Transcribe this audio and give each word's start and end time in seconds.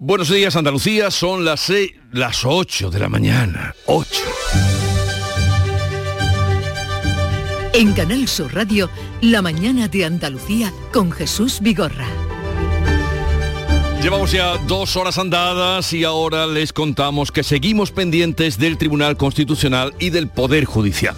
Buenos 0.00 0.30
días 0.32 0.54
Andalucía, 0.54 1.10
son 1.10 1.44
las 1.44 1.58
6, 1.58 1.90
las 2.12 2.44
8 2.44 2.88
de 2.88 3.00
la 3.00 3.08
mañana. 3.08 3.74
8. 3.86 4.08
En 7.72 7.92
Canal 7.94 8.28
Sur 8.28 8.54
Radio, 8.54 8.88
La 9.20 9.42
mañana 9.42 9.88
de 9.88 10.04
Andalucía 10.04 10.72
con 10.92 11.10
Jesús 11.10 11.58
Vigorra. 11.60 12.06
Llevamos 14.00 14.30
ya 14.30 14.56
dos 14.68 14.96
horas 14.96 15.18
andadas 15.18 15.92
y 15.92 16.04
ahora 16.04 16.46
les 16.46 16.72
contamos 16.72 17.32
que 17.32 17.42
seguimos 17.42 17.90
pendientes 17.90 18.56
del 18.56 18.78
Tribunal 18.78 19.16
Constitucional 19.16 19.94
y 19.98 20.10
del 20.10 20.28
Poder 20.28 20.64
Judicial. 20.64 21.16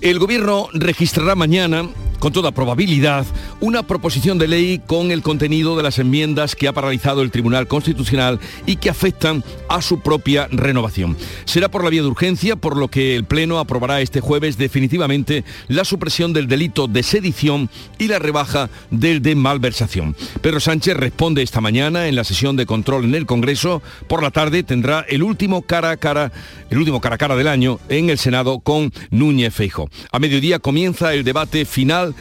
El 0.00 0.18
Gobierno 0.18 0.70
registrará 0.72 1.34
mañana 1.34 1.90
con 2.24 2.32
toda 2.32 2.52
probabilidad, 2.52 3.26
una 3.60 3.82
proposición 3.82 4.38
de 4.38 4.48
ley 4.48 4.78
con 4.86 5.10
el 5.10 5.20
contenido 5.20 5.76
de 5.76 5.82
las 5.82 5.98
enmiendas 5.98 6.56
que 6.56 6.66
ha 6.66 6.72
paralizado 6.72 7.20
el 7.20 7.30
Tribunal 7.30 7.68
Constitucional 7.68 8.40
y 8.64 8.76
que 8.76 8.88
afectan 8.88 9.44
a 9.68 9.82
su 9.82 10.00
propia 10.00 10.48
renovación. 10.50 11.18
Será 11.44 11.70
por 11.70 11.84
la 11.84 11.90
vía 11.90 12.00
de 12.00 12.08
urgencia, 12.08 12.56
por 12.56 12.78
lo 12.78 12.88
que 12.88 13.14
el 13.14 13.26
Pleno 13.26 13.58
aprobará 13.58 14.00
este 14.00 14.22
jueves 14.22 14.56
definitivamente 14.56 15.44
la 15.68 15.84
supresión 15.84 16.32
del 16.32 16.48
delito 16.48 16.88
de 16.88 17.02
sedición 17.02 17.68
y 17.98 18.08
la 18.08 18.18
rebaja 18.18 18.70
del 18.90 19.20
de 19.20 19.34
malversación. 19.34 20.16
Pedro 20.40 20.60
Sánchez 20.60 20.96
responde 20.96 21.42
esta 21.42 21.60
mañana 21.60 22.08
en 22.08 22.16
la 22.16 22.24
sesión 22.24 22.56
de 22.56 22.64
control 22.64 23.04
en 23.04 23.16
el 23.16 23.26
Congreso. 23.26 23.82
Por 24.08 24.22
la 24.22 24.30
tarde 24.30 24.62
tendrá 24.62 25.04
el 25.10 25.22
último 25.22 25.60
cara 25.60 25.90
a 25.90 25.98
cara, 25.98 26.32
el 26.70 26.78
último 26.78 27.02
cara 27.02 27.16
a 27.16 27.18
cara 27.18 27.36
del 27.36 27.48
año 27.48 27.80
en 27.90 28.08
el 28.08 28.16
Senado 28.16 28.60
con 28.60 28.94
Núñez 29.10 29.52
Feijo. 29.52 29.90
A 30.10 30.18
mediodía 30.18 30.58
comienza 30.58 31.12
el 31.12 31.22
debate 31.22 31.66
final 31.66 32.13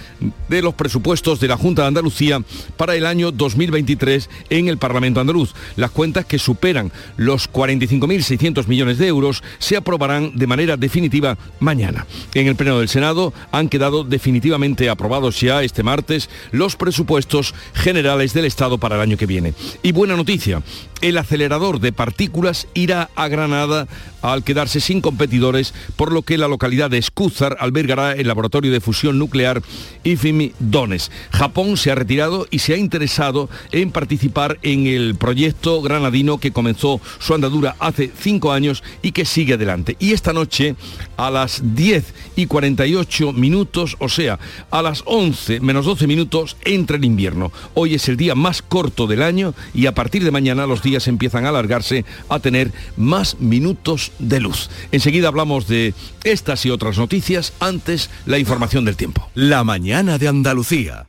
de 0.49 0.61
los 0.61 0.73
presupuestos 0.73 1.39
de 1.39 1.47
la 1.47 1.57
Junta 1.57 1.83
de 1.83 1.89
Andalucía 1.89 2.41
para 2.77 2.95
el 2.95 3.05
año 3.05 3.31
2023 3.31 4.29
en 4.49 4.67
el 4.67 4.77
Parlamento 4.77 5.19
andaluz. 5.19 5.53
Las 5.75 5.91
cuentas 5.91 6.25
que 6.25 6.39
superan 6.39 6.91
los 7.17 7.51
45.600 7.51 8.67
millones 8.67 8.97
de 8.97 9.07
euros 9.07 9.43
se 9.59 9.77
aprobarán 9.77 10.35
de 10.35 10.47
manera 10.47 10.77
definitiva 10.77 11.37
mañana. 11.59 12.05
En 12.33 12.47
el 12.47 12.55
Pleno 12.55 12.79
del 12.79 12.89
Senado 12.89 13.33
han 13.51 13.69
quedado 13.69 14.03
definitivamente 14.03 14.89
aprobados 14.89 15.39
ya 15.39 15.63
este 15.63 15.83
martes 15.83 16.29
los 16.51 16.75
presupuestos 16.75 17.53
generales 17.73 18.33
del 18.33 18.45
Estado 18.45 18.77
para 18.77 18.95
el 18.95 19.01
año 19.01 19.17
que 19.17 19.25
viene. 19.25 19.53
Y 19.81 19.91
buena 19.91 20.15
noticia, 20.15 20.61
el 21.01 21.17
acelerador 21.17 21.79
de 21.79 21.91
partículas 21.91 22.67
irá 22.73 23.09
a 23.15 23.27
Granada 23.27 23.87
al 24.21 24.43
quedarse 24.43 24.79
sin 24.79 25.01
competidores, 25.01 25.73
por 25.97 26.11
lo 26.11 26.21
que 26.21 26.37
la 26.37 26.47
localidad 26.47 26.89
de 26.89 26.97
Escúzar 26.97 27.57
albergará 27.59 28.13
el 28.13 28.27
laboratorio 28.27 28.71
de 28.71 28.79
fusión 28.79 29.19
nuclear 29.19 29.61
IFIMI 30.03 30.53
Dones. 30.59 31.11
Japón 31.31 31.77
se 31.77 31.91
ha 31.91 31.95
retirado 31.95 32.47
y 32.49 32.59
se 32.59 32.73
ha 32.73 32.77
interesado 32.77 33.49
en 33.71 33.91
participar 33.91 34.59
en 34.61 34.87
el 34.87 35.15
proyecto 35.15 35.81
granadino 35.81 36.37
que 36.37 36.51
comenzó 36.51 37.01
su 37.19 37.33
andadura 37.33 37.75
hace 37.79 38.11
cinco 38.17 38.51
años 38.51 38.83
y 39.01 39.11
que 39.11 39.25
sigue 39.25 39.53
adelante. 39.53 39.95
Y 39.99 40.13
esta 40.13 40.33
noche, 40.33 40.75
a 41.17 41.29
las 41.29 41.61
10 41.75 42.13
y 42.35 42.45
48 42.45 43.33
minutos, 43.33 43.95
o 43.99 44.09
sea, 44.09 44.39
a 44.71 44.81
las 44.81 45.03
11 45.05 45.59
menos 45.59 45.85
12 45.85 46.07
minutos, 46.07 46.57
entra 46.63 46.97
el 46.97 47.05
invierno. 47.05 47.51
Hoy 47.73 47.95
es 47.95 48.07
el 48.09 48.17
día 48.17 48.35
más 48.35 48.61
corto 48.61 49.07
del 49.07 49.23
año 49.23 49.53
y 49.73 49.85
a 49.85 49.93
partir 49.93 50.23
de 50.23 50.31
mañana 50.31 50.67
los 50.67 50.81
días 50.81 51.07
empiezan 51.07 51.45
a 51.45 51.49
alargarse 51.49 52.05
a 52.29 52.39
tener 52.39 52.71
más 52.97 53.39
minutos 53.39 54.11
de 54.19 54.39
luz. 54.39 54.69
Enseguida 54.91 55.27
hablamos 55.27 55.67
de 55.67 55.93
estas 56.23 56.65
y 56.65 56.69
otras 56.69 56.97
noticias, 56.97 57.53
antes 57.59 58.09
la 58.25 58.37
información 58.37 58.85
del 58.85 58.95
tiempo. 58.95 59.29
La 59.33 59.63
mañana 59.63 60.17
de 60.17 60.27
Andalucía. 60.27 61.07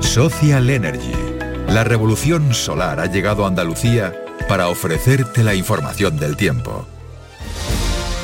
Social 0.00 0.70
Energy. 0.70 1.12
La 1.68 1.84
revolución 1.84 2.54
solar 2.54 3.00
ha 3.00 3.06
llegado 3.06 3.44
a 3.44 3.48
Andalucía 3.48 4.14
para 4.48 4.68
ofrecerte 4.68 5.44
la 5.44 5.54
información 5.54 6.18
del 6.18 6.36
tiempo. 6.36 6.86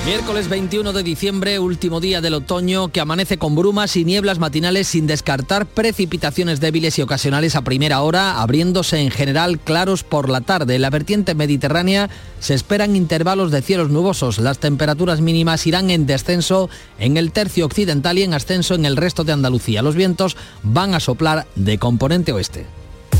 Miércoles 0.04 0.50
21 0.50 0.92
de 0.92 1.02
diciembre, 1.02 1.58
último 1.58 1.98
día 1.98 2.20
del 2.20 2.34
otoño, 2.34 2.88
que 2.88 3.00
amanece 3.00 3.38
con 3.38 3.54
brumas 3.54 3.96
y 3.96 4.04
nieblas 4.04 4.38
matinales 4.38 4.86
sin 4.86 5.06
descartar 5.06 5.64
precipitaciones 5.64 6.60
débiles 6.60 6.98
y 6.98 7.02
ocasionales 7.02 7.56
a 7.56 7.62
primera 7.62 8.02
hora, 8.02 8.42
abriéndose 8.42 8.98
en 8.98 9.10
general 9.10 9.58
claros 9.58 10.04
por 10.04 10.28
la 10.28 10.42
tarde. 10.42 10.74
En 10.74 10.82
la 10.82 10.90
vertiente 10.90 11.34
mediterránea 11.34 12.10
se 12.38 12.52
esperan 12.52 12.96
intervalos 12.96 13.50
de 13.50 13.62
cielos 13.62 13.88
nubosos. 13.88 14.38
Las 14.38 14.58
temperaturas 14.58 15.22
mínimas 15.22 15.66
irán 15.66 15.88
en 15.88 16.04
descenso 16.04 16.68
en 16.98 17.16
el 17.16 17.32
tercio 17.32 17.64
occidental 17.64 18.18
y 18.18 18.24
en 18.24 18.34
ascenso 18.34 18.74
en 18.74 18.84
el 18.84 18.98
resto 18.98 19.24
de 19.24 19.32
Andalucía. 19.32 19.80
Los 19.80 19.94
vientos 19.94 20.36
van 20.62 20.92
a 20.92 21.00
soplar 21.00 21.46
de 21.54 21.78
componente 21.78 22.30
oeste. 22.32 22.66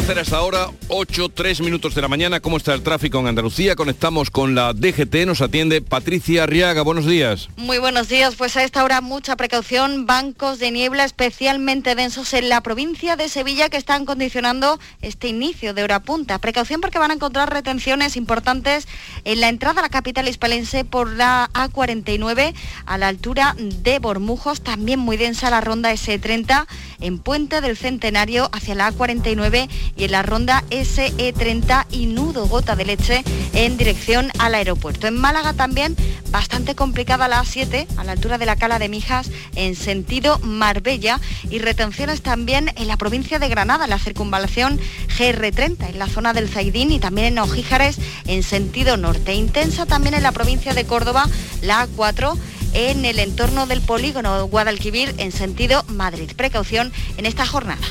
Vamos 0.00 0.08
a 0.08 0.14
conocer 0.14 0.34
hasta 0.34 0.36
ahora 0.38 0.70
8, 0.88 1.28
3 1.28 1.60
minutos 1.60 1.94
de 1.94 2.00
la 2.00 2.08
mañana 2.08 2.40
cómo 2.40 2.56
está 2.56 2.72
el 2.72 2.82
tráfico 2.82 3.20
en 3.20 3.26
Andalucía. 3.26 3.76
Conectamos 3.76 4.30
con 4.30 4.54
la 4.54 4.72
DGT, 4.72 5.26
nos 5.26 5.42
atiende 5.42 5.82
Patricia 5.82 6.44
Arriaga. 6.44 6.80
Buenos 6.80 7.04
días. 7.04 7.50
Muy 7.58 7.76
buenos 7.76 8.08
días, 8.08 8.34
pues 8.34 8.56
a 8.56 8.64
esta 8.64 8.82
hora 8.82 9.02
mucha 9.02 9.36
precaución, 9.36 10.06
bancos 10.06 10.58
de 10.58 10.70
niebla 10.70 11.04
especialmente 11.04 11.94
densos 11.94 12.32
en 12.32 12.48
la 12.48 12.62
provincia 12.62 13.16
de 13.16 13.28
Sevilla 13.28 13.68
que 13.68 13.76
están 13.76 14.06
condicionando 14.06 14.80
este 15.02 15.28
inicio 15.28 15.74
de 15.74 15.84
hora 15.84 16.00
punta. 16.00 16.38
Precaución 16.38 16.80
porque 16.80 16.98
van 16.98 17.10
a 17.10 17.14
encontrar 17.14 17.52
retenciones 17.52 18.16
importantes 18.16 18.88
en 19.24 19.40
la 19.40 19.50
entrada 19.50 19.80
a 19.80 19.82
la 19.82 19.90
capital 19.90 20.28
hispalense 20.28 20.86
por 20.86 21.12
la 21.12 21.50
A49 21.52 22.54
a 22.86 22.96
la 22.96 23.08
altura 23.08 23.54
de 23.58 23.98
Bormujos, 23.98 24.62
también 24.62 24.98
muy 24.98 25.18
densa 25.18 25.50
la 25.50 25.60
ronda 25.60 25.92
S30 25.92 26.66
en 27.00 27.18
Puente 27.18 27.60
del 27.60 27.76
Centenario 27.76 28.48
hacia 28.52 28.74
la 28.74 28.90
A49 28.90 29.68
y 29.96 30.04
en 30.04 30.12
la 30.12 30.22
ronda 30.22 30.64
SE30 30.70 31.86
y 31.90 32.06
nudo 32.06 32.46
gota 32.46 32.76
de 32.76 32.84
leche 32.84 33.24
en 33.52 33.76
dirección 33.76 34.30
al 34.38 34.54
aeropuerto. 34.54 35.06
En 35.06 35.16
Málaga 35.16 35.52
también 35.52 35.96
bastante 36.30 36.74
complicada 36.74 37.28
la 37.28 37.42
A7 37.42 37.86
a 37.96 38.04
la 38.04 38.12
altura 38.12 38.38
de 38.38 38.46
la 38.46 38.56
Cala 38.56 38.78
de 38.78 38.88
Mijas 38.88 39.30
en 39.56 39.74
sentido 39.74 40.38
Marbella 40.40 41.20
y 41.50 41.58
retenciones 41.58 42.22
también 42.22 42.72
en 42.76 42.88
la 42.88 42.96
provincia 42.96 43.38
de 43.38 43.48
Granada, 43.48 43.86
la 43.86 43.98
circunvalación 43.98 44.80
GR30 45.18 45.90
en 45.90 45.98
la 45.98 46.06
zona 46.06 46.32
del 46.32 46.48
Zaidín 46.48 46.92
y 46.92 47.00
también 47.00 47.28
en 47.28 47.38
Ojíjares 47.38 47.98
en 48.26 48.42
sentido 48.42 48.96
norte. 48.96 49.34
Intensa 49.34 49.86
también 49.86 50.14
en 50.14 50.22
la 50.22 50.32
provincia 50.32 50.74
de 50.74 50.84
Córdoba 50.84 51.28
la 51.62 51.86
A4 51.86 52.36
en 52.72 53.04
el 53.04 53.18
entorno 53.18 53.66
del 53.66 53.80
polígono 53.80 54.46
Guadalquivir 54.46 55.14
en 55.18 55.32
sentido 55.32 55.84
Madrid. 55.88 56.30
Precaución 56.36 56.92
en 57.16 57.26
esta 57.26 57.46
jornada. 57.46 57.86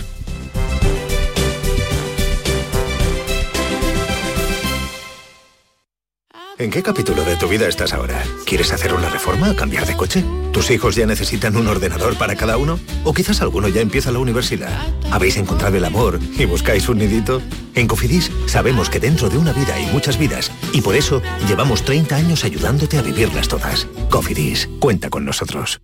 ¿En 6.59 6.71
qué 6.71 6.83
capítulo 6.83 7.23
de 7.23 7.37
tu 7.37 7.47
vida 7.47 7.69
estás 7.69 7.93
ahora? 7.93 8.21
¿Quieres 8.45 8.73
hacer 8.73 8.93
una 8.93 9.07
reforma 9.07 9.55
cambiar 9.55 9.85
de 9.85 9.95
coche? 9.95 10.25
¿Tus 10.51 10.69
hijos 10.71 10.93
ya 10.93 11.05
necesitan 11.05 11.55
un 11.55 11.67
ordenador 11.67 12.17
para 12.17 12.35
cada 12.35 12.57
uno? 12.57 12.77
¿O 13.05 13.13
quizás 13.13 13.41
alguno 13.41 13.69
ya 13.69 13.79
empieza 13.79 14.11
la 14.11 14.19
universidad? 14.19 14.77
¿Habéis 15.09 15.37
encontrado 15.37 15.77
el 15.77 15.85
amor 15.85 16.19
y 16.37 16.43
buscáis 16.43 16.89
un 16.89 16.97
nidito? 16.97 17.41
En 17.75 17.87
Cofidis 17.87 18.29
sabemos 18.45 18.89
que 18.89 18.99
dentro 18.99 19.29
de 19.29 19.37
una 19.37 19.53
vida 19.53 19.75
hay 19.75 19.85
muchas 19.93 20.17
vidas 20.17 20.51
y 20.73 20.81
por 20.81 20.97
eso 20.97 21.21
llevamos 21.47 21.83
30 21.83 22.17
años 22.17 22.43
ayudándote 22.43 22.97
a 22.97 23.03
vivirlas 23.03 23.47
todas. 23.47 23.87
Cofidis, 24.09 24.67
cuenta 24.79 25.09
con 25.09 25.23
nosotros. 25.23 25.79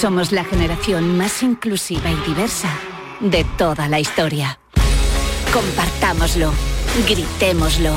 Somos 0.00 0.30
la 0.30 0.44
generación 0.44 1.18
más 1.18 1.42
inclusiva 1.42 2.08
y 2.08 2.28
diversa 2.28 2.72
de 3.18 3.44
toda 3.58 3.88
la 3.88 3.98
historia. 3.98 4.60
Compartámoslo, 5.52 6.52
gritémoslo, 7.08 7.96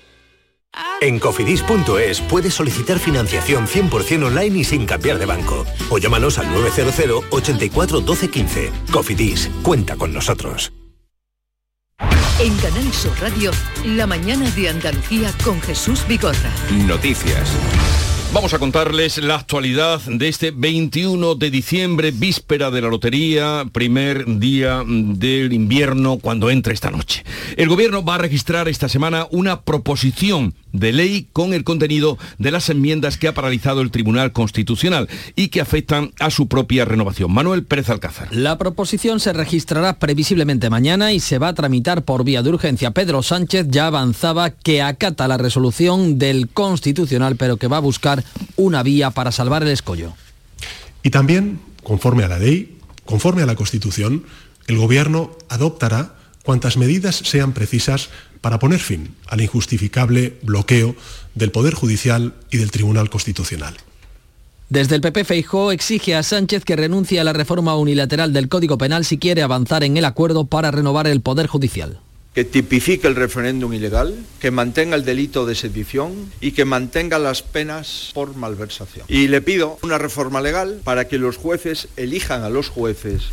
En 1.01 1.19
cofidis.es 1.19 2.21
puedes 2.21 2.53
solicitar 2.53 2.99
financiación 2.99 3.67
100% 3.67 4.25
online 4.25 4.59
y 4.59 4.63
sin 4.63 4.85
cambiar 4.85 5.17
de 5.19 5.25
banco. 5.25 5.65
O 5.89 5.97
llámanos 5.97 6.37
al 6.37 6.51
900 6.51 7.25
84 7.29 8.01
12 8.01 8.29
15. 8.29 8.71
Cofidis, 8.91 9.49
cuenta 9.63 9.95
con 9.95 10.13
nosotros. 10.13 10.71
En 12.39 12.57
Canal 12.57 12.91
Sur 12.91 13.11
Radio, 13.21 13.51
la 13.85 14.07
mañana 14.07 14.49
de 14.51 14.69
Andalucía 14.69 15.31
con 15.43 15.61
Jesús 15.61 16.05
Bigorra. 16.07 16.51
Noticias. 16.87 17.51
Vamos 18.33 18.53
a 18.53 18.59
contarles 18.59 19.17
la 19.17 19.35
actualidad 19.35 19.99
de 20.05 20.29
este 20.29 20.51
21 20.51 21.35
de 21.35 21.51
diciembre, 21.51 22.11
víspera 22.11 22.71
de 22.71 22.81
la 22.81 22.87
lotería, 22.87 23.65
primer 23.73 24.39
día 24.39 24.85
del 24.87 25.51
invierno 25.51 26.17
cuando 26.17 26.49
entre 26.49 26.73
esta 26.73 26.91
noche. 26.91 27.25
El 27.57 27.67
gobierno 27.67 28.05
va 28.05 28.15
a 28.15 28.19
registrar 28.19 28.69
esta 28.69 28.87
semana 28.87 29.27
una 29.31 29.63
proposición 29.63 30.53
de 30.71 30.93
ley 30.93 31.27
con 31.33 31.53
el 31.53 31.65
contenido 31.65 32.17
de 32.37 32.51
las 32.51 32.69
enmiendas 32.69 33.17
que 33.17 33.27
ha 33.27 33.33
paralizado 33.33 33.81
el 33.81 33.91
Tribunal 33.91 34.31
Constitucional 34.31 35.09
y 35.35 35.49
que 35.49 35.59
afectan 35.59 36.13
a 36.19 36.29
su 36.31 36.47
propia 36.47 36.85
renovación. 36.85 37.33
Manuel 37.33 37.65
Pérez 37.65 37.89
Alcázar. 37.89 38.33
La 38.33 38.57
proposición 38.57 39.19
se 39.19 39.33
registrará 39.33 39.99
previsiblemente 39.99 40.69
mañana 40.69 41.11
y 41.11 41.19
se 41.19 41.37
va 41.37 41.49
a 41.49 41.53
tramitar 41.53 42.03
por 42.03 42.23
vía 42.23 42.41
de 42.41 42.49
urgencia. 42.49 42.91
Pedro 42.91 43.23
Sánchez 43.23 43.67
ya 43.69 43.87
avanzaba 43.87 44.51
que 44.51 44.81
acata 44.81 45.27
la 45.27 45.37
resolución 45.37 46.17
del 46.17 46.47
Constitucional, 46.47 47.35
pero 47.35 47.57
que 47.57 47.67
va 47.67 47.77
a 47.77 47.81
buscar 47.81 48.20
una 48.55 48.83
vía 48.83 49.11
para 49.11 49.31
salvar 49.31 49.63
el 49.63 49.69
escollo. 49.69 50.13
Y 51.03 51.09
también, 51.09 51.59
conforme 51.83 52.23
a 52.23 52.27
la 52.27 52.39
ley, 52.39 52.77
conforme 53.05 53.41
a 53.41 53.45
la 53.45 53.55
Constitución, 53.55 54.25
el 54.67 54.77
Gobierno 54.77 55.31
adoptará 55.49 56.15
cuantas 56.43 56.77
medidas 56.77 57.15
sean 57.15 57.53
precisas 57.53 58.09
para 58.41 58.59
poner 58.59 58.79
fin 58.79 59.15
al 59.27 59.41
injustificable 59.41 60.39
bloqueo 60.41 60.95
del 61.35 61.51
Poder 61.51 61.73
Judicial 61.73 62.33
y 62.49 62.57
del 62.57 62.71
Tribunal 62.71 63.09
Constitucional. 63.09 63.75
Desde 64.69 64.95
el 64.95 65.01
PP 65.01 65.25
Feijó 65.25 65.71
exige 65.71 66.15
a 66.15 66.23
Sánchez 66.23 66.63
que 66.63 66.77
renuncie 66.77 67.19
a 67.19 67.23
la 67.23 67.33
reforma 67.33 67.75
unilateral 67.75 68.31
del 68.31 68.47
Código 68.47 68.77
Penal 68.77 69.03
si 69.03 69.17
quiere 69.17 69.41
avanzar 69.41 69.83
en 69.83 69.97
el 69.97 70.05
acuerdo 70.05 70.45
para 70.45 70.71
renovar 70.71 71.07
el 71.07 71.21
Poder 71.21 71.47
Judicial 71.47 71.99
que 72.33 72.45
tipifique 72.45 73.07
el 73.07 73.15
referéndum 73.15 73.73
ilegal, 73.73 74.15
que 74.39 74.51
mantenga 74.51 74.95
el 74.95 75.03
delito 75.03 75.45
de 75.45 75.55
sedición 75.55 76.31
y 76.39 76.53
que 76.53 76.63
mantenga 76.63 77.19
las 77.19 77.41
penas 77.41 78.11
por 78.13 78.35
malversación. 78.35 79.05
Y 79.09 79.27
le 79.27 79.41
pido 79.41 79.77
una 79.83 79.97
reforma 79.97 80.39
legal 80.39 80.79
para 80.83 81.07
que 81.07 81.17
los 81.17 81.35
jueces 81.35 81.89
elijan 81.97 82.43
a 82.43 82.49
los 82.49 82.69
jueces. 82.69 83.23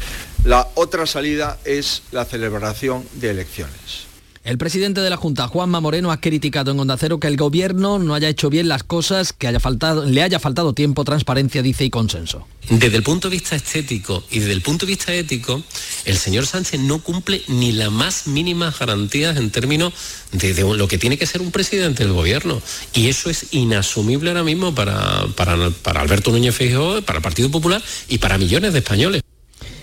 La 0.45 0.69
otra 0.75 1.07
salida 1.07 1.59
es 1.65 2.03
la 2.11 2.25
celebración 2.25 3.05
de 3.15 3.31
elecciones. 3.31 4.08
El 4.49 4.57
presidente 4.57 5.03
de 5.03 5.11
la 5.11 5.19
Junta, 5.19 5.47
Juanma 5.47 5.79
Moreno, 5.79 6.11
ha 6.11 6.23
criticado 6.23 6.71
en 6.71 6.81
Onda 6.81 6.97
Cero 6.97 7.21
que 7.21 7.27
el 7.27 7.37
gobierno 7.37 7.99
no 7.99 8.15
haya 8.15 8.31
hecho 8.31 8.49
bien 8.49 8.67
las 8.67 8.83
cosas, 8.83 9.35
que 9.35 9.53
le 9.53 10.23
haya 10.23 10.41
faltado 10.41 10.73
tiempo, 10.73 11.05
transparencia, 11.05 11.61
dice, 11.61 11.85
y 11.85 11.91
consenso. 11.91 12.47
Desde 12.71 12.97
el 12.97 13.03
punto 13.03 13.29
de 13.29 13.37
vista 13.37 13.57
estético 13.57 14.25
y 14.31 14.39
desde 14.39 14.53
el 14.53 14.63
punto 14.63 14.87
de 14.87 14.93
vista 14.93 15.13
ético, 15.13 15.63
el 16.07 16.17
señor 16.17 16.47
Sánchez 16.47 16.81
no 16.81 17.03
cumple 17.03 17.43
ni 17.49 17.73
las 17.73 17.93
más 17.93 18.27
mínimas 18.27 18.79
garantías 18.79 19.37
en 19.37 19.51
términos 19.51 19.93
de, 20.33 20.55
lo 20.55 20.89
que 20.89 20.97
tiene 20.97 21.19
que 21.19 21.27
ser 21.27 21.43
un 21.43 21.51
presidente 21.51 22.05
del 22.05 22.15
gobierno. 22.15 22.63
Y 22.95 23.09
eso 23.09 23.29
es 23.29 23.49
inasumible 23.51 24.31
ahora 24.31 24.45
mismo 24.45 24.75
para 24.75 25.27
Alberto 25.85 26.31
Núñez 26.31 26.55
Feijóo, 26.55 27.03
para 27.03 27.19
el 27.19 27.23
Partido 27.23 27.51
Popular 27.51 27.83
y 28.09 28.17
para 28.17 28.39
millones 28.39 28.73
de 28.73 28.79
españoles. 28.79 29.23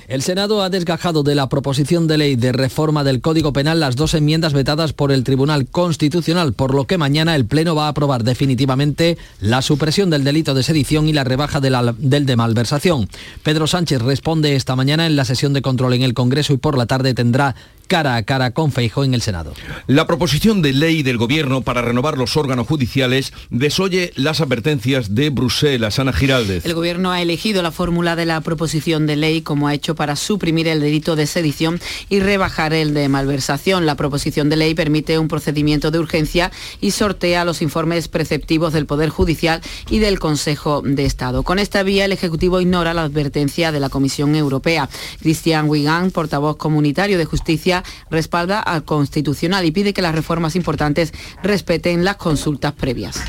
El 0.07 0.21
Senado 0.21 0.61
ha 0.61 0.69
desgajado 0.69 1.23
de 1.23 1.33
la 1.33 1.49
proposición 1.49 2.05
de 2.05 2.19
ley 2.19 2.35
de 2.35 2.51
reforma 2.51 3.03
del 3.03 3.21
Código 3.21 3.53
Penal 3.53 3.79
las 3.79 3.95
dos 3.95 4.13
enmiendas 4.13 4.53
vetadas 4.53 4.93
por 4.93 5.11
el 5.11 5.23
Tribunal 5.23 5.65
Constitucional, 5.65 6.53
por 6.53 6.75
lo 6.75 6.85
que 6.85 6.99
mañana 6.99 7.35
el 7.35 7.45
Pleno 7.45 7.73
va 7.73 7.87
a 7.87 7.89
aprobar 7.89 8.23
definitivamente 8.23 9.17
la 9.39 9.63
supresión 9.63 10.11
del 10.11 10.23
delito 10.23 10.53
de 10.53 10.61
sedición 10.61 11.09
y 11.09 11.13
la 11.13 11.23
rebaja 11.23 11.59
del 11.59 12.25
de 12.27 12.35
malversación. 12.35 13.09
Pedro 13.41 13.65
Sánchez 13.65 13.99
responde 14.03 14.55
esta 14.55 14.75
mañana 14.75 15.07
en 15.07 15.15
la 15.15 15.25
sesión 15.25 15.53
de 15.53 15.63
control 15.63 15.95
en 15.95 16.03
el 16.03 16.13
Congreso 16.13 16.53
y 16.53 16.57
por 16.57 16.77
la 16.77 16.85
tarde 16.85 17.15
tendrá 17.15 17.55
cara 17.85 18.15
a 18.15 18.23
cara 18.23 18.51
con 18.51 18.71
Feijo 18.71 19.03
en 19.03 19.13
el 19.13 19.21
Senado. 19.21 19.53
La 19.87 20.07
proposición 20.07 20.61
de 20.61 20.73
ley 20.73 21.03
del 21.03 21.17
Gobierno 21.17 21.61
para 21.61 21.81
renovar 21.81 22.17
los 22.17 22.37
órganos 22.37 22.67
judiciales 22.67 23.33
desoye 23.49 24.11
las 24.15 24.41
advertencias 24.41 25.15
de 25.15 25.29
Bruselas. 25.29 25.99
Ana 25.99 26.13
Giraldez. 26.13 26.65
El 26.65 26.73
Gobierno 26.73 27.11
ha 27.11 27.21
elegido 27.21 27.61
la 27.61 27.71
fórmula 27.71 28.15
de 28.15 28.25
la 28.25 28.41
proposición 28.41 29.07
de 29.07 29.15
ley 29.15 29.41
como 29.41 29.67
ha 29.67 29.73
hecho 29.73 29.95
para 29.95 30.15
suprimir 30.15 30.67
el 30.67 30.79
delito 30.79 31.15
de 31.15 31.27
sedición 31.27 31.79
y 32.09 32.19
rebajar 32.19 32.73
el 32.73 32.93
de 32.93 33.09
malversación. 33.09 33.85
La 33.85 33.95
proposición 33.95 34.49
de 34.49 34.55
ley 34.55 34.73
permite 34.73 35.19
un 35.19 35.27
procedimiento 35.27 35.91
de 35.91 35.99
urgencia 35.99 36.51
y 36.81 36.91
sortea 36.91 37.45
los 37.45 37.61
informes 37.61 38.07
preceptivos 38.07 38.73
del 38.73 38.85
Poder 38.85 39.09
Judicial 39.09 39.61
y 39.89 39.99
del 39.99 40.19
Consejo 40.19 40.81
de 40.81 41.05
Estado. 41.05 41.43
Con 41.43 41.59
esta 41.59 41.83
vía, 41.83 42.05
el 42.05 42.11
Ejecutivo 42.11 42.61
ignora 42.61 42.93
la 42.93 43.03
advertencia 43.03 43.71
de 43.71 43.79
la 43.79 43.89
Comisión 43.89 44.35
Europea. 44.35 44.89
Cristian 45.19 45.69
Wigan, 45.69 46.11
portavoz 46.11 46.57
comunitario 46.57 47.17
de 47.17 47.25
Justicia, 47.25 47.74
respalda 48.09 48.59
al 48.59 48.83
Constitucional 48.85 49.65
y 49.65 49.71
pide 49.71 49.93
que 49.93 50.01
las 50.01 50.15
reformas 50.15 50.55
importantes 50.55 51.13
respeten 51.43 52.03
las 52.03 52.17
consultas 52.17 52.73
previas. 52.73 53.19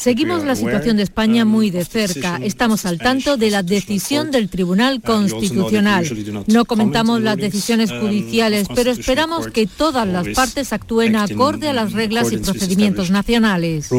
Seguimos 0.00 0.44
la 0.44 0.56
situación 0.56 0.96
de 0.96 1.02
España 1.02 1.44
muy 1.44 1.68
de 1.68 1.84
cerca. 1.84 2.40
Estamos 2.42 2.86
al 2.86 2.96
tanto 2.96 3.36
de 3.36 3.50
la 3.50 3.62
decisión 3.62 4.30
del 4.30 4.48
Tribunal 4.48 5.02
Constitucional. 5.02 6.10
No 6.46 6.64
comentamos 6.64 7.20
las 7.20 7.36
decisiones 7.36 7.92
judiciales, 7.92 8.68
pero 8.74 8.92
esperamos 8.92 9.48
que 9.48 9.66
todas 9.66 10.08
las 10.08 10.26
partes 10.28 10.72
actúen 10.72 11.16
acorde 11.16 11.68
a 11.68 11.74
las 11.74 11.92
reglas 11.92 12.32
y 12.32 12.38
procedimientos 12.38 13.10
nacionales. 13.10 13.90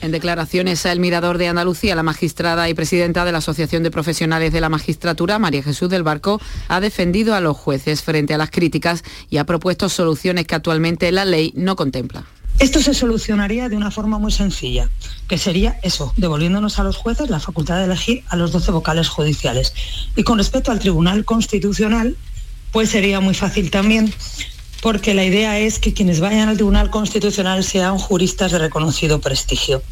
En 0.00 0.12
declaraciones 0.12 0.86
a 0.86 0.92
El 0.92 1.00
Mirador 1.00 1.36
de 1.36 1.48
Andalucía, 1.48 1.96
la 1.96 2.04
magistrada 2.04 2.68
y 2.68 2.74
presidenta 2.74 3.24
de 3.24 3.32
la 3.32 3.38
Asociación 3.38 3.82
de 3.82 3.90
Profesionales 3.90 4.52
de 4.52 4.60
la 4.60 4.68
Magistratura, 4.68 5.40
María 5.40 5.64
Jesús 5.64 5.90
del 5.90 6.04
Barco, 6.04 6.40
ha 6.68 6.78
defendido 6.78 7.34
a 7.34 7.40
los 7.40 7.56
jueces 7.56 8.02
frente 8.02 8.34
a 8.34 8.38
las 8.38 8.52
críticas 8.52 9.02
y 9.30 9.38
ha 9.38 9.46
propuesto 9.46 9.88
soluciones 9.88 10.46
que 10.46 10.54
actualmente 10.54 11.10
la 11.10 11.24
ley 11.24 11.52
no 11.56 11.74
contempla. 11.74 12.24
Esto 12.58 12.80
se 12.80 12.94
solucionaría 12.94 13.68
de 13.68 13.76
una 13.76 13.90
forma 13.90 14.18
muy 14.18 14.30
sencilla, 14.30 14.88
que 15.28 15.38
sería 15.38 15.78
eso, 15.82 16.12
devolviéndonos 16.16 16.78
a 16.78 16.84
los 16.84 16.96
jueces 16.96 17.28
la 17.28 17.40
facultad 17.40 17.78
de 17.78 17.84
elegir 17.84 18.24
a 18.28 18.36
los 18.36 18.52
12 18.52 18.70
vocales 18.70 19.08
judiciales. 19.08 19.74
Y 20.16 20.22
con 20.22 20.38
respecto 20.38 20.70
al 20.70 20.78
Tribunal 20.78 21.24
Constitucional, 21.24 22.16
pues 22.70 22.90
sería 22.90 23.20
muy 23.20 23.34
fácil 23.34 23.70
también, 23.70 24.12
porque 24.80 25.14
la 25.14 25.24
idea 25.24 25.58
es 25.58 25.78
que 25.78 25.92
quienes 25.92 26.20
vayan 26.20 26.48
al 26.48 26.56
Tribunal 26.56 26.90
Constitucional 26.90 27.64
sean 27.64 27.98
juristas 27.98 28.52
de 28.52 28.58
reconocido 28.58 29.20
prestigio. 29.20 29.82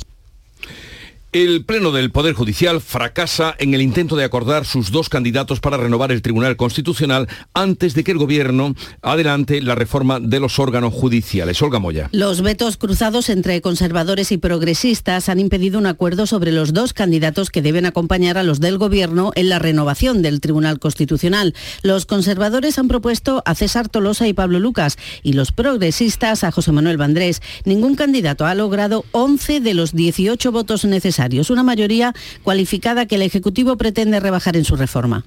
El 1.33 1.65
Pleno 1.65 1.93
del 1.93 2.11
Poder 2.11 2.35
Judicial 2.35 2.81
fracasa 2.81 3.55
en 3.61 3.73
el 3.73 3.83
intento 3.83 4.17
de 4.17 4.25
acordar 4.25 4.65
sus 4.65 4.91
dos 4.91 5.09
candidatos 5.09 5.61
para 5.61 5.77
renovar 5.77 6.11
el 6.11 6.23
Tribunal 6.23 6.57
Constitucional 6.57 7.29
antes 7.55 7.95
de 7.95 8.03
que 8.03 8.11
el 8.11 8.19
Gobierno 8.19 8.75
adelante 9.01 9.63
la 9.63 9.77
reforma 9.77 10.19
de 10.19 10.41
los 10.41 10.59
órganos 10.59 10.93
judiciales. 10.93 11.63
Olga 11.63 11.79
Moya. 11.79 12.09
Los 12.11 12.43
vetos 12.43 12.77
cruzados 12.77 13.29
entre 13.29 13.61
conservadores 13.61 14.33
y 14.33 14.39
progresistas 14.39 15.29
han 15.29 15.39
impedido 15.39 15.79
un 15.79 15.87
acuerdo 15.87 16.27
sobre 16.27 16.51
los 16.51 16.73
dos 16.73 16.95
candidatos 16.95 17.51
que 17.51 17.63
deben 17.63 17.87
acompañar 17.87 18.37
a 18.37 18.43
los 18.43 18.59
del 18.59 18.77
Gobierno 18.77 19.31
en 19.37 19.51
la 19.51 19.61
renovación 19.61 20.23
del 20.23 20.41
Tribunal 20.41 20.81
Constitucional. 20.81 21.55
Los 21.83 22.07
conservadores 22.07 22.77
han 22.81 22.89
propuesto 22.89 23.45
a 23.47 23.55
César 23.55 23.89
Tolosa 23.89 24.27
y 24.27 24.33
Pablo 24.33 24.59
Lucas 24.59 24.99
y 25.23 25.35
los 25.35 25.53
progresistas 25.53 26.43
a 26.43 26.51
José 26.51 26.73
Manuel 26.73 26.97
Vandrés. 26.97 27.41
Ningún 27.65 27.95
candidato 27.95 28.47
ha 28.47 28.57
logrado 28.57 29.05
11 29.13 29.61
de 29.61 29.75
los 29.75 29.95
18 29.95 30.51
votos 30.51 30.85
necesarios 30.85 31.20
una 31.51 31.63
mayoría 31.63 32.15
cualificada 32.43 33.07
que 33.07 33.17
el 33.17 33.23
Ejecutivo 33.23 33.77
pretende 33.77 34.21
rebajar 34.21 34.57
en 34.57 34.65
su 34.65 34.77
reforma. 34.77 35.25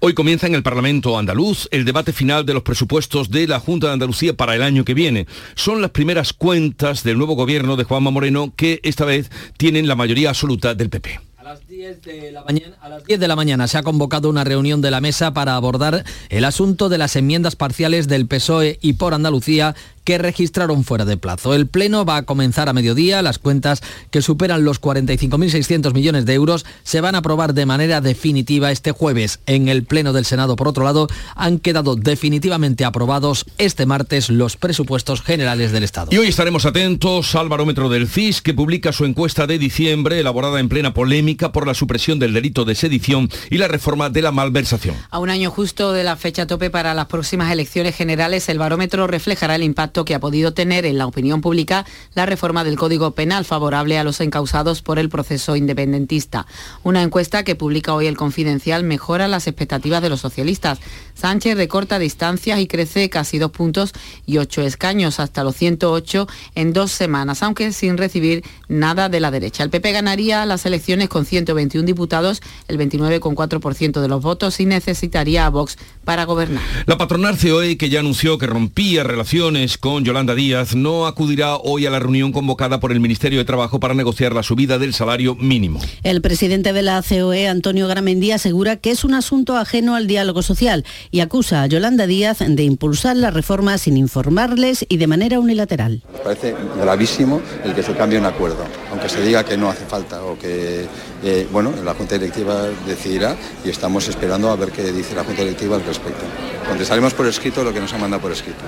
Hoy 0.00 0.14
comienza 0.14 0.46
en 0.46 0.54
el 0.54 0.62
Parlamento 0.62 1.18
andaluz 1.18 1.68
el 1.70 1.84
debate 1.84 2.12
final 2.12 2.44
de 2.46 2.54
los 2.54 2.62
presupuestos 2.62 3.30
de 3.30 3.46
la 3.46 3.60
Junta 3.60 3.88
de 3.88 3.92
Andalucía 3.92 4.34
para 4.34 4.56
el 4.56 4.62
año 4.62 4.84
que 4.84 4.94
viene. 4.94 5.26
Son 5.54 5.80
las 5.80 5.90
primeras 5.90 6.32
cuentas 6.32 7.04
del 7.04 7.18
nuevo 7.18 7.34
gobierno 7.34 7.76
de 7.76 7.84
Juanma 7.84 8.10
Moreno 8.10 8.52
que 8.56 8.80
esta 8.82 9.04
vez 9.04 9.30
tienen 9.56 9.86
la 9.86 9.94
mayoría 9.94 10.30
absoluta 10.30 10.74
del 10.74 10.90
PP. 10.90 11.20
A 11.36 11.42
las, 11.44 11.60
10 11.82 12.02
de 12.02 12.30
la 12.30 12.44
mañana, 12.44 12.76
a 12.80 12.88
las 12.88 13.04
10 13.04 13.18
de 13.18 13.26
la 13.26 13.34
mañana 13.34 13.66
se 13.66 13.76
ha 13.76 13.82
convocado 13.82 14.30
una 14.30 14.44
reunión 14.44 14.80
de 14.82 14.92
la 14.92 15.00
mesa 15.00 15.34
para 15.34 15.56
abordar 15.56 16.04
el 16.28 16.44
asunto 16.44 16.88
de 16.88 16.96
las 16.96 17.16
enmiendas 17.16 17.56
parciales 17.56 18.06
del 18.06 18.28
PSOE 18.28 18.78
y 18.80 18.92
por 18.92 19.14
Andalucía 19.14 19.74
que 20.04 20.18
registraron 20.18 20.82
fuera 20.82 21.04
de 21.04 21.16
plazo. 21.16 21.54
El 21.54 21.68
Pleno 21.68 22.04
va 22.04 22.16
a 22.16 22.22
comenzar 22.24 22.68
a 22.68 22.72
mediodía. 22.72 23.22
Las 23.22 23.38
cuentas 23.38 23.82
que 24.10 24.20
superan 24.20 24.64
los 24.64 24.80
45.600 24.80 25.94
millones 25.94 26.26
de 26.26 26.34
euros 26.34 26.66
se 26.82 27.00
van 27.00 27.14
a 27.14 27.18
aprobar 27.18 27.54
de 27.54 27.66
manera 27.66 28.00
definitiva 28.00 28.72
este 28.72 28.90
jueves. 28.90 29.38
En 29.46 29.68
el 29.68 29.84
Pleno 29.84 30.12
del 30.12 30.24
Senado, 30.24 30.56
por 30.56 30.66
otro 30.66 30.82
lado, 30.82 31.06
han 31.36 31.60
quedado 31.60 31.94
definitivamente 31.94 32.84
aprobados 32.84 33.46
este 33.58 33.86
martes 33.86 34.28
los 34.28 34.56
presupuestos 34.56 35.22
generales 35.22 35.70
del 35.70 35.84
Estado. 35.84 36.08
Y 36.10 36.18
hoy 36.18 36.26
estaremos 36.26 36.66
atentos 36.66 37.36
al 37.36 37.48
barómetro 37.48 37.88
del 37.88 38.08
CIS 38.08 38.42
que 38.42 38.54
publica 38.54 38.92
su 38.92 39.04
encuesta 39.04 39.46
de 39.46 39.58
diciembre 39.58 40.18
elaborada 40.18 40.58
en 40.58 40.68
plena 40.68 40.94
polémica 40.94 41.52
por 41.52 41.62
por 41.62 41.68
la 41.72 41.74
supresión 41.74 42.18
del 42.18 42.34
delito 42.34 42.66
de 42.66 42.74
sedición 42.74 43.30
y 43.48 43.56
la 43.56 43.66
reforma 43.66 44.10
de 44.10 44.20
la 44.20 44.30
malversación. 44.30 44.94
A 45.10 45.18
un 45.18 45.30
año 45.30 45.50
justo 45.50 45.94
de 45.94 46.04
la 46.04 46.16
fecha 46.16 46.46
tope 46.46 46.68
para 46.68 46.92
las 46.92 47.06
próximas 47.06 47.50
elecciones 47.50 47.96
generales, 47.96 48.46
el 48.50 48.58
barómetro 48.58 49.06
reflejará 49.06 49.54
el 49.54 49.62
impacto 49.62 50.04
que 50.04 50.14
ha 50.14 50.20
podido 50.20 50.52
tener 50.52 50.84
en 50.84 50.98
la 50.98 51.06
opinión 51.06 51.40
pública 51.40 51.86
la 52.14 52.26
reforma 52.26 52.62
del 52.62 52.76
Código 52.76 53.12
Penal 53.12 53.46
favorable 53.46 53.98
a 53.98 54.04
los 54.04 54.20
encausados 54.20 54.82
por 54.82 54.98
el 54.98 55.08
proceso 55.08 55.56
independentista. 55.56 56.46
Una 56.82 57.00
encuesta 57.00 57.42
que 57.42 57.54
publica 57.54 57.94
hoy 57.94 58.06
el 58.06 58.18
Confidencial 58.18 58.84
mejora 58.84 59.26
las 59.26 59.46
expectativas 59.46 60.02
de 60.02 60.10
los 60.10 60.20
socialistas. 60.20 60.78
Sánchez 61.14 61.56
recorta 61.56 61.98
distancias 61.98 62.60
y 62.60 62.66
crece 62.66 63.08
casi 63.08 63.38
dos 63.38 63.50
puntos 63.50 63.94
y 64.26 64.36
ocho 64.36 64.60
escaños 64.60 65.20
hasta 65.20 65.42
los 65.42 65.56
108 65.56 66.28
en 66.54 66.74
dos 66.74 66.92
semanas, 66.92 67.42
aunque 67.42 67.72
sin 67.72 67.96
recibir 67.96 68.44
nada 68.68 69.08
de 69.08 69.20
la 69.20 69.30
derecha. 69.30 69.62
El 69.62 69.70
PP 69.70 69.92
ganaría 69.92 70.44
las 70.44 70.66
elecciones 70.66 71.08
con 71.08 71.24
121 71.52 71.86
diputados, 71.86 72.40
el 72.68 72.78
29,4% 72.78 74.00
de 74.00 74.08
los 74.08 74.22
votos 74.22 74.58
y 74.60 74.66
necesitaría 74.66 75.46
a 75.46 75.50
Vox 75.50 75.76
para 76.04 76.24
gobernar. 76.24 76.62
La 76.86 76.98
patronal 76.98 77.36
COE, 77.38 77.76
que 77.76 77.88
ya 77.88 78.00
anunció 78.00 78.38
que 78.38 78.46
rompía 78.46 79.04
relaciones 79.04 79.78
con 79.78 80.04
Yolanda 80.04 80.34
Díaz, 80.34 80.74
no 80.74 81.06
acudirá 81.06 81.56
hoy 81.56 81.86
a 81.86 81.90
la 81.90 81.98
reunión 81.98 82.32
convocada 82.32 82.80
por 82.80 82.92
el 82.92 83.00
Ministerio 83.00 83.38
de 83.38 83.44
Trabajo 83.44 83.80
para 83.80 83.94
negociar 83.94 84.34
la 84.34 84.42
subida 84.42 84.78
del 84.78 84.94
salario 84.94 85.34
mínimo. 85.34 85.80
El 86.02 86.20
presidente 86.20 86.72
de 86.72 86.82
la 86.82 87.02
COE, 87.02 87.48
Antonio 87.48 87.86
Gramendi, 87.86 88.32
asegura 88.32 88.76
que 88.76 88.90
es 88.90 89.04
un 89.04 89.14
asunto 89.14 89.56
ajeno 89.56 89.94
al 89.94 90.06
diálogo 90.06 90.42
social 90.42 90.84
y 91.10 91.20
acusa 91.20 91.62
a 91.62 91.66
Yolanda 91.66 92.06
Díaz 92.06 92.38
de 92.46 92.62
impulsar 92.62 93.16
la 93.16 93.30
reforma 93.30 93.78
sin 93.78 93.96
informarles 93.96 94.86
y 94.88 94.96
de 94.96 95.06
manera 95.06 95.38
unilateral. 95.38 96.02
Parece 96.24 96.54
gravísimo 96.80 97.42
el 97.64 97.74
que 97.74 97.82
se 97.82 97.92
cambie 97.94 98.18
un 98.18 98.26
acuerdo, 98.26 98.64
aunque 99.02 99.16
se 99.16 99.22
diga 99.24 99.44
que 99.44 99.56
no 99.56 99.68
hace 99.68 99.84
falta 99.84 100.22
o 100.22 100.38
que, 100.38 100.86
eh, 101.24 101.48
bueno, 101.50 101.74
la 101.84 101.92
Junta 101.92 102.14
Directiva 102.14 102.68
decidirá 102.86 103.34
y 103.64 103.70
estamos 103.70 104.06
esperando 104.06 104.48
a 104.48 104.54
ver 104.54 104.70
qué 104.70 104.92
dice 104.92 105.16
la 105.16 105.24
Junta 105.24 105.42
Directiva 105.42 105.74
al 105.74 105.84
respecto. 105.84 106.22
Contestaremos 106.68 107.12
por 107.12 107.26
escrito 107.26 107.64
lo 107.64 107.72
que 107.72 107.80
nos 107.80 107.92
ha 107.92 107.98
mandado 107.98 108.22
por 108.22 108.30
escrito. 108.30 108.62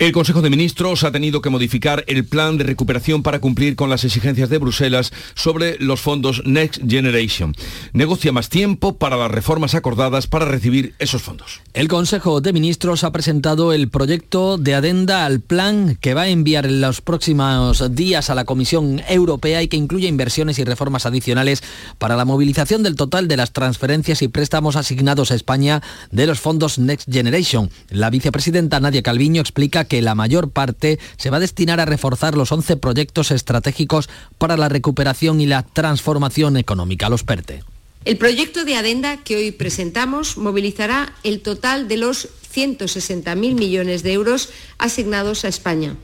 El 0.00 0.10
Consejo 0.10 0.42
de 0.42 0.50
Ministros 0.50 1.04
ha 1.04 1.12
tenido 1.12 1.40
que 1.40 1.50
modificar 1.50 2.02
el 2.08 2.24
plan 2.24 2.58
de 2.58 2.64
recuperación 2.64 3.22
para 3.22 3.38
cumplir 3.38 3.76
con 3.76 3.90
las 3.90 4.02
exigencias 4.02 4.50
de 4.50 4.58
Bruselas 4.58 5.12
sobre 5.36 5.78
los 5.78 6.00
fondos 6.00 6.42
Next 6.44 6.82
Generation. 6.88 7.54
Negocia 7.92 8.32
más 8.32 8.48
tiempo 8.48 8.96
para 8.96 9.16
las 9.16 9.30
reformas 9.30 9.76
acordadas 9.76 10.26
para 10.26 10.46
recibir 10.46 10.94
esos 10.98 11.22
fondos. 11.22 11.60
El 11.74 11.86
Consejo 11.86 12.40
de 12.40 12.52
Ministros 12.52 13.04
ha 13.04 13.12
presentado 13.12 13.72
el 13.72 13.88
proyecto 13.88 14.58
de 14.58 14.74
adenda 14.74 15.24
al 15.26 15.40
plan 15.40 15.96
que 16.00 16.14
va 16.14 16.22
a 16.22 16.28
enviar 16.28 16.66
en 16.66 16.80
los 16.80 17.00
próximos 17.00 17.94
días 17.94 18.30
a 18.30 18.34
la 18.34 18.44
Comisión 18.44 19.00
Europea 19.08 19.62
y 19.62 19.68
que 19.68 19.76
incluye 19.76 20.08
inversiones 20.08 20.58
y 20.58 20.64
reformas 20.64 21.06
adicionales 21.06 21.62
para 21.98 22.16
la 22.16 22.24
movilización 22.24 22.82
del 22.82 22.96
total 22.96 23.28
de 23.28 23.36
las 23.36 23.52
transferencias 23.52 24.22
y 24.22 24.28
préstamos 24.28 24.74
asignados 24.74 25.30
a 25.30 25.36
España 25.36 25.82
de 26.10 26.26
los 26.26 26.40
fondos 26.40 26.80
Next 26.80 27.08
Generation. 27.08 27.70
La 27.90 28.10
vicepresidenta 28.10 28.80
Nadia 28.80 29.02
Calviño 29.02 29.40
explica 29.40 29.83
que 29.84 30.02
la 30.02 30.14
mayor 30.14 30.50
parte 30.50 30.98
se 31.16 31.30
va 31.30 31.38
a 31.38 31.40
destinar 31.40 31.80
a 31.80 31.84
reforzar 31.84 32.36
los 32.36 32.52
11 32.52 32.76
proyectos 32.76 33.30
estratégicos 33.30 34.08
para 34.38 34.56
la 34.56 34.68
recuperación 34.68 35.40
y 35.40 35.46
la 35.46 35.62
transformación 35.62 36.56
económica. 36.56 37.08
Los 37.08 37.24
PERTE. 37.24 37.62
El 38.04 38.18
proyecto 38.18 38.64
de 38.64 38.76
adenda 38.76 39.16
que 39.24 39.36
hoy 39.36 39.50
presentamos 39.50 40.36
movilizará 40.36 41.14
el 41.22 41.40
total 41.40 41.88
de 41.88 41.96
los 41.96 42.28
160.000 42.54 43.34
millones 43.54 44.02
de 44.02 44.12
euros 44.12 44.50
asignados 44.78 45.44
a 45.44 45.48
España. 45.48 45.96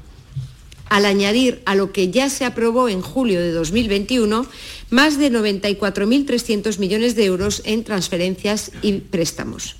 Al 0.89 1.05
añadir 1.05 1.63
a 1.67 1.75
lo 1.75 1.93
que 1.93 2.11
ya 2.11 2.31
se 2.31 2.45
aprobó 2.45 2.89
en 2.89 3.03
julio 3.03 3.41
de 3.41 3.53
2021 3.53 4.47
más 4.89 5.19
de 5.19 5.31
94.300 5.31 6.79
millones 6.79 7.15
de 7.15 7.27
euros 7.27 7.63
en 7.65 7.85
transferencias 7.85 8.73
y 8.83 8.93
préstamos. 9.01 9.77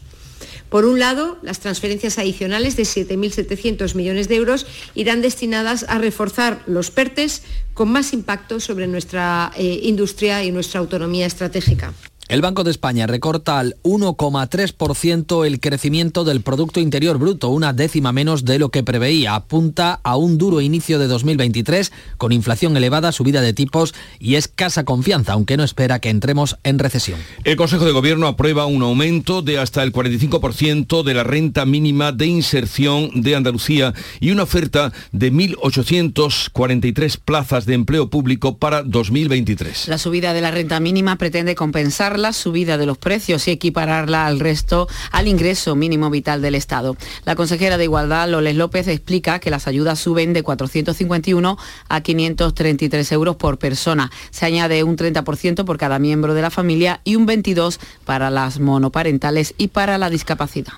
Por 0.71 0.85
un 0.85 1.01
lado, 1.01 1.37
las 1.43 1.59
transferencias 1.59 2.19
adicionales 2.19 2.77
de 2.77 2.85
7.700 2.85 3.95
millones 3.97 4.29
de 4.29 4.37
euros 4.37 4.67
irán 4.95 5.21
destinadas 5.21 5.85
a 5.89 5.99
reforzar 5.99 6.63
los 6.67 6.93
PERTES 6.93 7.43
con 7.75 7.91
más 7.91 8.13
impacto 8.13 8.61
sobre 8.61 8.87
nuestra 8.87 9.51
eh, 9.57 9.81
industria 9.83 10.45
y 10.45 10.53
nuestra 10.53 10.81
autonomía 10.81 11.27
estratégica. 11.27 11.93
El 12.31 12.43
Banco 12.43 12.63
de 12.63 12.71
España 12.71 13.09
recorta 13.09 13.59
al 13.59 13.75
1,3% 13.83 15.45
el 15.45 15.59
crecimiento 15.59 16.23
del 16.23 16.43
Producto 16.43 16.79
Interior 16.79 17.19
Bruto, 17.19 17.49
una 17.49 17.73
décima 17.73 18.13
menos 18.13 18.45
de 18.45 18.61
lo 18.61 18.69
que 18.69 18.85
preveía. 18.85 19.35
Apunta 19.35 19.99
a 20.05 20.17
un 20.17 20.39
duro 20.39 20.61
inicio 20.61 21.01
de 21.01 21.09
2023 21.09 21.91
con 22.19 22.31
inflación 22.31 22.77
elevada, 22.77 23.11
subida 23.11 23.41
de 23.41 23.53
tipos 23.53 23.97
y 24.21 24.37
escasa 24.37 24.85
confianza, 24.85 25.33
aunque 25.33 25.57
no 25.57 25.65
espera 25.65 25.99
que 25.99 26.09
entremos 26.09 26.57
en 26.63 26.79
recesión. 26.79 27.19
El 27.43 27.57
Consejo 27.57 27.85
de 27.85 27.91
Gobierno 27.91 28.29
aprueba 28.29 28.65
un 28.65 28.83
aumento 28.83 29.43
de 29.43 29.59
hasta 29.59 29.83
el 29.83 29.93
45% 29.93 31.03
de 31.03 31.15
la 31.15 31.25
renta 31.25 31.67
mínima 31.67 32.13
de 32.13 32.27
inserción 32.27 33.11
de 33.23 33.35
Andalucía 33.35 33.93
y 34.21 34.31
una 34.31 34.45
oferta 34.45 34.93
de 35.11 35.33
1.843 35.33 37.19
plazas 37.25 37.67
de 37.67 37.75
empleo 37.75 38.09
público 38.09 38.57
para 38.57 38.85
2023. 38.85 39.89
La 39.89 39.99
subida 39.99 40.33
de 40.33 40.43
la 40.43 40.53
renta 40.53 40.79
mínima 40.79 41.17
pretende 41.17 41.57
compensar 41.57 42.20
la 42.21 42.33
subida 42.33 42.79
de 42.79 42.87
los 42.87 42.99
precios 42.99 43.49
y 43.49 43.51
equipararla 43.51 44.27
al 44.27 44.39
resto 44.39 44.89
al 45.11 45.29
ingreso 45.29 45.75
mínimo 45.75 46.11
vital 46.11 46.43
del 46.43 46.55
Estado. 46.55 46.97
La 47.25 47.35
consejera 47.35 47.77
de 47.77 47.85
Igualdad, 47.85 48.29
Loles 48.29 48.57
López, 48.57 48.87
explica 48.89 49.39
que 49.39 49.51
las 49.51 49.67
ayudas 49.67 49.99
suben 49.99 50.33
de 50.33 50.43
451 50.43 51.59
a 51.89 52.01
533 52.01 53.13
euros 53.13 53.37
por 53.37 53.59
persona. 53.59 54.11
Se 54.31 54.47
añade 54.47 54.85
un 54.85 54.97
30% 54.97 55.65
por 55.65 55.79
cada 55.79 55.99
miembro 55.99 56.35
de 56.35 56.43
la 56.43 56.51
familia 56.51 57.01
y 57.05 57.17
un 57.17 57.27
22% 57.27 57.79
para 58.05 58.31
las 58.31 58.61
monoparentales 58.61 59.55
y 59.59 59.69
para 59.69 59.99
la 59.99 60.11
discapacidad. 60.11 60.73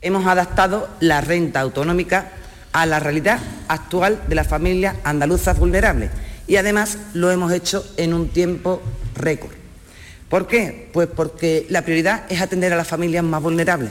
Hemos 0.00 0.26
adaptado 0.26 0.88
la 1.00 1.20
renta 1.20 1.60
autonómica 1.60 2.32
a 2.72 2.86
la 2.86 3.00
realidad 3.00 3.40
actual 3.68 4.22
de 4.28 4.34
las 4.34 4.48
familias 4.48 4.96
andaluzas 5.04 5.58
vulnerables 5.58 6.10
y 6.46 6.56
además 6.56 6.98
lo 7.14 7.30
hemos 7.30 7.52
hecho 7.52 7.84
en 7.96 8.12
un 8.12 8.28
tiempo 8.28 8.82
récord. 9.14 9.63
¿Por 10.34 10.48
qué? 10.48 10.88
Pues 10.92 11.06
porque 11.06 11.64
la 11.68 11.82
prioridad 11.82 12.24
es 12.28 12.40
atender 12.40 12.72
a 12.72 12.76
las 12.76 12.88
familias 12.88 13.22
más 13.22 13.40
vulnerables 13.40 13.90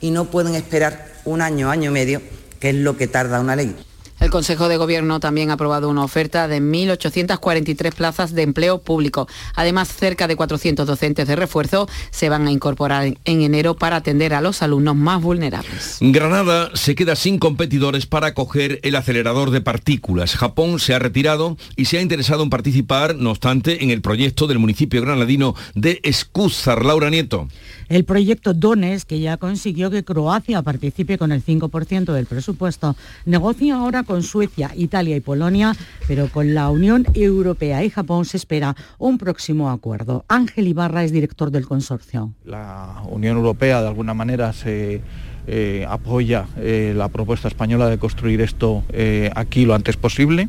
y 0.00 0.10
no 0.10 0.24
pueden 0.24 0.56
esperar 0.56 1.06
un 1.24 1.40
año, 1.40 1.70
año 1.70 1.92
y 1.92 1.94
medio, 1.94 2.20
que 2.58 2.70
es 2.70 2.74
lo 2.74 2.96
que 2.96 3.06
tarda 3.06 3.38
una 3.38 3.54
ley. 3.54 3.76
El 4.20 4.30
Consejo 4.30 4.68
de 4.68 4.76
Gobierno 4.76 5.20
también 5.20 5.50
ha 5.50 5.54
aprobado 5.54 5.88
una 5.88 6.04
oferta 6.04 6.48
de 6.48 6.60
1.843 6.60 7.92
plazas 7.92 8.32
de 8.32 8.42
empleo 8.42 8.78
público. 8.78 9.28
Además, 9.54 9.88
cerca 9.88 10.28
de 10.28 10.36
400 10.36 10.86
docentes 10.86 11.26
de 11.26 11.36
refuerzo 11.36 11.88
se 12.10 12.28
van 12.28 12.46
a 12.46 12.50
incorporar 12.50 13.04
en 13.24 13.42
enero 13.42 13.74
para 13.74 13.96
atender 13.96 14.34
a 14.34 14.40
los 14.40 14.62
alumnos 14.62 14.96
más 14.96 15.20
vulnerables. 15.20 15.98
Granada 16.00 16.70
se 16.74 16.94
queda 16.94 17.16
sin 17.16 17.38
competidores 17.38 18.06
para 18.06 18.28
acoger 18.28 18.80
el 18.82 18.96
acelerador 18.96 19.50
de 19.50 19.60
partículas. 19.60 20.36
Japón 20.36 20.78
se 20.78 20.94
ha 20.94 20.98
retirado 20.98 21.56
y 21.76 21.86
se 21.86 21.98
ha 21.98 22.02
interesado 22.02 22.42
en 22.42 22.50
participar, 22.50 23.16
no 23.16 23.30
obstante, 23.30 23.82
en 23.82 23.90
el 23.90 24.00
proyecto 24.00 24.46
del 24.46 24.58
municipio 24.58 25.02
granadino 25.02 25.54
de 25.74 26.00
Escúzar. 26.02 26.84
Laura 26.84 27.10
Nieto. 27.10 27.48
El 27.88 28.04
proyecto 28.04 28.54
DONES, 28.54 29.04
que 29.04 29.20
ya 29.20 29.36
consiguió 29.36 29.90
que 29.90 30.04
Croacia 30.04 30.62
participe 30.62 31.18
con 31.18 31.32
el 31.32 31.44
5% 31.44 32.12
del 32.12 32.26
presupuesto, 32.26 32.96
negocia 33.24 33.76
ahora 33.76 34.02
con 34.02 34.22
Suecia, 34.22 34.70
Italia 34.76 35.16
y 35.16 35.20
Polonia, 35.20 35.74
pero 36.06 36.28
con 36.28 36.54
la 36.54 36.70
Unión 36.70 37.06
Europea 37.14 37.84
y 37.84 37.90
Japón 37.90 38.24
se 38.24 38.36
espera 38.36 38.74
un 38.98 39.18
próximo 39.18 39.70
acuerdo. 39.70 40.24
Ángel 40.28 40.68
Ibarra 40.68 41.04
es 41.04 41.12
director 41.12 41.50
del 41.50 41.66
consorcio. 41.66 42.32
La 42.44 43.02
Unión 43.08 43.36
Europea 43.36 43.82
de 43.82 43.88
alguna 43.88 44.14
manera 44.14 44.52
se 44.52 45.02
eh, 45.46 45.84
apoya 45.86 46.46
eh, 46.56 46.94
la 46.96 47.08
propuesta 47.08 47.48
española 47.48 47.88
de 47.88 47.98
construir 47.98 48.40
esto 48.40 48.82
eh, 48.90 49.30
aquí 49.34 49.66
lo 49.66 49.74
antes 49.74 49.98
posible 49.98 50.48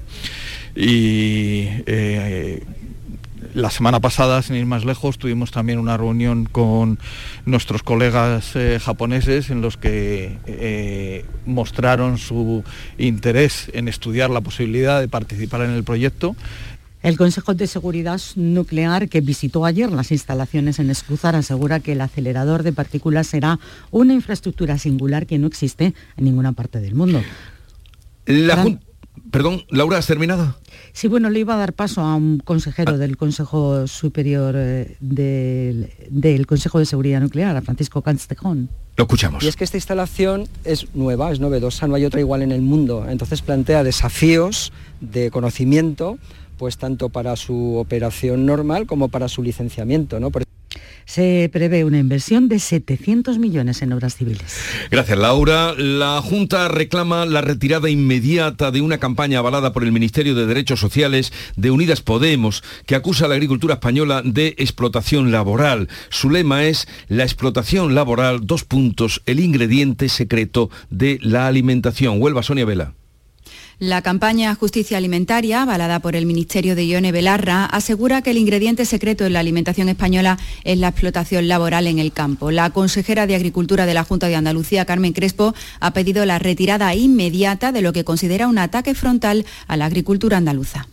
y 0.73 1.67
la 3.55 3.69
semana 3.69 4.01
pasada, 4.01 4.41
sin 4.41 4.57
ir 4.57 4.65
más 4.65 4.83
lejos, 4.83 5.17
tuvimos 5.17 5.51
también 5.51 5.79
una 5.79 5.95
reunión 5.95 6.45
con 6.45 6.99
nuestros 7.45 7.83
colegas 7.83 8.55
eh, 8.55 8.79
japoneses 8.83 9.49
en 9.49 9.61
los 9.61 9.77
que 9.77 10.37
eh, 10.45 11.25
mostraron 11.45 12.17
su 12.17 12.63
interés 12.97 13.71
en 13.73 13.87
estudiar 13.87 14.29
la 14.29 14.41
posibilidad 14.41 14.99
de 14.99 15.07
participar 15.07 15.61
en 15.61 15.71
el 15.71 15.85
proyecto. 15.85 16.35
El 17.01 17.17
Consejo 17.17 17.53
de 17.53 17.67
Seguridad 17.67 18.19
Nuclear, 18.35 19.07
que 19.07 19.21
visitó 19.21 19.63
ayer 19.63 19.89
las 19.89 20.11
instalaciones 20.11 20.79
en 20.79 20.89
Escruzar, 20.89 21.35
asegura 21.35 21.79
que 21.79 21.93
el 21.93 22.01
acelerador 22.01 22.63
de 22.63 22.73
partículas 22.73 23.27
será 23.27 23.59
una 23.89 24.13
infraestructura 24.13 24.77
singular 24.77 25.27
que 25.27 25.37
no 25.37 25.47
existe 25.47 25.93
en 26.17 26.25
ninguna 26.25 26.51
parte 26.51 26.81
del 26.81 26.95
mundo. 26.95 27.21
Perdón, 29.31 29.63
Laura, 29.69 29.97
¿has 29.97 30.07
terminado? 30.07 30.55
Sí, 30.95 31.09
bueno, 31.09 31.29
le 31.29 31.41
iba 31.41 31.55
a 31.55 31.57
dar 31.57 31.73
paso 31.73 31.99
a 31.99 32.15
un 32.15 32.39
consejero 32.39 32.93
ah. 32.93 32.97
del 32.97 33.17
Consejo 33.17 33.85
Superior 33.85 34.55
eh, 34.57 34.95
del, 35.01 36.47
Consejo 36.47 36.79
de 36.79 36.85
Seguridad 36.85 37.19
Nuclear, 37.19 37.57
a 37.57 37.61
Francisco 37.61 38.01
Castejón. 38.01 38.69
Lo 38.95 39.03
escuchamos. 39.03 39.43
Y 39.43 39.49
es 39.49 39.57
que 39.57 39.65
esta 39.65 39.75
instalación 39.75 40.47
es 40.63 40.87
nueva, 40.95 41.33
es 41.33 41.41
novedosa, 41.41 41.85
no 41.87 41.95
hay 41.95 42.05
otra 42.05 42.21
igual 42.21 42.43
en 42.43 42.53
el 42.53 42.61
mundo. 42.61 43.05
Entonces 43.09 43.41
plantea 43.41 43.83
desafíos 43.83 44.71
de 45.01 45.31
conocimiento 45.31 46.17
pues 46.57 46.77
tanto 46.77 47.09
para 47.09 47.35
su 47.35 47.75
operación 47.75 48.45
normal 48.45 48.85
como 48.85 49.09
para 49.09 49.27
su 49.27 49.43
licenciamiento. 49.43 50.21
¿no? 50.21 50.31
Se 51.05 51.49
prevé 51.53 51.83
una 51.83 51.99
inversión 51.99 52.49
de 52.49 52.59
700 52.59 53.37
millones 53.37 53.81
en 53.81 53.93
obras 53.93 54.15
civiles. 54.15 54.57
Gracias, 54.89 55.17
Laura. 55.17 55.73
La 55.77 56.21
Junta 56.21 56.67
reclama 56.67 57.25
la 57.25 57.41
retirada 57.41 57.89
inmediata 57.89 58.71
de 58.71 58.81
una 58.81 58.97
campaña 58.97 59.39
avalada 59.39 59.71
por 59.71 59.83
el 59.83 59.91
Ministerio 59.91 60.35
de 60.35 60.45
Derechos 60.45 60.79
Sociales 60.79 61.31
de 61.55 61.71
Unidas 61.71 62.01
Podemos, 62.01 62.63
que 62.85 62.95
acusa 62.95 63.25
a 63.25 63.27
la 63.27 63.35
agricultura 63.35 63.75
española 63.75 64.21
de 64.25 64.55
explotación 64.57 65.31
laboral. 65.31 65.89
Su 66.09 66.29
lema 66.29 66.65
es 66.65 66.87
la 67.07 67.23
explotación 67.23 67.95
laboral, 67.95 68.45
dos 68.45 68.63
puntos, 68.63 69.21
el 69.25 69.39
ingrediente 69.39 70.09
secreto 70.09 70.69
de 70.89 71.19
la 71.21 71.47
alimentación. 71.47 72.21
Huelva 72.21 72.43
Sonia 72.43 72.65
Vela. 72.65 72.93
La 73.79 74.01
campaña 74.01 74.55
Justicia 74.55 74.97
Alimentaria, 74.97 75.63
avalada 75.63 75.99
por 75.99 76.15
el 76.15 76.25
Ministerio 76.25 76.77
de 76.77 76.87
Ione 76.87 77.11
Belarra, 77.11 77.65
asegura 77.65 78.21
que 78.21 78.31
el 78.31 78.37
ingrediente 78.37 78.85
secreto 78.85 79.25
en 79.25 79.33
la 79.33 79.41
alimentación 79.41 79.89
española 79.89 80.37
es 80.63 80.77
la 80.77 80.87
explotación 80.87 81.49
laboral 81.49 81.87
en 81.87 81.99
el 81.99 82.13
campo. 82.13 82.51
La 82.51 82.69
consejera 82.69 83.27
de 83.27 83.35
Agricultura 83.35 83.85
de 83.85 83.93
la 83.93 84.05
Junta 84.05 84.29
de 84.29 84.35
Andalucía, 84.37 84.85
Carmen 84.85 85.11
Crespo, 85.11 85.53
ha 85.81 85.91
pedido 85.91 86.25
la 86.25 86.39
retirada 86.39 86.95
inmediata 86.95 87.73
de 87.73 87.81
lo 87.81 87.91
que 87.91 88.05
considera 88.05 88.47
un 88.47 88.59
ataque 88.59 88.95
frontal 88.95 89.45
a 89.67 89.75
la 89.75 89.87
agricultura 89.87 90.37
andaluza. 90.37 90.87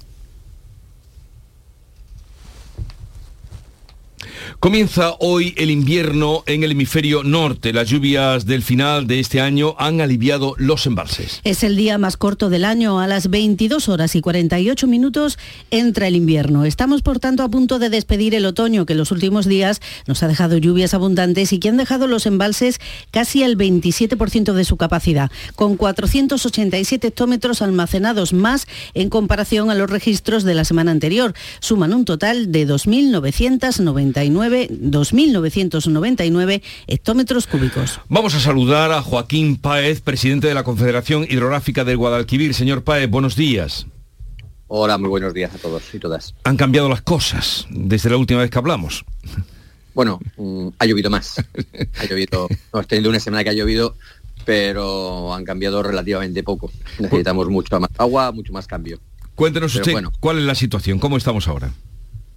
Comienza 4.61 5.15
hoy 5.19 5.55
el 5.57 5.71
invierno 5.71 6.43
en 6.47 6.63
el 6.63 6.73
hemisferio 6.73 7.23
norte. 7.23 7.73
Las 7.73 7.89
lluvias 7.89 8.47
del 8.47 8.63
final 8.63 9.07
de 9.07 9.21
este 9.21 9.41
año 9.41 9.75
han 9.79 10.01
aliviado 10.01 10.55
los 10.59 10.87
embalses. 10.87 11.41
Es 11.45 11.63
el 11.63 11.77
día 11.77 11.99
más 11.99 12.17
corto 12.17 12.51
del 12.51 12.65
año. 12.65 13.01
A 13.01 13.07
las 13.07 13.29
22 13.29 13.89
horas 13.89 14.15
y 14.15 14.21
48 14.21 14.87
minutos 14.87 15.39
entra 15.71 16.07
el 16.07 16.17
invierno. 16.17 16.65
Estamos, 16.65 17.03
por 17.03 17.19
tanto, 17.19 17.43
a 17.43 17.49
punto 17.49 17.79
de 17.79 17.91
despedir 17.91 18.35
el 18.35 18.47
otoño, 18.47 18.87
que 18.87 18.93
en 18.93 18.99
los 18.99 19.13
últimos 19.13 19.47
días 19.47 19.81
nos 20.07 20.23
ha 20.23 20.29
dejado 20.29 20.57
lluvias 20.59 20.95
abundantes 20.95 21.53
y 21.53 21.59
que 21.59 21.69
han 21.69 21.77
dejado 21.77 22.07
los 22.07 22.27
embalses 22.27 22.81
casi 23.11 23.43
al 23.43 23.57
27% 23.57 24.53
de 24.53 24.65
su 24.65 24.77
capacidad, 24.77 25.31
con 25.55 25.77
487 25.77 27.09
hectómetros 27.09 27.63
almacenados 27.63 28.33
más 28.33 28.67
en 28.95 29.09
comparación 29.09 29.71
a 29.71 29.75
los 29.75 29.91
registros 29.91 30.45
de 30.45 30.55
la 30.55 30.65
semana 30.65 30.91
anterior. 30.91 31.35
Suman 31.61 31.93
un 31.93 32.05
total 32.05 32.53
de 32.53 32.67
2.999 32.67 34.32
2.999 34.35 36.63
hectómetros 36.87 37.47
cúbicos. 37.47 38.01
Vamos 38.09 38.35
a 38.35 38.41
saludar 38.41 38.93
a 38.93 39.03
Joaquín 39.03 39.57
Páez, 39.57 40.01
presidente 40.01 40.49
de 40.49 40.55
la 40.55 40.65
Confederación 40.65 41.27
Hidrográfica 41.29 41.85
del 41.85 41.97
Guadalquivir. 41.97 42.55
Señor 42.55 42.85
Páez, 42.85 43.11
buenos 43.11 43.37
días. 43.37 43.87
Hola, 44.69 44.97
muy 44.97 45.11
buenos 45.11 45.35
días 45.35 45.55
a 45.55 45.59
todos 45.59 45.83
y 45.93 45.99
todas. 45.99 46.35
Han 46.45 46.57
cambiado 46.57 46.89
las 46.89 47.03
cosas 47.03 47.67
desde 47.71 48.09
la 48.09 48.17
última 48.17 48.41
vez 48.41 48.51
que 48.51 48.59
hablamos. 48.59 49.05
Bueno, 49.95 50.19
mm, 50.39 50.69
ha 50.79 50.87
llovido 50.87 51.11
más. 51.11 51.37
ha 51.99 52.05
llovido, 52.07 52.49
hemos 52.73 52.87
tenido 52.87 53.11
una 53.11 53.21
semana 53.21 53.45
que 53.45 53.51
ha 53.51 53.53
llovido, 53.53 53.95
pero 54.45 55.35
han 55.35 55.45
cambiado 55.45 55.83
relativamente 55.83 56.43
poco. 56.43 56.71
Necesitamos 56.99 57.49
mucho 57.49 57.79
más 57.79 57.91
agua, 57.99 58.33
mucho 58.33 58.53
más 58.53 58.67
cambio. 58.67 58.99
Cuéntenos 59.35 59.75
usted 59.75 59.95
cuál 60.21 60.39
es 60.39 60.45
la 60.45 60.55
situación, 60.55 60.99
cómo 60.99 61.17
estamos 61.17 61.49
ahora. 61.49 61.73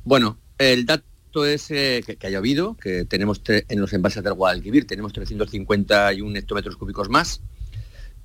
Bueno, 0.03 0.37
el 0.57 0.85
dato 0.85 1.03
es 1.43 1.69
eh, 1.71 2.03
que, 2.05 2.27
haya 2.27 2.37
habido, 2.37 2.77
que 2.77 3.03
tenemos 3.03 3.41
en 3.47 3.81
los 3.81 3.91
envases 3.91 4.23
del 4.23 4.33
Guadalquivir 4.33 4.87
tenemos 4.87 5.11
351 5.11 6.37
hectómetros 6.37 6.77
cúbicos 6.77 7.09
más, 7.09 7.41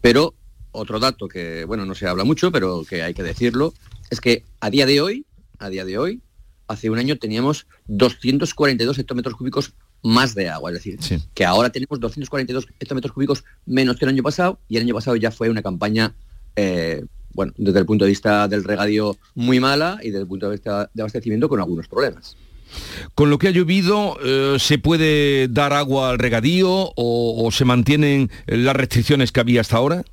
pero 0.00 0.35
otro 0.73 1.00
dato 1.00 1.26
que, 1.26 1.64
bueno, 1.64 1.85
no 1.85 1.95
se 1.95 2.07
habla 2.07 2.25
mucho, 2.25 2.52
pero 2.52 2.85
que 2.88 3.02
hay 3.02 3.14
que 3.14 3.23
decirlo, 3.23 3.75
es 4.11 4.21
que 4.21 4.45
a 4.61 4.71
día 4.71 4.87
de 4.87 5.00
hoy, 5.00 5.26
a 5.59 5.69
día 5.69 5.85
de 5.85 5.99
hoy, 5.99 6.21
hace 6.69 6.90
un 6.90 6.99
año 6.99 7.17
teníamos 7.17 7.67
242 7.88 8.99
hectómetros 8.99 9.35
cúbicos 9.35 9.73
más 10.02 10.35
de 10.35 10.49
agua, 10.49 10.71
es 10.71 10.83
decir, 10.83 10.99
que 11.35 11.45
ahora 11.45 11.71
tenemos 11.71 12.00
242 12.00 12.69
hectómetros 12.79 13.12
cúbicos 13.12 13.45
menos 13.67 13.97
que 13.97 14.05
el 14.05 14.11
año 14.11 14.23
pasado 14.23 14.59
y 14.69 14.76
el 14.76 14.85
año 14.85 14.95
pasado 14.95 15.17
ya 15.17 15.31
fue 15.31 15.50
una 15.50 15.62
campaña, 15.62 16.14
eh, 16.57 17.05
bueno, 17.35 17.52
desde 17.57 17.81
el 17.81 17.87
punto 17.87 18.05
de 18.05 18.11
vista 18.11 18.49
del 18.49 18.64
regadío 18.64 19.17
muy 19.35 19.61
mala 19.61 19.99
y 20.02 20.07
desde 20.07 20.21
el 20.21 20.26
punto 20.26 20.47
de 20.47 20.52
vista 20.52 20.90
de 20.95 21.02
abastecimiento 21.02 21.49
con 21.49 21.61
algunos 21.61 21.88
problemas. 21.88 22.37
Con 23.14 23.30
lo 23.30 23.38
que 23.38 23.48
ha 23.48 23.50
llovido, 23.50 24.18
eh, 24.24 24.58
¿se 24.58 24.78
puede 24.78 25.48
dar 25.48 25.72
agua 25.72 26.10
al 26.10 26.18
regadío 26.18 26.92
o, 26.96 27.48
se 27.52 27.64
mantienen 27.64 28.30
las 28.46 28.76
restricciones 28.76 29.32
que 29.32 29.40
había 29.40 29.60
hasta 29.60 29.76
ahora? 29.76 30.04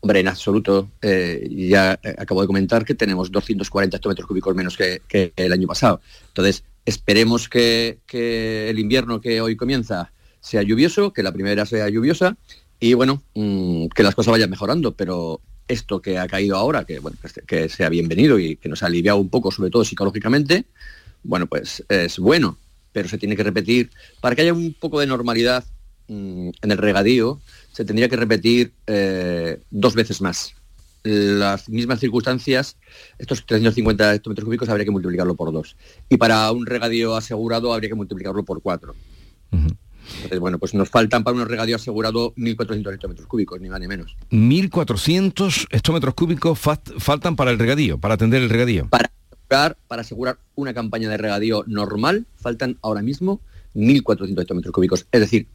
Hombre, 0.00 0.20
en 0.20 0.28
absoluto. 0.28 0.90
Eh, 1.00 1.48
ya 1.50 1.98
eh, 2.02 2.14
acabo 2.18 2.42
de 2.42 2.46
comentar 2.46 2.84
que 2.84 2.94
tenemos 2.94 3.32
240 3.32 3.96
hectómetros 3.96 4.28
cúbicos 4.28 4.54
menos 4.54 4.76
que, 4.76 5.32
el 5.36 5.52
año 5.52 5.66
pasado. 5.66 6.00
Entonces, 6.28 6.64
esperemos 6.84 7.48
que, 7.48 7.98
el 8.12 8.78
invierno 8.78 9.20
que 9.20 9.40
hoy 9.40 9.56
comienza 9.56 10.12
sea 10.40 10.62
lluvioso, 10.62 11.12
que 11.12 11.22
la 11.22 11.32
primera 11.32 11.64
sea 11.64 11.88
lluviosa 11.88 12.36
y 12.78 12.92
bueno, 12.92 13.22
mm, 13.34 13.86
que 13.88 14.02
las 14.02 14.14
cosas 14.14 14.32
vayan 14.32 14.50
mejorando, 14.50 14.92
pero 14.92 15.40
esto 15.68 16.02
que 16.02 16.18
ha 16.18 16.26
caído 16.26 16.56
ahora, 16.56 16.84
que, 16.84 16.98
bueno, 16.98 17.16
que 17.46 17.70
sea 17.70 17.88
bienvenido 17.88 18.38
y 18.38 18.56
que 18.56 18.68
nos 18.68 18.82
ha 18.82 18.86
aliviado 18.86 19.18
un 19.18 19.30
poco, 19.30 19.50
sobre 19.50 19.70
todo 19.70 19.84
psicológicamente, 19.84 20.66
bueno, 21.24 21.46
pues 21.46 21.84
es 21.88 22.18
bueno, 22.18 22.58
pero 22.92 23.08
se 23.08 23.18
tiene 23.18 23.36
que 23.36 23.42
repetir. 23.42 23.90
Para 24.20 24.36
que 24.36 24.42
haya 24.42 24.52
un 24.52 24.74
poco 24.74 25.00
de 25.00 25.06
normalidad 25.06 25.64
mm, 26.08 26.50
en 26.62 26.70
el 26.70 26.78
regadío, 26.78 27.40
se 27.72 27.84
tendría 27.84 28.08
que 28.08 28.16
repetir 28.16 28.72
eh, 28.86 29.60
dos 29.70 29.94
veces 29.94 30.20
más. 30.20 30.54
Las 31.02 31.68
mismas 31.68 32.00
circunstancias, 32.00 32.76
estos 33.18 33.44
350 33.44 34.14
hectómetros 34.14 34.46
cúbicos 34.46 34.68
habría 34.68 34.86
que 34.86 34.90
multiplicarlo 34.90 35.34
por 35.34 35.52
dos. 35.52 35.76
Y 36.08 36.16
para 36.16 36.50
un 36.52 36.64
regadío 36.64 37.16
asegurado 37.16 37.74
habría 37.74 37.90
que 37.90 37.96
multiplicarlo 37.96 38.44
por 38.44 38.62
cuatro. 38.62 38.94
Entonces, 39.50 40.38
bueno, 40.38 40.58
pues 40.58 40.74
nos 40.74 40.88
faltan 40.88 41.24
para 41.24 41.36
un 41.36 41.46
regadío 41.46 41.76
asegurado 41.76 42.34
1.400 42.36 42.94
hectómetros 42.94 43.26
cúbicos, 43.26 43.60
ni 43.60 43.68
más 43.68 43.80
ni 43.80 43.88
menos. 43.88 44.16
1.400 44.30 45.66
hectómetros 45.70 46.14
cúbicos 46.14 46.58
faltan 46.58 47.36
para 47.36 47.50
el 47.50 47.58
regadío, 47.58 47.98
para 47.98 48.14
atender 48.14 48.42
el 48.42 48.50
regadío. 48.50 48.88
Para 48.88 49.10
para 49.48 49.76
asegurar 50.02 50.38
una 50.54 50.74
campaña 50.74 51.08
de 51.08 51.16
regadío 51.16 51.64
normal, 51.66 52.26
faltan 52.36 52.78
ahora 52.82 53.02
mismo 53.02 53.40
1.400 53.74 54.40
hectómetros 54.42 54.72
cúbicos, 54.72 55.06
es 55.10 55.20
decir, 55.20 55.48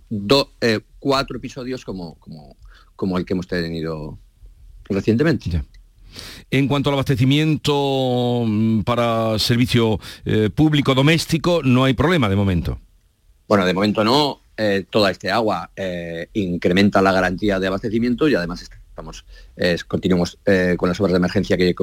eh, 0.61 0.79
cuatro 0.99 1.37
episodios 1.37 1.85
como, 1.85 2.15
como, 2.15 2.57
como 2.95 3.17
el 3.17 3.25
que 3.25 3.33
hemos 3.33 3.47
tenido 3.47 4.17
recientemente. 4.85 5.63
En 6.51 6.67
cuanto 6.67 6.89
al 6.89 6.95
abastecimiento 6.95 8.43
mm, 8.45 8.81
para 8.81 9.37
servicio 9.39 9.99
eh, 10.25 10.49
público 10.49 10.95
doméstico, 10.95 11.61
no 11.63 11.85
hay 11.85 11.93
problema 11.93 12.27
de 12.29 12.35
momento. 12.35 12.79
Bueno, 13.47 13.65
de 13.65 13.73
momento 13.73 14.03
no. 14.03 14.41
Eh, 14.61 14.85
toda 14.89 15.09
este 15.09 15.31
agua 15.31 15.71
incrementa 16.33 17.01
la 17.01 17.13
garantía 17.13 17.61
de 17.61 17.67
abastecimiento 17.67 18.27
y 18.27 18.35
además 18.35 18.61
está 18.61 18.78
continuamos 19.87 20.37
eh, 20.45 20.75
con 20.77 20.89
las 20.89 20.99
obras 20.99 21.13
de 21.13 21.17
emergencia 21.17 21.57
que, 21.57 21.75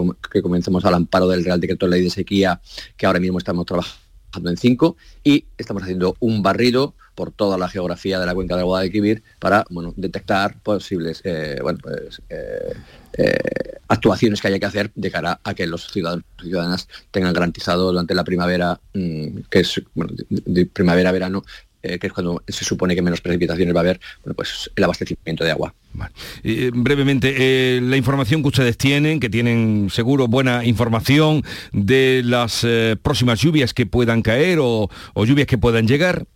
comenzamos 0.43 0.85
al 0.85 0.95
amparo 0.95 1.29
del 1.29 1.45
Real 1.45 1.61
Decreto 1.61 1.87
de 1.87 1.91
Ley 1.91 2.03
de 2.03 2.11
Sequía, 2.11 2.61
que 2.97 3.07
ahora 3.07 3.21
mismo 3.21 3.39
estamos 3.39 3.67
trabajando 3.67 4.51
en 4.51 4.57
cinco, 4.57 4.97
y 5.25 5.47
estamos 5.57 5.83
haciendo 5.83 6.17
un 6.21 6.43
barrido 6.43 6.95
por 7.15 7.33
toda 7.33 7.57
la 7.57 7.69
geografía 7.69 8.21
de 8.21 8.27
la 8.27 8.35
cuenca 8.35 8.57
del 8.57 8.67
Guadalquivir 8.67 9.23
para 9.39 9.65
bueno, 9.71 9.95
detectar 9.97 10.61
posibles 10.61 11.23
eh, 11.25 11.59
pues, 11.63 12.21
eh, 12.29 12.75
actuaciones 13.89 14.41
que 14.41 14.49
haya 14.49 14.59
que 14.59 14.67
hacer 14.67 14.93
de 14.95 15.11
cara 15.11 15.41
a 15.43 15.55
que 15.55 15.67
los 15.67 15.91
ciudadanos 15.91 16.25
y 16.41 16.49
ciudadanas 16.49 16.89
tengan 17.11 17.33
garantizado 17.33 17.91
durante 17.91 18.15
la 18.15 18.25
primavera, 18.25 18.79
mm, 18.93 19.39
que 19.51 19.61
es 19.61 19.81
de 20.29 20.67
primavera-verano, 20.67 21.43
eh, 21.87 21.99
que 21.99 22.09
es 22.09 22.13
cuando 22.13 22.43
se 22.49 22.65
supone 22.65 22.95
que 22.95 23.03
menos 23.03 23.21
precipitaciones 23.21 23.75
va 23.75 23.81
a 23.81 23.83
haber, 23.83 24.01
bueno, 24.25 24.35
pues 24.35 24.71
el 24.75 24.85
abastecimiento 24.85 25.45
de 25.45 25.53
agua. 25.53 25.73
Eh, 26.43 26.71
brevemente, 26.75 27.35
eh, 27.39 27.81
la 27.81 27.97
información 27.97 28.43
que 28.43 28.49
ustedes 28.49 28.77
tienen, 28.77 29.21
que 29.21 29.31
tienen 29.31 29.89
seguro 29.91 30.27
buena 30.27 30.65
información 30.65 31.45
de 31.73 32.23
las 32.25 32.67
próximas 33.03 33.41
lluvias 33.41 33.73
que 33.73 33.87
puedan 33.87 34.23
caer 34.23 34.59
o, 34.61 34.89
lluvias 35.15 35.47
que 35.47 35.59
puedan 35.59 35.87
llegar. 35.87 36.27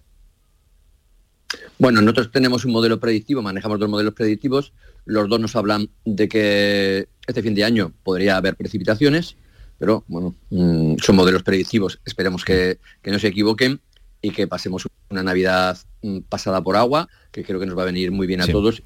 Bueno, 1.79 2.01
nosotros 2.01 2.31
tenemos 2.31 2.65
un 2.65 2.73
modelo 2.73 3.01
predictivo, 3.01 3.43
manejamos 3.43 3.81
dos 3.81 3.89
modelos 3.89 4.15
predictivos. 4.15 4.73
Los 5.05 5.29
dos 5.29 5.41
nos 5.41 5.57
hablan 5.57 5.89
de 6.05 6.29
que 6.29 7.09
este 7.27 7.43
fin 7.43 7.55
de 7.55 7.65
año 7.65 7.93
podría 8.05 8.37
haber 8.37 8.55
precipitaciones, 8.55 9.37
pero 9.79 10.05
bueno, 10.07 10.37
mm, 10.51 10.97
son 10.99 11.17
modelos 11.17 11.43
predictivos. 11.43 11.99
Esperemos 12.05 12.45
que, 12.45 12.79
que 13.03 13.11
no 13.11 13.19
se 13.19 13.29
equivoquen 13.29 13.81
y 14.23 14.31
que 14.31 14.47
pasemos 14.47 14.87
una 15.09 15.23
Navidad 15.23 15.79
mm, 16.03 16.21
pasada 16.29 16.63
por 16.63 16.77
agua, 16.77 17.09
que 17.31 17.45
creo 17.45 17.61
que 17.61 17.67
nos 17.67 17.77
va 17.77 17.83
a 17.83 17.87
venir 17.87 18.11
muy 18.13 18.27
bien 18.27 18.41
a 18.41 18.47
todos 18.47 18.83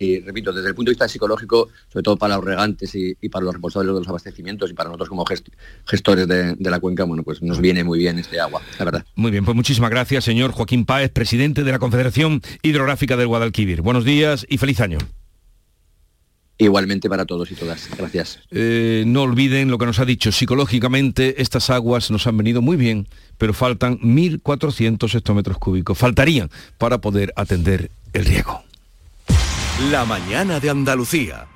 y, 0.00 0.20
repito, 0.20 0.52
desde 0.52 0.68
el 0.68 0.74
punto 0.76 0.90
de 0.90 0.92
vista 0.92 1.08
psicológico, 1.08 1.70
sobre 1.88 2.04
todo 2.04 2.16
para 2.16 2.36
los 2.36 2.44
regantes 2.44 2.94
y, 2.94 3.14
para 3.28 3.44
los 3.44 3.54
responsables 3.54 3.92
de 3.92 3.98
los 3.98 4.08
abastecimientos 4.08 4.70
y 4.70 4.74
para 4.74 4.88
nosotros 4.88 5.08
como 5.08 5.24
gestores 5.84 6.28
de, 6.28 6.56
la 6.60 6.78
cuenca, 6.78 7.02
bueno, 7.02 7.24
pues 7.24 7.42
nos 7.42 7.60
viene 7.60 7.82
muy 7.82 7.98
bien 7.98 8.18
este 8.18 8.38
agua, 8.38 8.62
la 8.78 8.84
verdad. 8.84 9.04
Muy 9.16 9.32
bien, 9.32 9.44
pues 9.44 9.56
muchísimas 9.56 9.90
gracias, 9.90 10.24
señor 10.24 10.52
Joaquín 10.52 10.86
Páez, 10.86 11.10
presidente 11.10 11.64
de 11.64 11.72
la 11.72 11.80
Confederación 11.80 12.42
Hidrográfica 12.62 13.16
del 13.16 13.26
Guadalquivir. 13.26 13.82
Buenos 13.82 14.04
días 14.04 14.46
y 14.48 14.58
feliz 14.58 14.80
año. 14.80 14.98
Igualmente 16.58 17.08
para 17.08 17.24
todos 17.24 17.50
y 17.50 17.54
todas. 17.54 17.88
Gracias. 17.96 18.40
Eh, 18.50 19.04
no 19.06 19.22
olviden 19.22 19.70
lo 19.70 19.78
que 19.78 19.86
nos 19.86 19.98
ha 20.00 20.04
dicho. 20.04 20.32
Psicológicamente 20.32 21.40
estas 21.40 21.70
aguas 21.70 22.10
nos 22.10 22.26
han 22.26 22.36
venido 22.36 22.60
muy 22.60 22.76
bien, 22.76 23.06
pero 23.38 23.54
faltan 23.54 23.98
1.400 24.00 25.14
hectómetros 25.14 25.58
cúbicos. 25.58 25.96
Faltarían 25.96 26.50
para 26.76 26.98
poder 26.98 27.32
atender 27.36 27.90
el 28.12 28.24
riego. 28.24 28.62
La 29.90 30.04
mañana 30.04 30.58
de 30.58 30.70
Andalucía. 30.70 31.46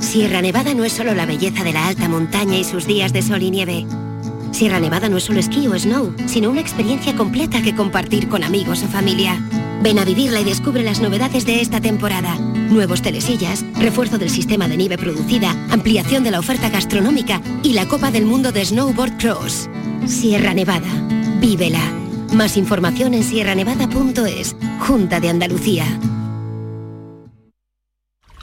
Sierra 0.00 0.40
Nevada 0.42 0.74
no 0.74 0.84
es 0.84 0.92
solo 0.92 1.14
la 1.14 1.26
belleza 1.26 1.64
de 1.64 1.72
la 1.72 1.88
alta 1.88 2.08
montaña 2.08 2.56
y 2.56 2.64
sus 2.64 2.86
días 2.86 3.12
de 3.12 3.22
sol 3.22 3.42
y 3.42 3.50
nieve. 3.50 3.86
Sierra 4.52 4.80
Nevada 4.80 5.08
no 5.08 5.18
es 5.18 5.24
solo 5.24 5.40
esquí 5.40 5.66
o 5.66 5.78
snow, 5.78 6.14
sino 6.26 6.50
una 6.50 6.60
experiencia 6.60 7.14
completa 7.14 7.62
que 7.62 7.74
compartir 7.74 8.28
con 8.28 8.44
amigos 8.44 8.82
o 8.82 8.88
familia. 8.88 9.38
Ven 9.82 9.98
a 9.98 10.04
vivirla 10.04 10.40
y 10.40 10.44
descubre 10.44 10.82
las 10.82 11.00
novedades 11.00 11.46
de 11.46 11.60
esta 11.60 11.80
temporada. 11.80 12.34
Nuevos 12.38 13.00
telesillas, 13.00 13.64
refuerzo 13.78 14.18
del 14.18 14.30
sistema 14.30 14.66
de 14.66 14.76
nieve 14.76 14.98
producida, 14.98 15.52
ampliación 15.70 16.24
de 16.24 16.32
la 16.32 16.40
oferta 16.40 16.68
gastronómica 16.68 17.40
y 17.62 17.74
la 17.74 17.86
Copa 17.86 18.10
del 18.10 18.26
Mundo 18.26 18.50
de 18.50 18.64
Snowboard 18.64 19.18
Cross. 19.18 19.68
Sierra 20.06 20.52
Nevada. 20.52 20.88
Vívela. 21.40 21.82
Más 22.34 22.56
información 22.56 23.14
en 23.14 23.22
sierranevada.es. 23.22 24.56
Junta 24.80 25.20
de 25.20 25.28
Andalucía. 25.28 25.84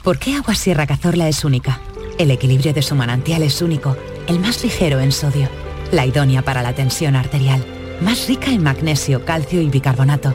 ¿Por 0.02 0.18
qué 0.18 0.36
Agua 0.36 0.54
Sierra 0.54 0.86
Cazorla 0.86 1.28
es 1.28 1.44
única? 1.44 1.80
El 2.18 2.30
equilibrio 2.30 2.72
de 2.72 2.80
su 2.80 2.94
manantial 2.94 3.42
es 3.42 3.60
único, 3.60 3.96
el 4.26 4.38
más 4.38 4.62
ligero 4.64 5.00
en 5.00 5.12
sodio, 5.12 5.50
la 5.92 6.06
idónea 6.06 6.42
para 6.42 6.62
la 6.62 6.74
tensión 6.74 7.14
arterial, 7.14 7.64
más 8.00 8.26
rica 8.26 8.50
en 8.50 8.62
magnesio, 8.62 9.24
calcio 9.24 9.60
y 9.60 9.68
bicarbonato. 9.68 10.34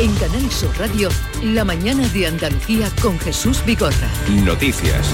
En 0.00 0.14
Canal 0.14 0.50
Sur 0.50 0.70
Radio, 0.78 1.10
la 1.44 1.62
mañana 1.62 2.08
de 2.08 2.26
Andalucía 2.26 2.90
con 3.02 3.18
Jesús 3.18 3.62
Vigorra. 3.66 4.10
Noticias. 4.46 5.06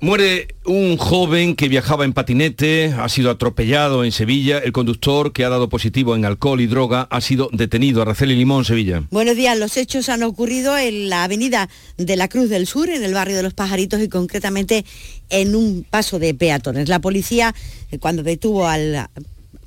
Muere 0.00 0.48
un 0.64 0.96
joven 0.96 1.56
que 1.56 1.68
viajaba 1.68 2.06
en 2.06 2.14
patinete, 2.14 2.94
ha 2.98 3.06
sido 3.10 3.30
atropellado 3.30 4.02
en 4.02 4.12
Sevilla. 4.12 4.56
El 4.56 4.72
conductor, 4.72 5.34
que 5.34 5.44
ha 5.44 5.50
dado 5.50 5.68
positivo 5.68 6.16
en 6.16 6.24
alcohol 6.24 6.62
y 6.62 6.66
droga, 6.66 7.06
ha 7.10 7.20
sido 7.20 7.50
detenido. 7.52 8.00
Araceli 8.00 8.34
Limón, 8.34 8.64
Sevilla. 8.64 9.02
Buenos 9.10 9.36
días. 9.36 9.58
Los 9.58 9.76
hechos 9.76 10.08
han 10.08 10.22
ocurrido 10.22 10.78
en 10.78 11.10
la 11.10 11.24
avenida 11.24 11.68
de 11.98 12.16
la 12.16 12.28
Cruz 12.28 12.48
del 12.48 12.66
Sur, 12.66 12.88
en 12.88 13.04
el 13.04 13.12
barrio 13.12 13.36
de 13.36 13.42
los 13.42 13.52
Pajaritos 13.52 14.00
y 14.00 14.08
concretamente 14.08 14.86
en 15.28 15.54
un 15.54 15.84
paso 15.84 16.18
de 16.18 16.32
peatones. 16.32 16.88
La 16.88 17.00
policía, 17.00 17.54
eh, 17.90 17.98
cuando 17.98 18.22
detuvo 18.22 18.66
al 18.66 19.10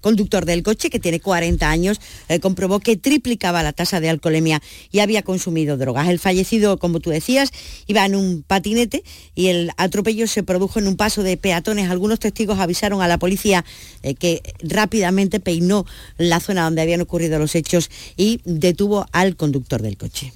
conductor 0.02 0.46
del 0.46 0.64
coche, 0.64 0.90
que 0.90 1.00
tiene 1.00 1.20
40 1.20 1.70
años, 1.70 2.00
eh, 2.28 2.40
comprobó 2.40 2.80
que 2.80 2.98
triplicaba 2.98 3.64
la 3.64 3.74
tasa 3.74 4.00
de 4.00 4.10
alcoholemia 4.10 4.62
y 4.92 5.00
había 5.00 5.22
consumido 5.22 5.78
drogas. 5.78 6.08
El 6.10 6.20
fallecido, 6.20 6.78
como 6.78 7.00
tú 7.00 7.10
decías, 7.10 7.52
iba 7.88 8.06
en 8.06 8.16
un 8.16 8.44
patinete 8.44 9.04
y 9.36 9.48
el 9.48 9.72
atropello 9.78 10.28
se 10.28 10.44
produjo 10.44 10.80
en 10.80 10.88
un 10.88 10.96
paso 10.96 11.24
de 11.24 11.38
peatones. 11.38 11.90
Algunos 11.90 12.20
testigos 12.20 12.60
avisaron 12.60 13.02
a 13.02 13.08
la 13.08 13.18
policía 13.18 13.66
eh, 14.04 14.16
que 14.16 14.42
rápidamente 14.62 15.40
peinó 15.40 15.86
la 16.18 16.40
zona 16.40 16.64
donde 16.64 16.82
habían 16.82 17.02
ocurrido 17.02 17.40
los 17.40 17.56
hechos 17.56 17.90
y 18.18 18.42
detuvo 18.46 19.06
al 19.12 19.36
conductor 19.36 19.82
del 19.82 19.98
coche. 19.98 20.34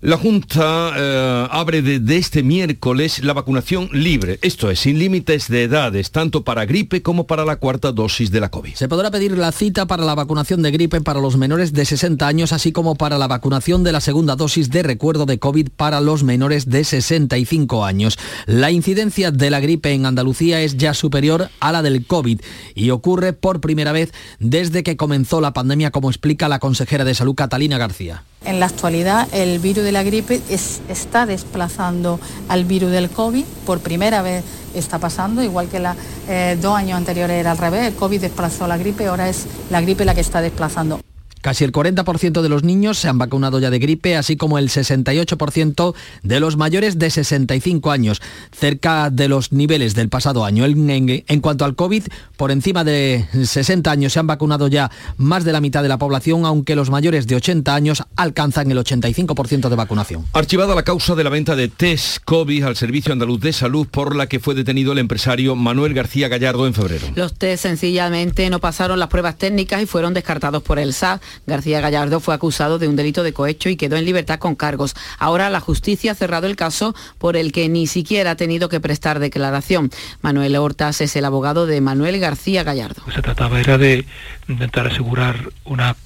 La 0.00 0.16
Junta 0.16 0.92
eh, 0.96 1.48
abre 1.50 1.82
desde 1.82 2.18
este 2.18 2.44
miércoles 2.44 3.24
la 3.24 3.32
vacunación 3.32 3.88
libre, 3.92 4.38
esto 4.42 4.70
es, 4.70 4.78
sin 4.78 4.96
límites 4.96 5.48
de 5.48 5.64
edades, 5.64 6.12
tanto 6.12 6.44
para 6.44 6.66
gripe 6.66 7.02
como 7.02 7.26
para 7.26 7.44
la 7.44 7.56
cuarta 7.56 7.90
dosis 7.90 8.30
de 8.30 8.38
la 8.38 8.48
COVID. 8.48 8.74
Se 8.74 8.86
podrá 8.86 9.10
pedir 9.10 9.36
la 9.36 9.50
cita 9.50 9.86
para 9.86 10.04
la 10.04 10.14
vacunación 10.14 10.62
de 10.62 10.70
gripe 10.70 11.00
para 11.00 11.20
los 11.20 11.36
menores 11.36 11.72
de 11.72 11.84
60 11.84 12.28
años, 12.28 12.52
así 12.52 12.70
como 12.70 12.94
para 12.94 13.18
la 13.18 13.26
vacunación 13.26 13.82
de 13.82 13.90
la 13.90 14.00
segunda 14.00 14.36
dosis 14.36 14.70
de 14.70 14.84
recuerdo 14.84 15.26
de 15.26 15.40
COVID 15.40 15.70
para 15.76 16.00
los 16.00 16.22
menores 16.22 16.70
de 16.70 16.84
65 16.84 17.84
años. 17.84 18.20
La 18.46 18.70
incidencia 18.70 19.32
de 19.32 19.50
la 19.50 19.58
gripe 19.58 19.94
en 19.94 20.06
Andalucía 20.06 20.60
es 20.60 20.76
ya 20.76 20.94
superior 20.94 21.48
a 21.58 21.72
la 21.72 21.82
del 21.82 22.06
COVID 22.06 22.40
y 22.76 22.90
ocurre 22.90 23.32
por 23.32 23.60
primera 23.60 23.90
vez 23.90 24.12
desde 24.38 24.84
que 24.84 24.96
comenzó 24.96 25.40
la 25.40 25.52
pandemia, 25.52 25.90
como 25.90 26.08
explica 26.08 26.48
la 26.48 26.60
consejera 26.60 27.04
de 27.04 27.16
salud 27.16 27.34
Catalina 27.34 27.78
García. 27.78 28.22
En 28.44 28.60
la 28.60 28.66
actualidad 28.66 29.28
el 29.32 29.58
virus 29.58 29.84
de 29.84 29.92
la 29.92 30.02
gripe 30.02 30.40
está 30.48 31.26
desplazando 31.26 32.20
al 32.48 32.64
virus 32.64 32.90
del 32.90 33.10
COVID, 33.10 33.44
por 33.66 33.80
primera 33.80 34.22
vez 34.22 34.44
está 34.74 34.98
pasando, 34.98 35.42
igual 35.42 35.68
que 35.68 35.80
los 35.80 35.96
eh, 36.28 36.56
dos 36.60 36.76
años 36.76 36.96
anteriores 36.96 37.38
era 37.38 37.50
al 37.50 37.58
revés, 37.58 37.88
el 37.88 37.94
COVID 37.94 38.20
desplazó 38.20 38.66
la 38.66 38.78
gripe, 38.78 39.06
ahora 39.06 39.28
es 39.28 39.46
la 39.70 39.80
gripe 39.80 40.04
la 40.04 40.14
que 40.14 40.20
está 40.20 40.40
desplazando. 40.40 41.00
Casi 41.40 41.64
el 41.64 41.72
40% 41.72 42.42
de 42.42 42.48
los 42.48 42.64
niños 42.64 42.98
se 42.98 43.08
han 43.08 43.18
vacunado 43.18 43.60
ya 43.60 43.70
de 43.70 43.78
gripe, 43.78 44.16
así 44.16 44.36
como 44.36 44.58
el 44.58 44.68
68% 44.68 45.94
de 46.22 46.40
los 46.40 46.56
mayores 46.56 46.98
de 46.98 47.10
65 47.10 47.90
años, 47.90 48.20
cerca 48.52 49.10
de 49.10 49.28
los 49.28 49.52
niveles 49.52 49.94
del 49.94 50.08
pasado 50.08 50.44
año. 50.44 50.64
En, 50.64 51.40
cuanto 51.40 51.64
al 51.64 51.74
COVID, 51.74 52.04
por 52.36 52.50
encima 52.50 52.84
de 52.84 53.26
60 53.32 53.90
años 53.90 54.12
se 54.12 54.18
han 54.18 54.26
vacunado 54.26 54.68
ya 54.68 54.90
más 55.16 55.44
de 55.44 55.52
la 55.52 55.60
mitad 55.60 55.82
de 55.82 55.88
la 55.88 55.98
población, 55.98 56.44
aunque 56.44 56.76
los 56.76 56.90
mayores 56.90 57.26
de 57.26 57.36
80 57.36 57.74
años 57.74 58.02
alcanzan 58.16 58.70
el 58.70 58.78
85% 58.78 59.68
de 59.68 59.76
vacunación. 59.76 60.24
Archivada 60.32 60.74
la 60.74 60.82
causa 60.82 61.14
de 61.14 61.24
la 61.24 61.30
venta 61.30 61.56
de 61.56 61.68
test 61.68 62.18
COVID 62.24 62.64
al 62.64 62.76
Servicio 62.76 63.12
Andaluz 63.12 63.40
de 63.40 63.52
Salud 63.52 63.86
por 63.86 64.16
la 64.16 64.26
que 64.26 64.40
fue 64.40 64.54
detenido 64.54 64.92
el 64.92 64.98
empresario 64.98 65.54
Manuel 65.56 65.94
García 65.94 66.28
Gallardo 66.28 66.66
en 66.66 66.74
febrero. 66.74 67.06
Los 67.14 67.34
test 67.34 67.62
sencillamente 67.62 68.48
no 68.50 68.58
pasaron 68.58 68.98
las 68.98 69.08
pruebas 69.08 69.36
técnicas 69.36 69.82
y 69.82 69.86
fueron 69.86 70.14
descartados 70.14 70.62
por 70.62 70.78
el 70.78 70.92
SAT. 70.92 71.22
García 71.46 71.80
Gallardo 71.80 72.20
fue 72.20 72.34
acusado 72.34 72.78
de 72.78 72.88
un 72.88 72.96
delito 72.96 73.22
de 73.22 73.32
cohecho 73.32 73.68
y 73.68 73.76
quedó 73.76 73.96
en 73.96 74.04
libertad 74.04 74.38
con 74.38 74.54
cargos. 74.54 74.94
Ahora 75.18 75.50
la 75.50 75.60
justicia 75.60 76.12
ha 76.12 76.14
cerrado 76.14 76.46
el 76.46 76.56
caso 76.56 76.94
por 77.18 77.36
el 77.36 77.52
que 77.52 77.68
ni 77.68 77.86
siquiera 77.86 78.32
ha 78.32 78.36
tenido 78.36 78.68
que 78.68 78.80
prestar 78.80 79.18
declaración. 79.18 79.90
Manuel 80.22 80.56
Hortas 80.56 81.00
es 81.00 81.16
el 81.16 81.24
abogado 81.24 81.66
de 81.66 81.80
Manuel 81.80 82.18
García 82.20 82.62
Gallardo. 82.62 83.02
Se 83.14 83.22
trataba 83.22 83.60
era 83.60 83.78
de 83.78 84.06
intentar 84.48 84.86
asegurar 84.86 85.50
una 85.64 85.96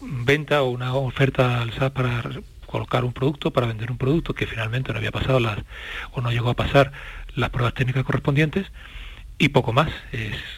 venta 0.00 0.62
o 0.62 0.70
una 0.70 0.94
oferta 0.94 1.60
al 1.60 1.72
SAT 1.72 1.92
para 1.92 2.22
colocar 2.66 3.04
un 3.04 3.12
producto, 3.12 3.50
para 3.50 3.66
vender 3.66 3.90
un 3.90 3.98
producto 3.98 4.34
que 4.34 4.46
finalmente 4.46 4.92
no 4.92 4.98
había 4.98 5.12
pasado 5.12 5.40
las, 5.40 5.58
o 6.12 6.20
no 6.20 6.30
llegó 6.30 6.50
a 6.50 6.54
pasar 6.54 6.92
las 7.34 7.50
pruebas 7.50 7.74
técnicas 7.74 8.04
correspondientes 8.04 8.66
y 9.38 9.48
poco 9.48 9.72
más. 9.72 9.90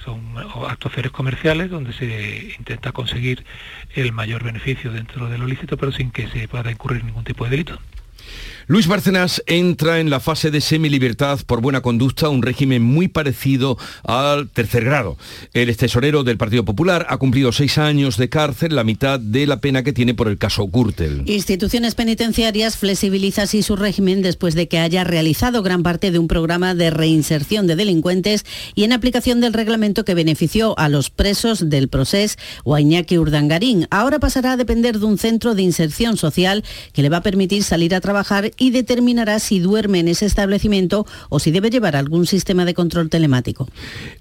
son 0.05 0.35
actuaciones 0.69 1.11
comerciales 1.11 1.71
donde 1.71 1.93
se 1.93 2.55
intenta 2.59 2.93
conseguir 2.93 3.45
el 3.95 4.13
mayor 4.13 4.45
beneficio 4.45 4.93
dentro 4.93 5.29
de 5.29 5.39
lo 5.39 5.47
lícito, 5.47 5.77
pero 5.77 5.93
sin 5.93 6.11
que 6.11 6.29
se 6.29 6.49
pueda 6.49 6.71
incurrir 6.71 7.05
ningún 7.05 7.25
tipo 7.25 7.45
de 7.45 7.51
delito. 7.51 7.79
Luis 8.71 8.87
Bárcenas 8.87 9.43
entra 9.47 9.99
en 9.99 10.11
la 10.11 10.21
fase 10.21 10.51
de 10.51 10.61
semilibertad 10.61 11.41
por 11.47 11.63
buena 11.63 11.81
conducta, 11.81 12.29
un 12.29 12.43
régimen 12.43 12.83
muy 12.83 13.09
parecido 13.09 13.79
al 14.05 14.51
tercer 14.51 14.85
grado. 14.85 15.17
El 15.55 15.75
tesorero 15.75 16.23
del 16.23 16.37
Partido 16.37 16.67
Popular 16.67 17.07
ha 17.09 17.17
cumplido 17.17 17.51
seis 17.51 17.79
años 17.79 18.19
de 18.19 18.29
cárcel, 18.29 18.77
la 18.77 18.85
mitad 18.85 19.19
de 19.19 19.47
la 19.47 19.63
pena 19.63 19.83
que 19.83 19.95
tiene 19.95 20.13
por 20.13 20.29
el 20.29 20.37
caso 20.37 20.67
Gürtel. 20.67 21.23
Instituciones 21.25 21.95
penitenciarias 21.95 22.77
flexibiliza 22.77 23.45
así 23.45 23.63
su 23.63 23.75
régimen 23.75 24.21
después 24.21 24.55
de 24.55 24.69
que 24.69 24.79
haya 24.79 25.03
realizado 25.03 25.63
gran 25.63 25.83
parte 25.83 26.11
de 26.11 26.19
un 26.19 26.29
programa 26.29 26.75
de 26.75 26.91
reinserción 26.91 27.67
de 27.67 27.75
delincuentes 27.75 28.45
y 28.75 28.85
en 28.85 28.93
aplicación 28.93 29.41
del 29.41 29.55
reglamento 29.55 30.05
que 30.05 30.13
benefició 30.13 30.79
a 30.79 30.91
los 30.91 31.09
presos 31.09 31.71
del 31.71 31.89
proceso 31.89 32.37
o 32.65 32.77
Urdangarín. 32.77 33.87
Ahora 33.91 34.19
pasará 34.19 34.53
a 34.53 34.57
depender 34.59 34.99
de 34.99 35.07
un 35.07 35.17
centro 35.17 35.55
de 35.55 35.63
inserción 35.63 36.19
social 36.19 36.63
que 36.93 37.01
le 37.01 37.09
va 37.09 37.19
a 37.19 37.23
permitir 37.23 37.65
salir 37.65 37.95
a 37.95 38.03
trabajar 38.03 38.51
y 38.59 38.71
determinará 38.71 39.39
si 39.39 39.61
duerme 39.61 40.01
en 40.01 40.09
ese 40.09 40.27
establecimiento 40.27 41.07
o 41.29 41.39
si 41.39 41.51
debe 41.51 41.71
llevar 41.71 41.97
algún 41.97 42.27
sistema 42.27 42.65
de 42.65 42.75
control 42.75 43.09
telemático. 43.09 43.69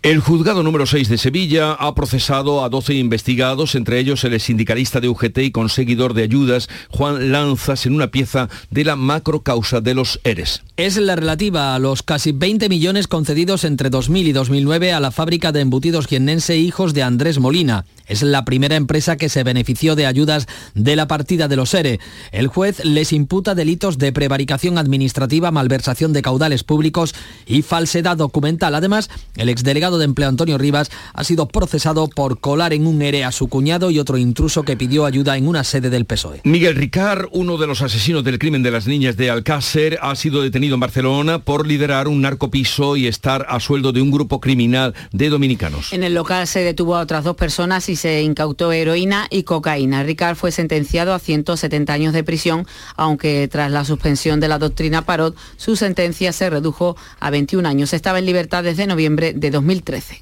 El 0.03 0.19
juzgado 0.19 0.63
número 0.63 0.85
6 0.85 1.09
de 1.09 1.17
Sevilla 1.17 1.73
ha 1.73 1.93
procesado 1.95 2.63
a 2.63 2.69
12 2.69 2.93
investigados, 2.93 3.75
entre 3.75 3.99
ellos 3.99 4.23
el 4.23 4.39
sindicalista 4.39 4.99
de 4.99 5.09
UGT 5.09 5.39
y 5.39 5.51
conseguidor 5.51 6.13
de 6.13 6.23
ayudas, 6.23 6.69
Juan 6.89 7.31
Lanzas, 7.31 7.85
en 7.85 7.93
una 7.93 8.07
pieza 8.07 8.49
de 8.69 8.85
la 8.85 8.95
macrocausa 8.95 9.81
de 9.81 9.95
los 9.95 10.19
ERES. 10.23 10.61
Es 10.77 10.97
la 10.97 11.15
relativa 11.15 11.73
a 11.73 11.79
los 11.79 12.03
casi 12.03 12.31
20 12.31 12.69
millones 12.69 13.07
concedidos 13.07 13.63
entre 13.63 13.89
2000 13.89 14.27
y 14.27 14.31
2009 14.31 14.93
a 14.93 14.99
la 14.99 15.11
fábrica 15.11 15.51
de 15.51 15.61
embutidos 15.61 16.05
jiennense 16.05 16.57
Hijos 16.57 16.93
de 16.93 17.03
Andrés 17.03 17.39
Molina. 17.39 17.85
Es 18.07 18.23
la 18.23 18.45
primera 18.45 18.75
empresa 18.75 19.17
que 19.17 19.27
se 19.27 19.43
benefició 19.43 19.95
de 19.95 20.05
ayudas 20.05 20.47
de 20.75 20.95
la 20.95 21.07
partida 21.07 21.47
de 21.47 21.57
los 21.57 21.73
ERE. 21.73 21.99
El 22.31 22.47
juez 22.47 22.83
les 22.85 23.11
imputa 23.11 23.53
delitos 23.53 23.97
de 23.97 24.13
prevaricación 24.27 24.77
administrativa, 24.77 25.51
malversación 25.51 26.11
de 26.11 26.21
caudales 26.21 26.65
públicos 26.65 27.15
y 27.45 27.61
falsedad 27.61 28.17
documental. 28.17 28.75
Además, 28.75 29.09
el 29.37 29.47
exdelegado 29.47 29.99
de 29.99 30.03
empleo 30.03 30.27
Antonio 30.27 30.57
Rivas 30.57 30.91
ha 31.13 31.23
sido 31.23 31.47
procesado 31.47 32.09
por 32.09 32.41
colar 32.41 32.73
en 32.73 32.87
un 32.87 33.01
ERE 33.01 33.23
a 33.23 33.31
su 33.31 33.47
cuñado 33.47 33.89
y 33.89 33.99
otro 33.99 34.17
intruso 34.17 34.63
que 34.63 34.75
pidió 34.75 35.05
ayuda 35.05 35.37
en 35.37 35.47
una 35.47 35.63
sede 35.63 35.89
del 35.89 36.03
PSOE. 36.03 36.41
Miguel 36.43 36.75
Ricard, 36.75 37.29
uno 37.31 37.57
de 37.57 37.67
los 37.67 37.81
asesinos 37.81 38.25
del 38.25 38.37
crimen 38.37 38.63
de 38.63 38.71
las 38.71 38.85
niñas 38.85 39.15
de 39.15 39.29
Alcácer, 39.29 39.97
ha 40.01 40.13
sido 40.17 40.41
detenido 40.41 40.73
en 40.73 40.81
Barcelona 40.81 41.39
por 41.39 41.65
liderar 41.65 42.09
un 42.09 42.19
narcopiso 42.19 42.97
y 42.97 43.07
estar 43.07 43.45
a 43.47 43.61
sueldo 43.61 43.93
de 43.93 44.01
un 44.01 44.11
grupo 44.11 44.41
criminal 44.41 44.93
de 45.13 45.29
dominicanos. 45.29 45.93
En 45.93 46.03
el 46.03 46.13
local 46.13 46.47
se 46.47 46.59
detuvo 46.59 46.97
a 46.97 46.99
otras 46.99 47.23
dos 47.23 47.37
personas 47.37 47.87
y 47.87 47.95
se 47.95 48.23
incautó 48.23 48.73
heroína 48.73 49.27
y 49.29 49.43
cocaína. 49.43 50.03
Ricard 50.03 50.35
fue 50.35 50.51
sentenciado 50.51 51.13
a 51.13 51.19
170 51.19 51.93
años 51.93 52.13
de 52.13 52.25
prisión, 52.25 52.67
aunque 52.97 53.47
tras 53.47 53.71
la 53.71 53.85
suspensión 53.85 54.06
de 54.07 54.47
la 54.47 54.57
doctrina 54.57 55.03
Parot, 55.03 55.35
su 55.57 55.75
sentencia 55.75 56.31
se 56.31 56.49
redujo 56.49 56.95
a 57.19 57.29
21 57.29 57.67
años. 57.67 57.93
Estaba 57.93 58.19
en 58.19 58.25
libertad 58.25 58.63
desde 58.63 58.87
noviembre 58.87 59.33
de 59.33 59.51
2013. 59.51 60.21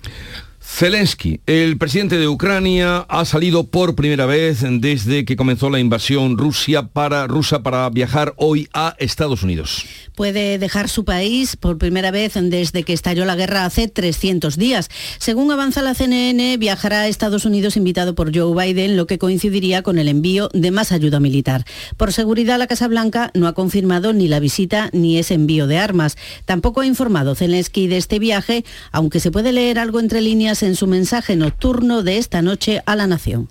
Zelensky, 0.67 1.39
el 1.45 1.77
presidente 1.77 2.17
de 2.17 2.27
Ucrania, 2.27 3.05
ha 3.07 3.23
salido 3.23 3.67
por 3.67 3.95
primera 3.95 4.25
vez 4.25 4.59
desde 4.81 5.23
que 5.23 5.37
comenzó 5.37 5.69
la 5.69 5.79
invasión 5.79 6.37
Rusia 6.37 6.87
para, 6.87 7.27
rusa 7.27 7.63
para 7.63 7.89
viajar 7.89 8.33
hoy 8.35 8.67
a 8.73 8.93
Estados 8.99 9.43
Unidos. 9.43 9.85
Puede 10.15 10.57
dejar 10.57 10.89
su 10.89 11.05
país 11.05 11.55
por 11.55 11.77
primera 11.77 12.11
vez 12.11 12.33
desde 12.35 12.83
que 12.83 12.91
estalló 12.91 13.23
la 13.23 13.35
guerra 13.35 13.63
hace 13.63 13.87
300 13.87 14.57
días. 14.57 14.89
Según 15.17 15.49
avanza 15.51 15.81
la 15.81 15.93
CNN, 15.93 16.57
viajará 16.57 17.01
a 17.01 17.07
Estados 17.07 17.45
Unidos 17.45 17.77
invitado 17.77 18.15
por 18.15 18.35
Joe 18.35 18.65
Biden, 18.65 18.97
lo 18.97 19.07
que 19.07 19.17
coincidiría 19.17 19.81
con 19.81 19.97
el 19.97 20.09
envío 20.09 20.49
de 20.53 20.71
más 20.71 20.91
ayuda 20.91 21.21
militar. 21.21 21.63
Por 21.95 22.11
seguridad, 22.11 22.59
la 22.59 22.67
Casa 22.67 22.89
Blanca 22.89 23.31
no 23.33 23.47
ha 23.47 23.53
confirmado 23.53 24.11
ni 24.11 24.27
la 24.27 24.39
visita 24.39 24.89
ni 24.91 25.19
ese 25.19 25.35
envío 25.35 25.67
de 25.67 25.77
armas. 25.77 26.17
Tampoco 26.43 26.81
ha 26.81 26.85
informado 26.85 27.35
Zelensky 27.35 27.87
de 27.87 27.97
este 27.97 28.19
viaje, 28.19 28.65
aunque 28.91 29.21
se 29.21 29.31
puede 29.31 29.53
leer 29.53 29.79
algo 29.79 29.99
entre 29.99 30.21
líneas 30.21 30.54
en 30.63 30.75
su 30.75 30.87
mensaje 30.87 31.35
nocturno 31.35 32.03
de 32.03 32.17
esta 32.17 32.41
noche 32.41 32.81
a 32.85 32.95
la 32.95 33.07
nación. 33.07 33.49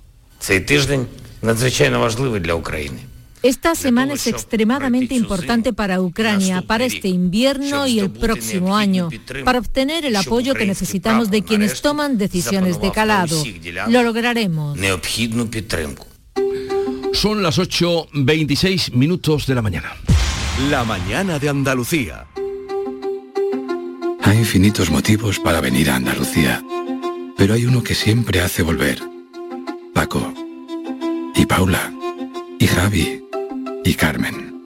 Esta 3.44 3.74
semana 3.74 4.14
es 4.14 4.26
extremadamente 4.26 5.14
importante 5.14 5.74
para 5.74 6.00
Ucrania, 6.00 6.62
para 6.62 6.86
este 6.86 7.08
invierno 7.08 7.86
y 7.86 7.98
el 7.98 8.10
próximo 8.10 8.74
año, 8.74 9.10
para 9.44 9.58
obtener 9.58 10.06
el 10.06 10.16
apoyo 10.16 10.54
que 10.54 10.64
necesitamos 10.64 11.30
de 11.30 11.42
quienes 11.42 11.82
toman 11.82 12.16
decisiones 12.16 12.80
de 12.80 12.90
calado. 12.90 13.44
Lo 13.88 14.02
lograremos. 14.02 14.78
Son 17.12 17.42
las 17.42 17.58
8.26 17.58 18.92
minutos 18.92 19.46
de 19.46 19.54
la 19.54 19.60
mañana. 19.60 19.92
La 20.70 20.84
mañana 20.84 21.38
de 21.38 21.50
Andalucía. 21.50 22.26
Hay 24.22 24.38
infinitos 24.38 24.90
motivos 24.90 25.38
para 25.38 25.60
venir 25.60 25.90
a 25.90 25.96
Andalucía 25.96 26.62
pero 27.36 27.54
hay 27.54 27.66
uno 27.66 27.82
que 27.82 27.94
siempre 27.94 28.40
hace 28.40 28.62
volver. 28.62 29.00
Paco. 29.92 30.32
Y 31.34 31.46
Paula. 31.46 31.92
Y 32.58 32.66
Javi. 32.66 33.24
Y 33.84 33.94
Carmen. 33.94 34.62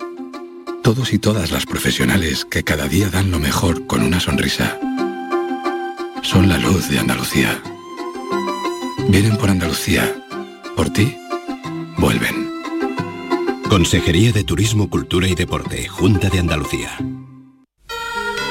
Todos 0.83 1.13
y 1.13 1.19
todas 1.19 1.51
las 1.51 1.67
profesionales 1.67 2.45
que 2.45 2.65
cada 2.65 2.89
día 2.89 3.09
dan 3.11 3.31
lo 3.31 3.39
mejor 3.39 3.87
con 3.87 4.03
una 4.03 4.21
sonrisa. 4.21 4.79
Son 6.23 6.49
la 6.49 6.59
luz 6.59 6.89
de 6.89 6.99
Andalucía. 6.99 7.61
Vienen 9.09 9.37
por 9.37 9.51
Andalucía. 9.51 10.15
Por 10.77 10.91
ti. 10.91 11.17
Vuelven. 11.99 12.51
Consejería 13.69 14.33
de 14.33 14.45
Turismo, 14.45 14.89
Cultura 14.89 15.29
y 15.29 15.35
Deporte. 15.35 15.89
Junta 15.89 16.29
de 16.31 16.39
Andalucía. 16.39 16.97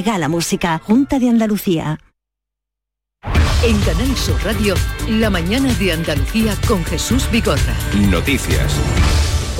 regala 0.00 0.28
música. 0.28 0.80
Junta 0.82 1.18
de 1.18 1.28
Andalucía. 1.28 1.98
En 3.62 3.78
Canal 3.80 4.16
Sur 4.16 4.42
Radio, 4.42 4.74
la 5.08 5.28
mañana 5.28 5.70
de 5.74 5.92
Andalucía 5.92 6.56
con 6.66 6.82
Jesús 6.86 7.30
Vigorra. 7.30 7.76
Noticias. 8.08 8.80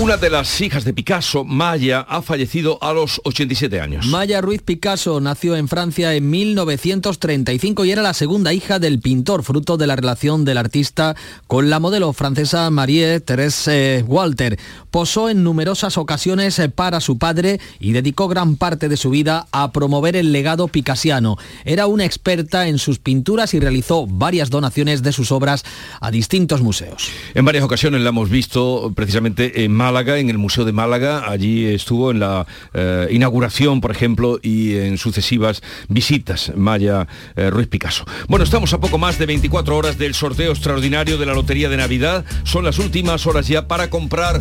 Una 0.01 0.17
de 0.17 0.31
las 0.31 0.63
hijas 0.63 0.87
de 0.87 0.95
Picasso, 0.95 1.45
Maya, 1.45 2.01
ha 2.01 2.23
fallecido 2.23 2.79
a 2.83 2.95
los 2.95 3.21
87 3.23 3.83
años. 3.83 4.07
Maya 4.07 4.41
Ruiz 4.41 4.63
Picasso 4.63 5.21
nació 5.21 5.57
en 5.57 5.69
Francia 5.69 6.15
en 6.15 6.31
1935 6.31 7.85
y 7.85 7.93
era 7.93 8.01
la 8.01 8.15
segunda 8.15 8.55
hija 8.55 8.79
del 8.79 9.01
pintor, 9.01 9.43
fruto 9.43 9.77
de 9.77 9.87
la 9.87 9.97
relación 9.97 10.47
del 10.47 10.57
artista 10.57 11.17
con 11.47 11.69
la 11.69 11.81
modelo 11.81 12.15
francesa 12.15 12.71
Marie-Thérèse 12.71 14.03
Walter. 14.07 14.59
Posó 14.91 15.29
en 15.29 15.45
numerosas 15.45 15.99
ocasiones 15.99 16.63
para 16.75 17.03
su 17.03 17.19
padre 17.19 17.61
y 17.79 17.93
dedicó 17.93 18.27
gran 18.27 18.57
parte 18.57 18.89
de 18.89 18.97
su 18.97 19.11
vida 19.11 19.49
a 19.53 19.71
promover 19.71 20.17
el 20.17 20.33
legado 20.33 20.69
picasiano. 20.69 21.37
Era 21.67 21.87
una 21.87 22.07
experta 22.07 22.69
en 22.69 22.79
sus 22.79 23.01
pinturas 23.01 23.53
y 23.53 23.61
realizó 23.61 24.07
varias 24.07 24.49
donaciones 24.49 25.03
de 25.03 25.13
sus 25.13 25.31
obras 25.31 25.63
a 26.01 26.11
distintos 26.11 26.63
museos. 26.63 27.11
En 27.35 27.45
varias 27.45 27.65
ocasiones 27.65 28.01
la 28.01 28.09
hemos 28.09 28.31
visto 28.31 28.95
precisamente 28.97 29.63
en 29.63 29.90
Málaga, 29.91 30.19
en 30.19 30.31
el 30.31 30.39
Museo 30.39 30.65
de 30.65 30.71
Málaga. 30.71 31.29
Allí 31.29 31.67
estuvo 31.67 32.13
en 32.13 32.21
la 32.21 32.47
eh, 32.75 33.09
inauguración, 33.11 33.81
por 33.81 33.91
ejemplo, 33.91 34.39
y 34.41 34.77
en 34.77 34.99
sucesivas 34.99 35.63
visitas, 35.89 36.53
Maya 36.55 37.09
eh, 37.35 37.51
Ruiz 37.51 37.67
Picasso. 37.67 38.05
Bueno, 38.29 38.45
estamos 38.45 38.73
a 38.73 38.79
poco 38.79 38.99
más 38.99 39.19
de 39.19 39.27
24 39.27 39.77
horas 39.77 39.99
del 39.99 40.15
sorteo 40.15 40.53
extraordinario 40.53 41.19
de 41.19 41.27
la 41.27 41.35
Lotería 41.35 41.69
de 41.69 41.77
Navidad. 41.77 42.25
Son 42.45 42.65
las 42.65 42.79
últimas 42.79 43.27
horas 43.27 43.49
ya 43.49 43.67
para 43.67 43.91
comprar 43.91 44.41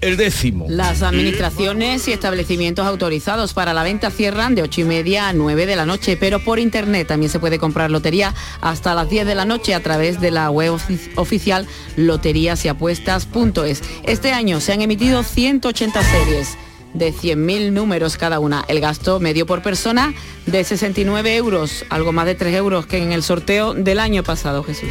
el 0.00 0.16
décimo. 0.16 0.66
Las 0.68 1.02
administraciones 1.02 2.08
y 2.08 2.12
establecimientos 2.12 2.86
autorizados 2.86 3.52
para 3.52 3.74
la 3.74 3.82
venta 3.82 4.10
cierran 4.10 4.54
de 4.54 4.62
8 4.62 4.82
y 4.82 4.84
media 4.84 5.28
a 5.28 5.32
9 5.32 5.66
de 5.66 5.76
la 5.76 5.84
noche, 5.86 6.16
pero 6.16 6.40
por 6.40 6.58
internet 6.58 7.08
también 7.08 7.30
se 7.30 7.38
puede 7.38 7.58
comprar 7.58 7.90
lotería 7.90 8.34
hasta 8.60 8.94
las 8.94 9.10
10 9.10 9.26
de 9.26 9.34
la 9.34 9.44
noche 9.44 9.74
a 9.74 9.80
través 9.80 10.20
de 10.20 10.30
la 10.30 10.50
web 10.50 10.78
oficial 11.16 11.66
loteriasapuestas.es. 11.96 13.82
Este 14.04 14.32
año 14.32 14.60
se 14.60 14.72
han 14.72 14.80
emitido 14.90 15.22
180 15.22 16.02
series 16.02 16.58
de 16.94 17.14
100.000 17.14 17.70
números 17.70 18.16
cada 18.16 18.40
una. 18.40 18.64
El 18.66 18.80
gasto 18.80 19.20
medio 19.20 19.46
por 19.46 19.62
persona 19.62 20.12
de 20.46 20.64
69 20.64 21.36
euros, 21.36 21.84
algo 21.90 22.10
más 22.10 22.26
de 22.26 22.34
3 22.34 22.56
euros 22.56 22.86
que 22.86 23.00
en 23.00 23.12
el 23.12 23.22
sorteo 23.22 23.72
del 23.72 24.00
año 24.00 24.24
pasado, 24.24 24.64
Jesús. 24.64 24.90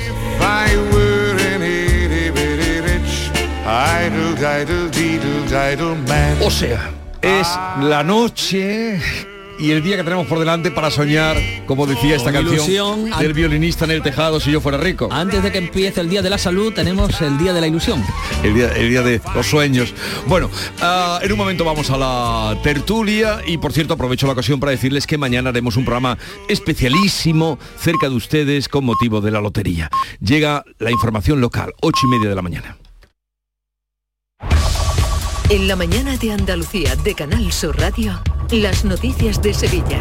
O 6.45 6.49
sea, 6.49 6.91
es 7.21 7.47
la 7.83 8.01
noche 8.05 9.01
y 9.59 9.71
el 9.71 9.83
día 9.83 9.97
que 9.97 10.03
tenemos 10.03 10.25
por 10.25 10.39
delante 10.39 10.71
para 10.71 10.89
soñar, 10.89 11.37
como 11.65 11.85
decía 11.85 12.15
esta 12.15 12.31
canción 12.31 13.09
del 13.19 13.33
violinista 13.33 13.85
en 13.85 13.91
el 13.91 14.01
tejado 14.01 14.39
si 14.39 14.51
yo 14.51 14.61
fuera 14.61 14.77
rico. 14.77 15.09
Antes 15.11 15.43
de 15.43 15.51
que 15.51 15.57
empiece 15.57 15.99
el 15.99 16.09
día 16.09 16.21
de 16.21 16.29
la 16.29 16.37
salud, 16.37 16.73
tenemos 16.73 17.21
el 17.21 17.37
día 17.37 17.53
de 17.53 17.61
la 17.61 17.67
ilusión. 17.67 18.03
El 18.41 18.53
día, 18.53 18.71
el 18.75 18.89
día 18.89 19.01
de 19.01 19.21
los 19.35 19.45
sueños. 19.45 19.93
Bueno, 20.27 20.49
ah, 20.81 21.19
en 21.21 21.31
un 21.31 21.37
momento 21.37 21.65
vamos 21.65 21.89
a 21.89 21.97
la 21.97 22.57
tertulia 22.63 23.41
y 23.45 23.57
por 23.57 23.73
cierto 23.73 23.95
aprovecho 23.95 24.27
la 24.27 24.33
ocasión 24.33 24.59
para 24.59 24.71
decirles 24.71 25.05
que 25.05 25.17
mañana 25.17 25.49
haremos 25.49 25.75
un 25.75 25.83
programa 25.83 26.17
especialísimo 26.47 27.59
cerca 27.77 28.09
de 28.09 28.15
ustedes 28.15 28.69
con 28.69 28.85
motivo 28.85 29.19
de 29.19 29.31
la 29.31 29.41
lotería. 29.41 29.89
Llega 30.21 30.63
la 30.79 30.91
información 30.91 31.41
local, 31.41 31.73
ocho 31.81 31.99
y 32.05 32.07
media 32.07 32.29
de 32.29 32.35
la 32.35 32.41
mañana. 32.41 32.77
En 35.49 35.67
la 35.67 35.75
mañana 35.75 36.15
de 36.15 36.31
Andalucía 36.31 36.95
de 36.95 37.15
Canal 37.15 37.51
Sur 37.51 37.77
Radio. 37.77 38.21
Las 38.51 38.83
noticias 38.83 39.43
de 39.43 39.53
Sevilla 39.53 39.99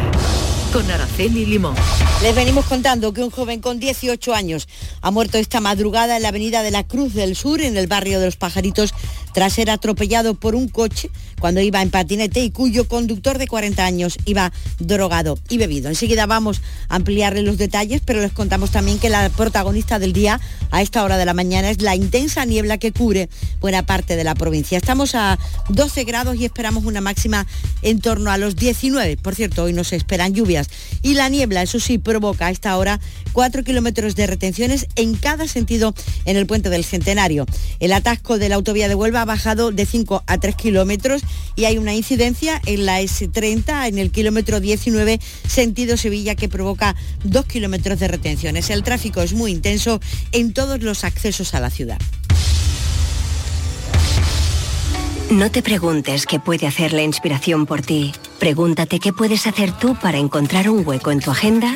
con 0.73 0.89
Araceli 0.89 1.45
Limón. 1.45 1.75
Les 2.23 2.33
venimos 2.33 2.65
contando 2.65 3.13
que 3.13 3.23
un 3.23 3.29
joven 3.29 3.61
con 3.61 3.79
18 3.79 4.33
años 4.33 4.67
ha 5.01 5.11
muerto 5.11 5.37
esta 5.37 5.59
madrugada 5.59 6.17
en 6.17 6.23
la 6.23 6.29
avenida 6.29 6.63
de 6.63 6.71
la 6.71 6.83
Cruz 6.83 7.13
del 7.13 7.35
Sur, 7.35 7.61
en 7.61 7.77
el 7.77 7.85
barrio 7.85 8.19
de 8.19 8.25
los 8.25 8.37
Pajaritos, 8.37 8.95
tras 9.33 9.53
ser 9.53 9.69
atropellado 9.69 10.33
por 10.33 10.55
un 10.55 10.67
coche 10.67 11.09
cuando 11.39 11.61
iba 11.61 11.81
en 11.81 11.89
patinete 11.89 12.41
y 12.43 12.51
cuyo 12.51 12.87
conductor 12.87 13.37
de 13.37 13.47
40 13.47 13.85
años 13.85 14.17
iba 14.25 14.51
drogado 14.79 15.39
y 15.49 15.57
bebido. 15.57 15.89
Enseguida 15.89 16.25
vamos 16.25 16.61
a 16.89 16.95
ampliarle 16.95 17.41
los 17.41 17.57
detalles, 17.57 18.01
pero 18.03 18.21
les 18.21 18.31
contamos 18.31 18.71
también 18.71 18.99
que 18.99 19.09
la 19.09 19.29
protagonista 19.29 19.99
del 19.99 20.13
día 20.13 20.39
a 20.71 20.81
esta 20.81 21.03
hora 21.03 21.17
de 21.17 21.25
la 21.25 21.33
mañana 21.33 21.69
es 21.69 21.81
la 21.81 21.95
intensa 21.95 22.45
niebla 22.45 22.77
que 22.77 22.91
cubre 22.91 23.29
buena 23.61 23.85
parte 23.85 24.15
de 24.15 24.23
la 24.23 24.35
provincia. 24.35 24.77
Estamos 24.77 25.15
a 25.15 25.39
12 25.69 26.03
grados 26.03 26.35
y 26.35 26.45
esperamos 26.45 26.85
una 26.85 27.01
máxima 27.01 27.47
en 27.81 28.01
torno 28.01 28.31
a 28.31 28.37
los 28.37 28.55
19. 28.55 29.17
Por 29.17 29.35
cierto, 29.35 29.63
hoy 29.63 29.73
nos 29.73 29.93
esperan 29.93 30.33
lluvias 30.33 30.67
y 31.01 31.13
la 31.13 31.29
niebla, 31.29 31.61
eso 31.61 31.79
sí, 31.79 31.97
provoca 31.97 32.47
a 32.47 32.51
esta 32.51 32.75
hora 32.77 32.99
4 33.33 33.63
kilómetros 33.63 34.15
de 34.15 34.27
retenciones 34.27 34.87
en 34.95 35.15
cada 35.15 35.47
sentido 35.47 35.93
en 36.25 36.37
el 36.37 36.45
puente 36.45 36.69
del 36.69 36.83
Centenario. 36.83 37.45
El 37.79 37.93
atasco 37.93 38.37
de 38.37 38.49
la 38.49 38.55
autovía 38.55 38.87
de 38.87 38.95
Huelva 38.95 39.18
ha 39.21 39.25
bajado 39.25 39.71
de 39.71 39.85
5 39.85 40.23
a 40.25 40.37
3 40.37 40.55
kilómetros 40.55 41.21
y 41.55 41.65
hay 41.65 41.77
una 41.77 41.93
incidencia 41.93 42.61
en 42.65 42.85
la 42.85 43.01
S30 43.01 43.87
en 43.87 43.97
el 43.97 44.11
kilómetro 44.11 44.59
19 44.59 45.19
sentido 45.47 45.97
Sevilla 45.97 46.35
que 46.35 46.49
provoca 46.49 46.95
2 47.23 47.45
kilómetros 47.45 47.99
de 47.99 48.07
retenciones. 48.07 48.69
El 48.69 48.83
tráfico 48.83 49.21
es 49.21 49.33
muy 49.33 49.51
intenso 49.51 49.99
en 50.31 50.53
todos 50.53 50.81
los 50.81 51.03
accesos 51.03 51.53
a 51.53 51.59
la 51.59 51.69
ciudad. 51.69 51.99
No 55.29 55.51
te 55.51 55.61
preguntes 55.61 56.25
qué 56.25 56.39
puede 56.39 56.65
hacer 56.65 56.91
la 56.91 57.03
inspiración 57.03 57.67
por 57.67 57.81
ti. 57.81 58.13
Pregúntate 58.39 58.99
qué 58.99 59.13
puedes 59.13 59.45
hacer 59.45 59.77
tú 59.77 59.95
para 60.01 60.17
encontrar 60.17 60.69
un 60.69 60.87
hueco 60.87 61.11
en 61.11 61.19
tu 61.19 61.29
agenda 61.29 61.75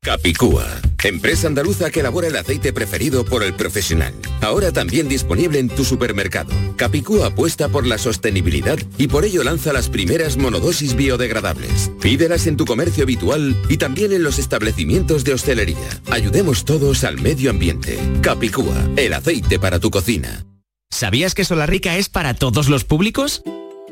Capicúa, 0.00 0.64
empresa 1.04 1.48
andaluza 1.48 1.90
que 1.90 2.00
elabora 2.00 2.28
el 2.28 2.36
aceite 2.36 2.72
preferido 2.72 3.24
por 3.24 3.42
el 3.42 3.54
profesional. 3.54 4.14
Ahora 4.40 4.72
también 4.72 5.08
disponible 5.08 5.58
en 5.58 5.68
tu 5.68 5.84
supermercado. 5.84 6.50
Capicúa 6.76 7.26
apuesta 7.26 7.68
por 7.68 7.86
la 7.86 7.98
sostenibilidad 7.98 8.78
y 8.96 9.08
por 9.08 9.24
ello 9.24 9.42
lanza 9.42 9.72
las 9.72 9.88
primeras 9.88 10.36
monodosis 10.36 10.94
biodegradables. 10.94 11.90
Pídelas 12.00 12.46
en 12.46 12.56
tu 12.56 12.64
comercio 12.64 13.02
habitual 13.02 13.60
y 13.68 13.76
también 13.76 14.12
en 14.12 14.22
los 14.22 14.38
establecimientos 14.38 15.24
de 15.24 15.34
hostelería. 15.34 16.00
Ayudemos 16.10 16.64
todos 16.64 17.04
al 17.04 17.20
medio 17.20 17.50
ambiente. 17.50 17.98
Capicúa, 18.22 18.88
el 18.96 19.12
aceite 19.12 19.58
para 19.58 19.80
tu 19.80 19.90
cocina. 19.90 20.46
¿Sabías 20.90 21.34
que 21.34 21.44
Rica 21.44 21.96
es 21.98 22.08
para 22.08 22.34
todos 22.34 22.68
los 22.68 22.84
públicos? 22.84 23.42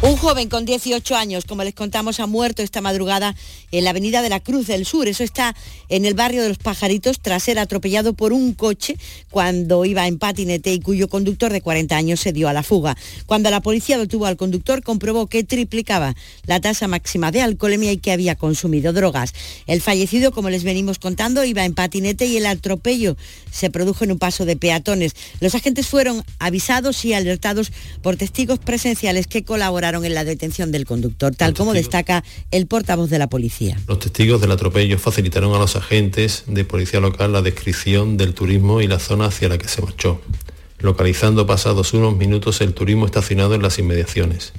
Un 0.00 0.16
joven 0.16 0.48
con 0.48 0.64
18 0.64 1.16
años, 1.16 1.44
como 1.44 1.64
les 1.64 1.74
contamos, 1.74 2.20
ha 2.20 2.28
muerto 2.28 2.62
esta 2.62 2.80
madrugada 2.80 3.34
en 3.72 3.82
la 3.82 3.90
avenida 3.90 4.22
de 4.22 4.28
la 4.28 4.38
Cruz 4.38 4.68
del 4.68 4.86
Sur. 4.86 5.08
Eso 5.08 5.24
está 5.24 5.56
en 5.88 6.04
el 6.04 6.14
barrio 6.14 6.40
de 6.40 6.48
los 6.48 6.58
Pajaritos 6.58 7.18
tras 7.18 7.42
ser 7.42 7.58
atropellado 7.58 8.12
por 8.12 8.32
un 8.32 8.54
coche 8.54 8.96
cuando 9.28 9.84
iba 9.84 10.06
en 10.06 10.18
patinete 10.18 10.72
y 10.72 10.78
cuyo 10.78 11.08
conductor 11.08 11.52
de 11.52 11.62
40 11.62 11.96
años 11.96 12.20
se 12.20 12.32
dio 12.32 12.48
a 12.48 12.52
la 12.52 12.62
fuga. 12.62 12.96
Cuando 13.26 13.50
la 13.50 13.60
policía 13.60 13.98
detuvo 13.98 14.26
al 14.26 14.36
conductor, 14.36 14.84
comprobó 14.84 15.26
que 15.26 15.42
triplicaba 15.42 16.14
la 16.46 16.60
tasa 16.60 16.86
máxima 16.86 17.32
de 17.32 17.42
alcoholemia 17.42 17.90
y 17.90 17.98
que 17.98 18.12
había 18.12 18.36
consumido 18.36 18.92
drogas. 18.92 19.34
El 19.66 19.80
fallecido, 19.80 20.30
como 20.30 20.48
les 20.48 20.62
venimos 20.62 21.00
contando, 21.00 21.42
iba 21.42 21.64
en 21.64 21.74
patinete 21.74 22.26
y 22.26 22.36
el 22.36 22.46
atropello 22.46 23.16
se 23.50 23.68
produjo 23.68 24.04
en 24.04 24.12
un 24.12 24.18
paso 24.20 24.44
de 24.44 24.54
peatones. 24.54 25.16
Los 25.40 25.56
agentes 25.56 25.88
fueron 25.88 26.22
avisados 26.38 27.04
y 27.04 27.14
alertados 27.14 27.72
por 28.00 28.16
testigos 28.16 28.60
presenciales 28.60 29.26
que 29.26 29.42
colaboraron 29.42 29.87
en 29.96 30.14
la 30.14 30.24
detención 30.24 30.70
del 30.70 30.84
conductor, 30.84 31.34
tal 31.34 31.54
como 31.54 31.72
destaca 31.72 32.22
el 32.50 32.66
portavoz 32.66 33.10
de 33.10 33.18
la 33.18 33.28
policía. 33.28 33.78
Los 33.86 33.98
testigos 33.98 34.40
del 34.40 34.52
atropello 34.52 34.98
facilitaron 34.98 35.54
a 35.54 35.58
los 35.58 35.76
agentes 35.76 36.44
de 36.46 36.64
policía 36.64 37.00
local 37.00 37.32
la 37.32 37.42
descripción 37.42 38.16
del 38.16 38.34
turismo 38.34 38.80
y 38.80 38.86
la 38.86 38.98
zona 38.98 39.26
hacia 39.26 39.48
la 39.48 39.58
que 39.58 39.68
se 39.68 39.82
marchó, 39.82 40.20
localizando 40.78 41.46
pasados 41.46 41.94
unos 41.94 42.16
minutos 42.16 42.60
el 42.60 42.74
turismo 42.74 43.06
estacionado 43.06 43.54
en 43.54 43.62
las 43.62 43.78
inmediaciones. 43.78 44.52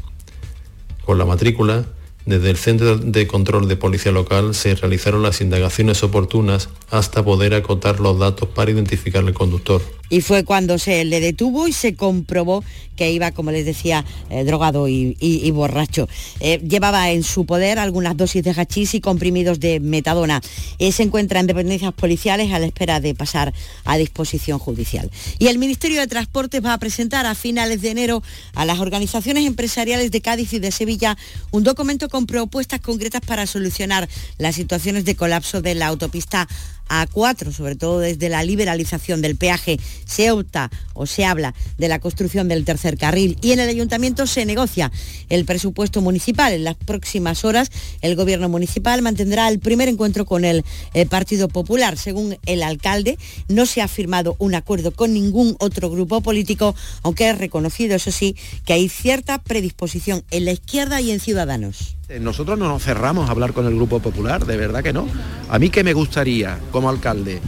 Con 1.06 1.18
la 1.18 1.26
matrícula, 1.26 1.86
desde 2.26 2.50
el 2.50 2.58
Centro 2.58 2.98
de 2.98 3.28
Control 3.28 3.68
de 3.68 3.76
Policía 3.76 4.12
Local 4.12 4.54
se 4.54 4.76
realizaron 4.76 5.24
las 5.24 5.42
indagaciones 5.42 6.04
oportunas 6.04 6.70
hasta 6.90 7.24
poder 7.24 7.54
acotar 7.54 8.00
los 8.00 8.20
datos 8.20 8.50
para 8.50 8.72
identificar 8.72 9.24
al 9.26 9.34
conductor. 9.34 9.82
Y 10.10 10.22
fue 10.22 10.44
cuando 10.44 10.80
se 10.80 11.06
le 11.06 11.20
detuvo 11.20 11.68
y 11.68 11.74
se 11.74 11.96
comprobó 11.96 12.64
que 12.96 13.12
iba, 13.12 13.32
como 13.32 13.52
les 13.52 13.66
decía, 13.66 14.04
eh, 14.30 14.44
drogado 14.44 14.88
y, 14.90 15.52
borracho. 15.52 16.10
Eh, 16.42 16.60
llevaba 16.68 17.12
en 17.12 17.24
su 17.24 17.46
poder 17.46 17.80
algunas 17.80 18.18
dosis 18.18 18.44
de 18.44 18.52
hachís 18.52 18.94
y 18.94 19.00
comprimidos 19.00 19.60
de 19.60 19.80
metadona. 19.80 20.42
Se 20.80 21.04
encuentra 21.04 21.40
en 21.40 21.48
dependencias 21.48 21.94
policiales 21.94 22.52
a 22.52 22.60
la 22.60 22.66
espera 22.66 23.00
de 23.00 23.16
pasar 23.16 23.54
a 23.86 23.98
disposición 23.98 24.60
judicial. 24.60 25.10
Y 25.40 25.48
el 25.48 25.58
Ministerio 25.60 26.02
de 26.02 26.08
Transportes 26.08 26.64
va 26.64 26.74
a 26.74 26.78
presentar 26.78 27.26
a 27.26 27.36
finales 27.36 27.82
de 27.82 27.92
enero 27.92 28.22
a 28.54 28.66
las 28.66 28.80
organizaciones 28.80 29.46
empresariales 29.46 30.12
de 30.12 30.22
Cádiz 30.22 30.54
y 30.54 30.60
de 30.60 30.72
Sevilla 30.72 31.18
un 31.52 31.64
documento 31.64 32.10
con 32.10 32.26
propuestas 32.26 32.82
concretas 32.82 33.22
para 33.26 33.48
solucionar 33.48 34.10
las 34.38 34.56
situaciones 34.56 35.06
de 35.06 35.16
colapso 35.16 35.62
de 35.62 35.76
la 35.76 35.88
autopista 35.88 36.48
a4, 36.90 37.52
sobre 37.54 37.76
todo 37.76 38.00
desde 38.00 38.30
la 38.30 38.44
liberalización 38.44 39.22
del 39.22 39.36
peaje, 39.36 39.80
se 40.06 40.32
opta 40.32 40.70
o 40.94 41.06
se 41.06 41.24
habla 41.24 41.54
de 41.78 41.88
la 41.88 42.00
construcción 42.00 42.48
del 42.48 42.66
tercer 42.66 42.98
carril 42.98 43.38
y 43.42 43.52
en 43.52 43.60
el 43.60 43.70
ayuntamiento 43.70 44.28
se 44.28 44.46
negocia 44.46 44.92
el 45.30 45.46
presupuesto 45.46 46.02
municipal. 46.02 46.54
En 46.54 46.64
las 46.64 46.76
próximas 46.76 47.46
horas 47.46 47.72
el 48.02 48.16
gobierno 48.16 48.50
municipal 48.50 49.02
mantendrá 49.02 49.48
el 49.48 49.60
primer 49.60 49.88
encuentro 49.88 50.26
con 50.26 50.46
el, 50.46 50.66
el 50.94 51.08
Partido 51.08 51.48
Popular. 51.48 51.98
Según 51.98 52.38
el 52.46 52.64
alcalde, 52.64 53.18
no 53.48 53.66
se 53.66 53.82
ha 53.82 53.88
firmado 53.88 54.36
un 54.40 54.56
acuerdo 54.56 54.92
con 54.92 55.14
ningún 55.14 55.56
otro 55.60 55.90
grupo 55.90 56.22
político, 56.22 56.76
aunque 57.04 57.30
es 57.30 57.38
reconocido, 57.38 57.96
eso 57.96 58.12
sí, 58.12 58.36
que 58.66 58.74
hay 58.74 58.90
cierta 58.90 59.42
predisposición 59.42 60.24
en 60.32 60.46
la 60.46 60.52
izquierda 60.52 61.02
y 61.02 61.12
en 61.12 61.20
Ciudadanos. 61.20 61.99
Nosotros 62.18 62.58
no 62.58 62.68
nos 62.68 62.82
cerramos 62.82 63.30
a 63.30 63.34
hablar 63.34 63.54
con 63.54 63.68
el 63.68 63.76
Grupo 63.76 64.00
Popular, 64.00 64.44
de 64.44 64.58
verdad 64.58 64.82
que 64.82 64.92
no. 64.92 65.08
A 65.48 65.60
mí 65.60 65.70
que 65.70 65.84
me 65.84 65.94
gustaría, 65.94 66.58
como 66.72 66.90
alcalde, 66.90 67.40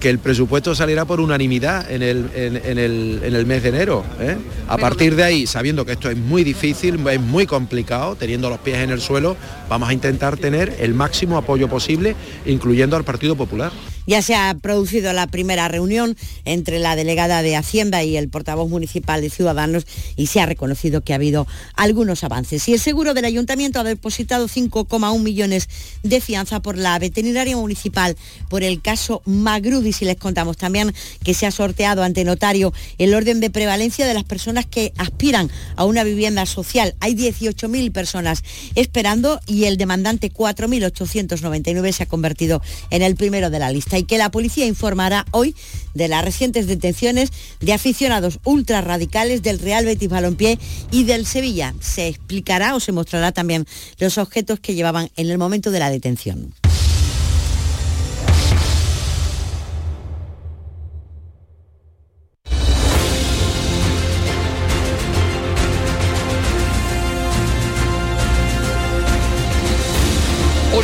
que 0.00 0.10
el 0.10 0.18
presupuesto 0.18 0.74
saliera 0.74 1.04
por 1.04 1.20
unanimidad 1.20 1.88
en 1.88 2.02
el, 2.02 2.28
en, 2.34 2.78
el, 2.78 3.46
mes 3.46 3.62
de 3.62 3.68
enero. 3.68 4.04
¿eh? 4.18 4.36
A 4.66 4.76
partir 4.76 5.14
de 5.14 5.22
ahí, 5.22 5.46
sabiendo 5.46 5.86
que 5.86 5.92
esto 5.92 6.10
es 6.10 6.16
muy 6.16 6.42
difícil, 6.42 7.06
es 7.06 7.20
muy 7.20 7.46
complicado, 7.46 8.16
teniendo 8.16 8.50
los 8.50 8.58
pies 8.58 8.78
en 8.78 8.90
el 8.90 9.00
suelo, 9.00 9.36
vamos 9.68 9.88
a 9.88 9.92
intentar 9.92 10.36
tener 10.36 10.78
el 10.80 10.94
máximo 10.94 11.36
apoyo 11.36 11.68
posible, 11.68 12.16
incluyendo 12.44 12.96
al 12.96 13.04
Partido 13.04 13.36
Popular. 13.36 13.70
Ya 14.06 14.20
se 14.22 14.34
ha 14.34 14.54
producido 14.60 15.12
la 15.12 15.26
primera 15.28 15.68
reunión 15.68 16.16
entre 16.44 16.78
la 16.78 16.96
delegada 16.96 17.42
de 17.42 17.56
Hacienda 17.56 18.02
y 18.02 18.16
el 18.16 18.28
portavoz 18.28 18.68
municipal 18.68 19.20
de 19.20 19.30
Ciudadanos 19.30 19.86
y 20.16 20.26
se 20.26 20.40
ha 20.40 20.46
reconocido 20.46 21.02
que 21.02 21.12
ha 21.12 21.16
habido 21.16 21.46
algunos 21.74 22.24
avances. 22.24 22.68
Y 22.68 22.74
el 22.74 22.80
seguro 22.80 23.14
del 23.14 23.24
ayuntamiento 23.24 23.80
ha 23.80 23.84
depositado 23.84 24.48
5,1 24.48 25.20
millones 25.20 25.68
de 26.02 26.20
fianza 26.20 26.60
por 26.60 26.76
la 26.76 26.98
veterinaria 26.98 27.56
municipal 27.56 28.16
por 28.48 28.62
el 28.62 28.82
caso 28.82 29.22
Magrudis 29.24 30.02
y 30.02 30.04
les 30.04 30.16
contamos 30.16 30.56
también 30.56 30.92
que 31.22 31.34
se 31.34 31.46
ha 31.46 31.50
sorteado 31.50 32.02
ante 32.02 32.24
notario 32.24 32.72
el 32.98 33.14
orden 33.14 33.40
de 33.40 33.50
prevalencia 33.50 34.06
de 34.06 34.14
las 34.14 34.24
personas 34.24 34.66
que 34.66 34.92
aspiran 34.96 35.50
a 35.76 35.84
una 35.84 36.04
vivienda 36.04 36.46
social. 36.46 36.94
Hay 37.00 37.14
18.000 37.14 37.92
personas 37.92 38.42
esperando 38.74 39.40
y 39.46 39.64
el 39.64 39.76
demandante 39.76 40.32
4.899 40.32 41.92
se 41.92 42.02
ha 42.02 42.06
convertido 42.06 42.62
en 42.90 43.02
el 43.02 43.14
primero 43.14 43.50
de 43.50 43.58
la 43.58 43.70
lista 43.70 43.91
y 43.98 44.04
que 44.04 44.18
la 44.18 44.30
policía 44.30 44.66
informará 44.66 45.26
hoy 45.30 45.54
de 45.94 46.08
las 46.08 46.24
recientes 46.24 46.66
detenciones 46.66 47.30
de 47.60 47.72
aficionados 47.72 48.38
ultra 48.44 48.80
radicales 48.80 49.42
del 49.42 49.58
Real 49.58 49.84
Betis 49.84 50.08
Balompié 50.08 50.58
y 50.90 51.04
del 51.04 51.26
Sevilla. 51.26 51.74
Se 51.80 52.08
explicará 52.08 52.74
o 52.74 52.80
se 52.80 52.92
mostrará 52.92 53.32
también 53.32 53.66
los 53.98 54.18
objetos 54.18 54.60
que 54.60 54.74
llevaban 54.74 55.10
en 55.16 55.30
el 55.30 55.38
momento 55.38 55.70
de 55.70 55.78
la 55.78 55.90
detención. 55.90 56.54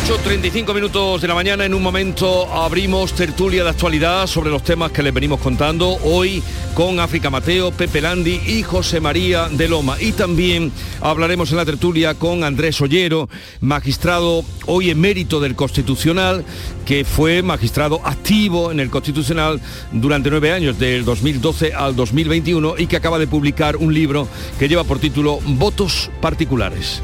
8.35 0.08 0.74
minutos 0.74 1.20
de 1.20 1.28
la 1.28 1.34
mañana. 1.34 1.66
En 1.66 1.74
un 1.74 1.82
momento 1.82 2.50
abrimos 2.50 3.12
tertulia 3.12 3.62
de 3.62 3.68
actualidad 3.68 4.26
sobre 4.26 4.48
los 4.48 4.64
temas 4.64 4.90
que 4.90 5.02
les 5.02 5.12
venimos 5.12 5.38
contando. 5.38 5.98
Hoy 6.02 6.42
con 6.72 6.98
África 6.98 7.28
Mateo, 7.28 7.72
Pepe 7.72 8.00
Landi 8.00 8.40
y 8.46 8.62
José 8.62 9.00
María 9.02 9.50
de 9.50 9.68
Loma. 9.68 9.98
Y 10.00 10.12
también 10.12 10.72
hablaremos 11.02 11.50
en 11.50 11.58
la 11.58 11.66
tertulia 11.66 12.14
con 12.14 12.42
Andrés 12.42 12.80
Ollero, 12.80 13.28
magistrado 13.60 14.46
hoy 14.64 14.88
emérito 14.88 15.40
del 15.40 15.54
Constitucional, 15.54 16.42
que 16.86 17.04
fue 17.04 17.42
magistrado 17.42 18.00
activo 18.02 18.72
en 18.72 18.80
el 18.80 18.88
Constitucional 18.88 19.60
durante 19.92 20.30
nueve 20.30 20.52
años, 20.52 20.78
del 20.78 21.04
2012 21.04 21.74
al 21.74 21.94
2021, 21.94 22.76
y 22.78 22.86
que 22.86 22.96
acaba 22.96 23.18
de 23.18 23.26
publicar 23.26 23.76
un 23.76 23.92
libro 23.92 24.26
que 24.58 24.68
lleva 24.68 24.84
por 24.84 25.00
título 25.00 25.38
Votos 25.44 26.10
Particulares. 26.22 27.02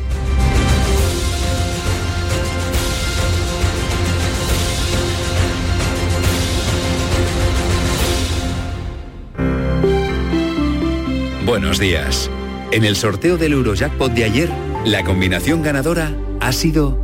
Buenos 11.55 11.79
días. 11.79 12.29
En 12.73 12.83
el 12.85 12.97
sorteo 12.97 13.37
del 13.37 13.53
Eurojackpot 13.53 14.11
de 14.13 14.25
ayer, 14.25 14.51
la 14.85 15.05
combinación 15.05 15.63
ganadora 15.63 16.13
ha 16.41 16.51
sido 16.51 16.99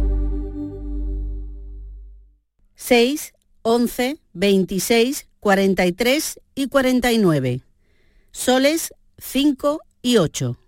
6, 2.74 3.32
11, 3.62 4.16
26, 4.32 5.28
43 5.38 6.40
y 6.57 6.66
49. 6.66 7.61
Soles 8.32 8.92
5 9.18 9.82
y 10.03 10.16
8. 10.16 10.59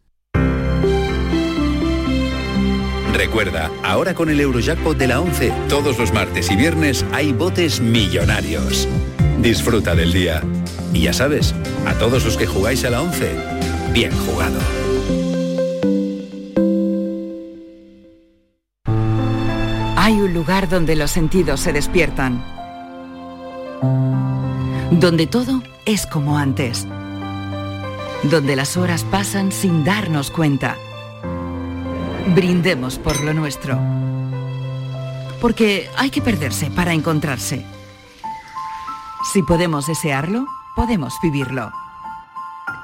Recuerda, 3.14 3.68
ahora 3.82 4.14
con 4.14 4.30
el 4.30 4.38
Eurojackpot 4.38 4.96
de 4.96 5.08
la 5.08 5.20
11, 5.20 5.52
todos 5.68 5.98
los 5.98 6.12
martes 6.12 6.52
y 6.52 6.54
viernes 6.54 7.04
hay 7.10 7.32
botes 7.32 7.80
millonarios. 7.80 8.86
Disfruta 9.40 9.96
del 9.96 10.12
día. 10.12 10.40
Y 10.92 11.02
ya 11.02 11.12
sabes, 11.12 11.52
a 11.84 11.94
todos 11.94 12.24
los 12.24 12.36
que 12.36 12.46
jugáis 12.46 12.84
a 12.84 12.90
la 12.90 13.02
11, 13.02 13.61
bien 13.92 14.12
jugado. 14.26 14.58
Hay 19.96 20.20
un 20.20 20.34
lugar 20.34 20.68
donde 20.68 20.96
los 20.96 21.10
sentidos 21.10 21.60
se 21.60 21.72
despiertan. 21.72 22.42
Donde 24.90 25.26
todo 25.26 25.62
es 25.84 26.06
como 26.06 26.38
antes. 26.38 26.86
Donde 28.24 28.56
las 28.56 28.76
horas 28.76 29.04
pasan 29.04 29.52
sin 29.52 29.84
darnos 29.84 30.30
cuenta. 30.30 30.76
Brindemos 32.34 32.98
por 32.98 33.22
lo 33.22 33.34
nuestro. 33.34 33.78
Porque 35.40 35.88
hay 35.96 36.10
que 36.10 36.22
perderse 36.22 36.70
para 36.70 36.92
encontrarse. 36.92 37.64
Si 39.32 39.42
podemos 39.42 39.86
desearlo, 39.86 40.46
podemos 40.76 41.14
vivirlo. 41.22 41.81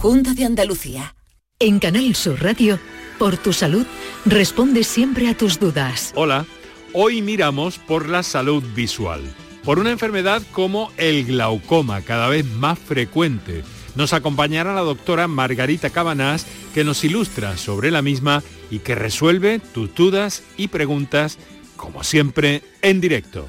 Junta 0.00 0.34
de 0.34 0.44
Andalucía. 0.44 1.14
En 1.58 1.78
Canal 1.78 2.14
Sur 2.14 2.42
Radio, 2.42 2.78
por 3.18 3.38
tu 3.38 3.54
salud, 3.54 3.86
responde 4.26 4.84
siempre 4.84 5.28
a 5.28 5.36
tus 5.36 5.58
dudas. 5.58 6.12
Hola, 6.14 6.44
hoy 6.92 7.22
miramos 7.22 7.78
por 7.78 8.06
la 8.06 8.22
salud 8.22 8.62
visual, 8.74 9.22
por 9.64 9.78
una 9.78 9.90
enfermedad 9.90 10.42
como 10.52 10.92
el 10.98 11.24
glaucoma, 11.24 12.02
cada 12.02 12.28
vez 12.28 12.44
más 12.44 12.78
frecuente. 12.78 13.64
Nos 13.94 14.12
acompañará 14.12 14.74
la 14.74 14.82
doctora 14.82 15.28
Margarita 15.28 15.88
Cabanás, 15.88 16.46
que 16.74 16.84
nos 16.84 17.02
ilustra 17.02 17.56
sobre 17.56 17.90
la 17.90 18.02
misma 18.02 18.42
y 18.70 18.80
que 18.80 18.94
resuelve 18.94 19.60
tus 19.60 19.94
dudas 19.94 20.42
y 20.58 20.68
preguntas, 20.68 21.38
como 21.76 22.04
siempre, 22.04 22.62
en 22.82 23.00
directo. 23.00 23.48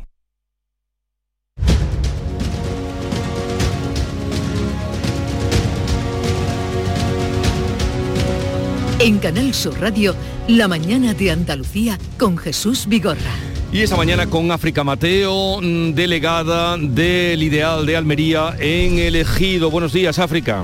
En 9.03 9.17
Canal 9.17 9.51
Sur 9.55 9.81
Radio, 9.81 10.13
La 10.47 10.67
mañana 10.67 11.15
de 11.15 11.31
Andalucía 11.31 11.97
con 12.19 12.37
Jesús 12.37 12.85
Vigorra. 12.87 13.33
Y 13.73 13.79
esta 13.81 13.97
mañana 13.97 14.27
con 14.27 14.51
África 14.51 14.83
Mateo, 14.83 15.59
mm, 15.59 15.93
delegada 15.93 16.77
del 16.77 17.41
Ideal 17.41 17.87
de 17.87 17.97
Almería 17.97 18.55
en 18.59 18.99
el 18.99 19.15
Ejido. 19.15 19.71
Buenos 19.71 19.91
días, 19.91 20.19
África. 20.19 20.63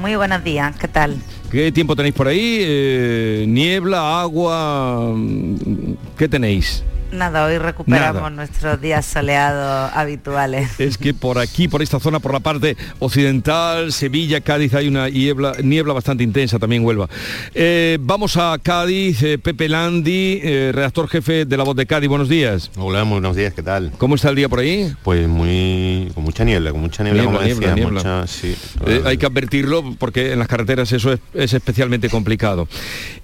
Muy 0.00 0.14
buenos 0.14 0.44
días, 0.44 0.76
¿qué 0.78 0.86
tal? 0.86 1.16
¿Qué 1.50 1.72
tiempo 1.72 1.96
tenéis 1.96 2.14
por 2.14 2.28
ahí? 2.28 2.58
Eh, 2.60 3.46
¿Niebla, 3.48 4.20
agua? 4.20 5.12
Mm, 5.12 5.94
¿Qué 6.16 6.28
tenéis? 6.28 6.84
Nada, 7.16 7.46
hoy 7.46 7.56
recuperamos 7.56 8.14
Nada. 8.22 8.30
nuestros 8.30 8.80
días 8.80 9.06
soleados 9.06 9.90
habituales. 9.94 10.78
Es 10.78 10.98
que 10.98 11.14
por 11.14 11.38
aquí, 11.38 11.66
por 11.66 11.80
esta 11.80 11.98
zona, 11.98 12.20
por 12.20 12.32
la 12.34 12.40
parte 12.40 12.76
occidental, 12.98 13.90
Sevilla, 13.92 14.42
Cádiz, 14.42 14.74
hay 14.74 14.88
una 14.88 15.08
niebla, 15.08 15.54
niebla 15.62 15.94
bastante 15.94 16.22
intensa, 16.22 16.58
también 16.58 16.84
Huelva. 16.84 17.08
Eh, 17.54 17.96
vamos 18.00 18.36
a 18.36 18.58
Cádiz, 18.62 19.22
eh, 19.22 19.38
Pepe 19.38 19.68
Landi, 19.68 20.40
eh, 20.42 20.72
redactor 20.74 21.08
jefe 21.08 21.46
de 21.46 21.56
La 21.56 21.64
Voz 21.64 21.74
de 21.74 21.86
Cádiz, 21.86 22.08
buenos 22.08 22.28
días. 22.28 22.70
Hola, 22.76 23.02
buenos 23.04 23.34
días, 23.34 23.54
¿qué 23.54 23.62
tal? 23.62 23.92
¿Cómo 23.96 24.14
está 24.16 24.28
el 24.28 24.36
día 24.36 24.48
por 24.50 24.58
ahí? 24.58 24.92
Pues 25.02 25.26
muy 25.26 26.10
con 26.14 26.22
mucha 26.22 26.44
niebla, 26.44 26.70
con 26.72 26.82
mucha 26.82 27.02
niebla, 27.02 27.22
Niebla, 27.22 27.38
como 27.38 27.46
niebla, 27.46 27.68
decía, 27.68 27.74
niebla. 27.74 28.00
mucha- 28.00 28.26
sí. 28.26 28.54
Eh, 28.86 29.02
hay 29.06 29.16
que 29.16 29.24
advertirlo 29.26 29.94
porque 29.98 30.32
en 30.32 30.38
las 30.38 30.48
carreteras 30.48 30.92
eso 30.92 31.12
es, 31.12 31.20
es 31.32 31.54
especialmente 31.54 32.10
complicado. 32.10 32.68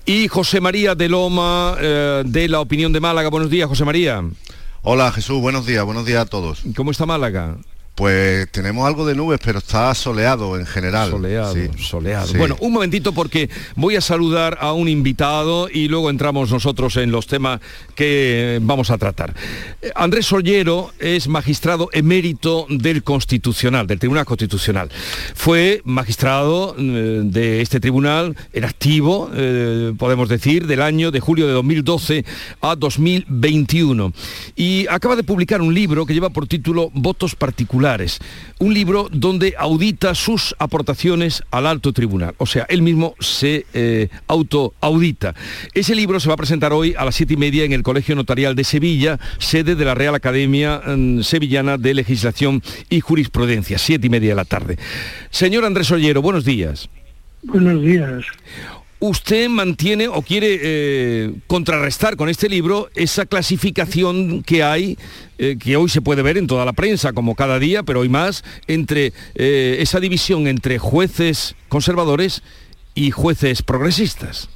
Y 0.05 0.29
José 0.29 0.61
María 0.61 0.95
de 0.95 1.09
Loma, 1.09 1.77
eh, 1.81 2.23
de 2.27 2.49
La 2.49 2.61
Opinión 2.61 2.93
de 2.93 3.01
Málaga, 3.01 3.29
buenos 3.31 3.51
días, 3.51 3.69
José 3.69 3.85
María. 3.85 4.23
Hola 4.83 5.13
Jesús, 5.13 5.41
buenos 5.41 5.65
días, 5.65 5.85
buenos 5.85 6.05
días 6.05 6.23
a 6.23 6.27
todos. 6.27 6.63
¿Cómo 6.75 6.91
está 6.91 7.07
Málaga? 7.07 7.57
Pues 7.95 8.51
tenemos 8.51 8.87
algo 8.87 9.05
de 9.07 9.15
nubes, 9.15 9.39
pero 9.45 9.59
está 9.59 9.95
soleado 9.95 10.59
en 10.59 10.65
general. 10.65 11.11
Soleado, 11.11 11.55
Sí. 11.55 11.69
soleado. 11.79 12.27
Sí. 12.27 12.39
Bueno, 12.39 12.57
un 12.61 12.73
momentito 12.73 13.13
porque 13.13 13.51
voy 13.77 13.97
a 13.97 14.01
saludar 14.01 14.57
a 14.63 14.73
un 14.73 14.89
invitado 14.89 15.69
y 15.69 15.89
luego 15.89 16.09
entramos 16.09 16.51
nosotros 16.51 16.97
en 16.97 17.13
los 17.13 17.27
temas 17.27 17.61
que 17.95 18.59
vamos 18.63 18.91
a 18.91 18.97
tratar. 18.97 19.35
Eh, 19.83 19.91
Andrés 19.95 20.25
Sollero 20.27 20.93
es 20.99 21.29
magistrado 21.29 21.91
emérito 21.93 22.67
del 22.71 23.03
Constitucional, 23.03 23.87
del 23.87 23.99
Tribunal 23.99 24.25
Constitucional. 24.25 24.89
Fue 25.35 25.83
magistrado 25.85 26.75
eh, 26.79 27.21
de 27.25 27.61
este 27.61 27.79
tribunal 27.79 28.35
en 28.55 28.65
activo, 28.65 29.31
eh, 29.35 29.93
podemos 29.99 30.31
decir, 30.31 30.67
del 30.67 30.81
año 30.81 31.11
de 31.11 31.21
julio 31.21 31.47
de 31.47 31.53
2012 31.53 32.25
a 32.63 32.75
2021. 32.75 34.13
Y 34.57 34.87
acaba 34.89 35.15
de 35.15 35.25
publicar 35.25 35.61
un 35.61 35.75
libro 35.75 36.07
que 36.07 36.15
lleva 36.15 36.31
por 36.31 36.47
título 36.47 36.91
Votos 36.95 37.35
Particulares, 37.35 37.82
un 38.59 38.75
libro 38.75 39.09
donde 39.11 39.55
audita 39.59 40.15
sus 40.15 40.55
aportaciones 40.59 41.43
al 41.51 41.67
alto 41.67 41.93
tribunal. 41.93 42.35
O 42.39 42.47
sea, 42.47 42.65
él 42.69 42.83
mismo 42.83 43.15
se 43.19 43.67
eh, 43.75 44.09
autoaudita. 44.29 45.35
Ese 45.75 45.95
libro 45.95 46.21
se 46.21 46.29
va 46.29 46.35
a 46.35 46.37
presentar 46.37 46.73
hoy 46.73 46.95
a 46.97 47.05
las 47.05 47.15
siete 47.15 47.35
y 47.35 47.37
media 47.37 47.65
en 47.65 47.73
el 47.73 47.83
Colegio 47.83 48.15
Notarial 48.15 48.55
de 48.55 48.65
Sevilla, 48.65 49.19
sede 49.39 49.75
de 49.75 49.85
la 49.85 49.95
Real 49.95 50.15
Academia 50.15 50.81
mm, 50.85 51.23
Sevillana 51.23 51.79
de 51.79 51.95
Legislación 51.95 52.63
y 52.89 53.01
Jurisprudencia, 53.01 53.79
siete 53.79 54.07
y 54.07 54.11
media 54.11 54.31
de 54.31 54.37
la 54.37 54.45
tarde. 54.45 54.79
Señor 55.31 55.65
Andrés 55.65 55.91
Ollero, 55.91 56.23
buenos 56.23 56.45
días. 56.45 56.89
Buenos 57.43 57.83
días. 57.83 58.25
¿Usted 59.03 59.49
mantiene 59.49 60.07
o 60.07 60.23
quiere 60.23 60.61
eh, 60.63 61.35
contrarrestar 61.49 62.15
con 62.15 62.29
este 62.29 62.49
libro 62.49 62.89
esa 62.95 63.27
clasificación 63.27 64.45
que 64.45 64.63
hay, 64.63 64.97
eh, 65.39 65.57
que 65.59 65.75
hoy 65.75 65.89
se 65.89 66.01
puede 66.01 66.23
ver 66.23 66.39
en 66.39 66.47
toda 66.47 66.65
la 66.65 66.73
prensa, 66.73 67.13
como 67.13 67.35
cada 67.35 67.59
día, 67.59 67.83
pero 67.83 67.99
hoy 67.99 68.09
más, 68.09 68.45
entre 68.69 69.13
eh, 69.35 69.79
esa 69.81 69.99
división 69.99 70.47
entre 70.47 70.79
jueces 70.79 71.57
conservadores 71.69 72.45
y 72.95 73.11
jueces 73.11 73.65
progresistas? 73.65 74.49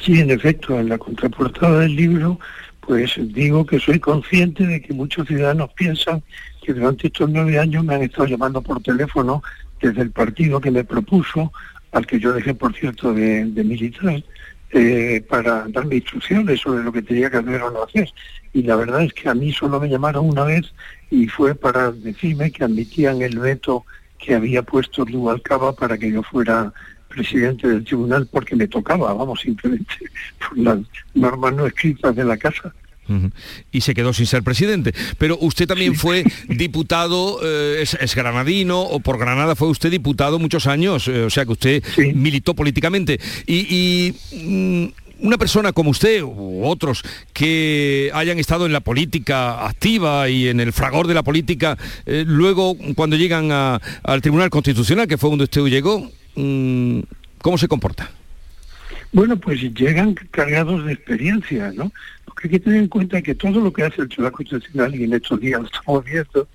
Sí, 0.00 0.18
en 0.18 0.32
efecto, 0.32 0.80
en 0.80 0.88
la 0.88 0.98
contraportada 0.98 1.78
del 1.78 1.94
libro, 1.94 2.40
pues 2.80 3.12
digo 3.20 3.64
que 3.64 3.78
soy 3.78 4.00
consciente 4.00 4.66
de 4.66 4.82
que 4.82 4.92
muchos 4.94 5.28
ciudadanos 5.28 5.70
piensan 5.74 6.24
que 6.60 6.72
durante 6.74 7.06
estos 7.06 7.30
nueve 7.30 7.56
años 7.56 7.84
me 7.84 7.94
han 7.94 8.02
estado 8.02 8.26
llamando 8.26 8.62
por 8.62 8.82
teléfono 8.82 9.44
desde 9.80 10.02
el 10.02 10.10
partido 10.10 10.60
que 10.60 10.72
me 10.72 10.82
propuso, 10.82 11.52
al 11.92 12.06
que 12.06 12.20
yo 12.20 12.32
dejé, 12.32 12.54
por 12.54 12.74
cierto, 12.74 13.12
de, 13.12 13.44
militar, 13.64 14.22
eh, 14.72 15.24
para 15.28 15.66
darme 15.68 15.96
instrucciones 15.96 16.60
sobre 16.60 16.84
lo 16.84 16.92
que 16.92 17.02
tenía 17.02 17.30
que 17.30 17.38
hacer 17.38 17.62
o 17.62 17.70
no 17.70 17.82
hacer. 17.82 18.08
Y 18.52 18.62
la 18.62 18.76
verdad 18.76 19.02
es 19.02 19.12
que 19.12 19.28
a 19.28 19.34
mí 19.34 19.52
solo 19.52 19.80
me 19.80 19.88
llamaron 19.88 20.28
una 20.28 20.44
vez 20.44 20.72
y 21.10 21.26
fue 21.26 21.54
para 21.54 21.90
decirme 21.92 22.50
que 22.50 22.64
admitían 22.64 23.22
el 23.22 23.38
veto 23.38 23.84
que 24.18 24.34
había 24.34 24.62
puesto 24.62 25.04
Rubalcaba 25.04 25.72
para 25.72 25.96
que 25.98 26.12
yo 26.12 26.22
fuera 26.22 26.72
presidente 27.08 27.66
del 27.66 27.84
tribunal 27.84 28.28
porque 28.30 28.54
me 28.54 28.68
tocaba, 28.68 29.12
vamos, 29.12 29.40
simplemente 29.40 29.94
por 30.38 30.58
las 30.58 30.78
normas 31.14 31.54
no 31.54 31.66
escritas 31.66 32.14
de 32.14 32.24
la 32.24 32.36
casa. 32.36 32.72
Y 33.72 33.80
se 33.80 33.94
quedó 33.94 34.12
sin 34.12 34.26
ser 34.26 34.42
presidente. 34.42 34.92
Pero 35.18 35.36
usted 35.40 35.66
también 35.66 35.94
fue 35.94 36.24
diputado, 36.48 37.40
eh, 37.42 37.78
es, 37.82 37.94
es 37.94 38.14
granadino, 38.14 38.80
o 38.82 39.00
por 39.00 39.18
Granada 39.18 39.54
fue 39.56 39.68
usted 39.68 39.90
diputado 39.90 40.38
muchos 40.38 40.66
años, 40.66 41.08
eh, 41.08 41.22
o 41.24 41.30
sea 41.30 41.44
que 41.44 41.52
usted 41.52 41.82
militó 42.14 42.54
políticamente. 42.54 43.18
Y, 43.46 44.14
y, 44.32 44.36
mm, 44.46 44.92
una 45.22 45.36
persona 45.36 45.72
como 45.72 45.90
usted 45.90 46.22
u 46.22 46.64
otros 46.64 47.02
que 47.34 48.10
hayan 48.14 48.38
estado 48.38 48.64
en 48.64 48.72
la 48.72 48.80
política 48.80 49.66
activa 49.66 50.30
y 50.30 50.48
en 50.48 50.60
el 50.60 50.72
fragor 50.72 51.06
de 51.08 51.12
la 51.14 51.22
política, 51.22 51.76
eh, 52.06 52.24
luego 52.26 52.74
cuando 52.94 53.16
llegan 53.16 53.52
a- 53.52 53.78
al 54.02 54.22
Tribunal 54.22 54.48
Constitucional, 54.48 55.06
que 55.06 55.18
fue 55.18 55.28
donde 55.28 55.44
usted 55.44 55.62
llegó, 55.66 56.10
mm, 56.36 57.00
¿cómo 57.42 57.58
se 57.58 57.68
comporta? 57.68 58.10
Bueno, 59.12 59.36
pues 59.38 59.60
llegan 59.74 60.14
cargados 60.30 60.86
de 60.86 60.92
experiencia, 60.94 61.72
¿no? 61.74 61.92
Hay 62.42 62.50
que 62.50 62.60
tener 62.60 62.78
en 62.78 62.88
cuenta 62.88 63.20
que 63.20 63.34
todo 63.34 63.60
lo 63.60 63.72
que 63.72 63.82
hace 63.82 64.02
el 64.02 64.08
Tribunal 64.08 64.32
Constitucional, 64.32 64.94
y 64.94 65.04
en 65.04 65.12
estos 65.12 65.40
días 65.40 65.60
lo 65.60 65.66
estamos 65.66 66.04
viendo, 66.04 66.48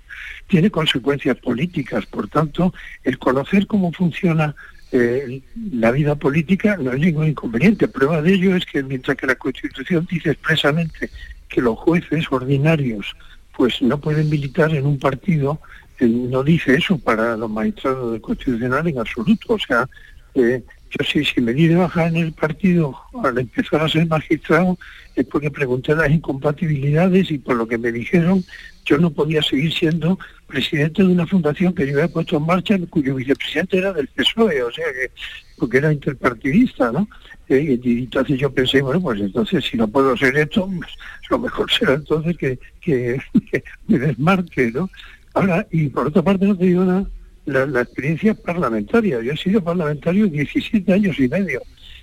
tiene 0.48 0.70
consecuencias 0.70 1.36
políticas. 1.38 2.06
Por 2.06 2.28
tanto, 2.28 2.74
el 3.04 3.18
conocer 3.18 3.66
cómo 3.66 3.92
funciona 3.92 4.54
eh, 4.92 5.42
la 5.72 5.90
vida 5.90 6.14
política 6.14 6.76
no 6.76 6.92
es 6.92 7.00
ningún 7.00 7.28
inconveniente. 7.28 7.88
Prueba 7.88 8.22
de 8.22 8.34
ello 8.34 8.56
es 8.56 8.64
que 8.64 8.82
mientras 8.82 9.16
que 9.16 9.26
la 9.26 9.34
Constitución 9.34 10.06
dice 10.10 10.30
expresamente 10.30 11.10
que 11.48 11.60
los 11.60 11.78
jueces 11.78 12.26
ordinarios 12.30 13.14
pues 13.56 13.80
no 13.80 13.98
pueden 13.98 14.28
militar 14.28 14.74
en 14.74 14.86
un 14.86 14.98
partido, 14.98 15.60
eh, 15.98 16.06
no 16.06 16.42
dice 16.42 16.74
eso 16.74 16.98
para 16.98 17.36
los 17.36 17.50
magistrados 17.50 18.12
del 18.12 18.20
Constitucional 18.20 18.86
en 18.86 18.98
absoluto. 18.98 19.54
O 19.54 19.58
sea, 19.58 19.88
eh, 20.34 20.62
yo 20.98 21.04
sí, 21.04 21.24
si 21.24 21.40
me 21.40 21.52
di 21.52 21.68
de 21.68 21.76
baja 21.76 22.06
en 22.06 22.16
el 22.16 22.32
partido 22.32 22.96
al 23.22 23.38
empezar 23.38 23.82
a 23.82 23.88
ser 23.88 24.06
magistrado 24.06 24.78
es 25.14 25.26
porque 25.26 25.50
pregunté 25.50 25.94
las 25.94 26.10
incompatibilidades 26.10 27.30
y 27.30 27.38
por 27.38 27.56
lo 27.56 27.66
que 27.66 27.78
me 27.78 27.92
dijeron 27.92 28.44
yo 28.84 28.98
no 28.98 29.10
podía 29.10 29.42
seguir 29.42 29.72
siendo 29.72 30.18
presidente 30.46 31.02
de 31.02 31.08
una 31.08 31.26
fundación 31.26 31.74
que 31.74 31.86
yo 31.86 31.94
había 31.94 32.12
puesto 32.12 32.36
en 32.36 32.46
marcha 32.46 32.78
cuyo 32.88 33.16
vicepresidente 33.16 33.78
era 33.78 33.92
del 33.92 34.08
PSOE, 34.08 34.62
o 34.62 34.70
sea 34.70 34.86
que 34.92 35.10
porque 35.58 35.78
era 35.78 35.92
interpartidista, 35.92 36.92
¿no? 36.92 37.08
Eh, 37.48 37.78
y 37.82 37.98
entonces 38.04 38.38
yo 38.38 38.52
pensé, 38.52 38.82
bueno, 38.82 39.00
pues 39.00 39.20
entonces 39.20 39.64
si 39.64 39.76
no 39.76 39.88
puedo 39.88 40.12
hacer 40.12 40.36
esto, 40.36 40.66
pues, 40.66 40.90
lo 41.30 41.38
mejor 41.38 41.70
será 41.70 41.94
entonces 41.94 42.36
que, 42.36 42.58
que, 42.80 43.20
que 43.50 43.64
me 43.88 43.98
desmarque, 43.98 44.70
¿no? 44.70 44.90
Ahora, 45.34 45.66
y 45.70 45.88
por 45.88 46.06
otra 46.06 46.22
parte 46.22 46.46
no 46.46 46.56
te 46.56 46.64
digo 46.64 46.84
nada, 46.84 47.06
la, 47.46 47.66
la 47.66 47.80
experiencia 47.82 48.34
parlamentaria. 48.34 49.20
Yo 49.22 49.32
he 49.32 49.36
sido 49.36 49.62
parlamentario 49.62 50.26
17 50.26 50.92
años 50.92 51.18
y 51.18 51.28
medio. 51.28 51.62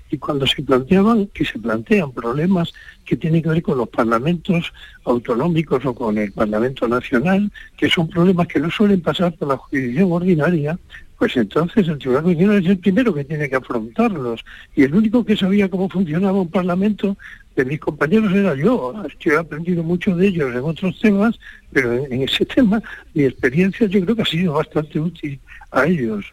Y 0.10 0.18
cuando 0.18 0.46
se 0.46 0.62
planteaban, 0.62 1.28
que 1.28 1.44
se 1.44 1.58
plantean 1.58 2.12
problemas 2.12 2.72
que 3.06 3.18
tienen 3.18 3.42
que 3.42 3.50
ver 3.50 3.62
con 3.64 3.78
los 3.78 3.90
parlamentos 3.90 4.72
autonómicos 5.06 5.86
o 5.86 5.96
con 5.96 6.18
el 6.18 6.32
Parlamento 6.32 6.88
Nacional, 6.88 7.52
que 7.78 7.90
son 7.90 8.08
problemas 8.08 8.48
que 8.48 8.60
no 8.60 8.70
suelen 8.70 9.02
pasar 9.02 9.34
por 9.36 9.48
la 9.48 9.58
jurisdicción 9.58 10.12
ordinaria, 10.12 10.78
pues 11.24 11.38
entonces 11.38 11.88
el 11.88 12.00
Tribunal 12.00 12.24
Constitucional 12.24 12.62
es 12.66 12.70
el 12.70 12.80
primero 12.80 13.14
que 13.14 13.24
tiene 13.24 13.48
que 13.48 13.56
afrontarlos. 13.56 14.44
Y 14.76 14.84
el 14.84 14.94
único 14.94 15.24
que 15.24 15.38
sabía 15.38 15.70
cómo 15.70 15.88
funcionaba 15.88 16.42
un 16.42 16.52
Parlamento 16.52 17.16
de 17.56 17.64
mis 17.64 17.80
compañeros 17.80 18.34
era 18.34 18.54
yo. 18.56 18.94
Yo 19.22 19.32
he 19.32 19.38
aprendido 19.38 19.84
mucho 19.84 20.18
de 20.18 20.28
ellos 20.28 20.54
en 20.54 20.60
otros 20.60 21.00
temas, 21.00 21.40
pero 21.72 21.94
en, 21.94 22.24
ese 22.24 22.44
tema 22.56 22.84
mi 23.14 23.24
experiencia 23.24 23.88
yo 23.88 24.02
creo 24.02 24.18
que 24.18 24.22
ha 24.24 24.26
sido 24.26 24.56
bastante 24.56 25.00
útil 25.00 25.40
a 25.72 25.86
ellos. 25.86 26.26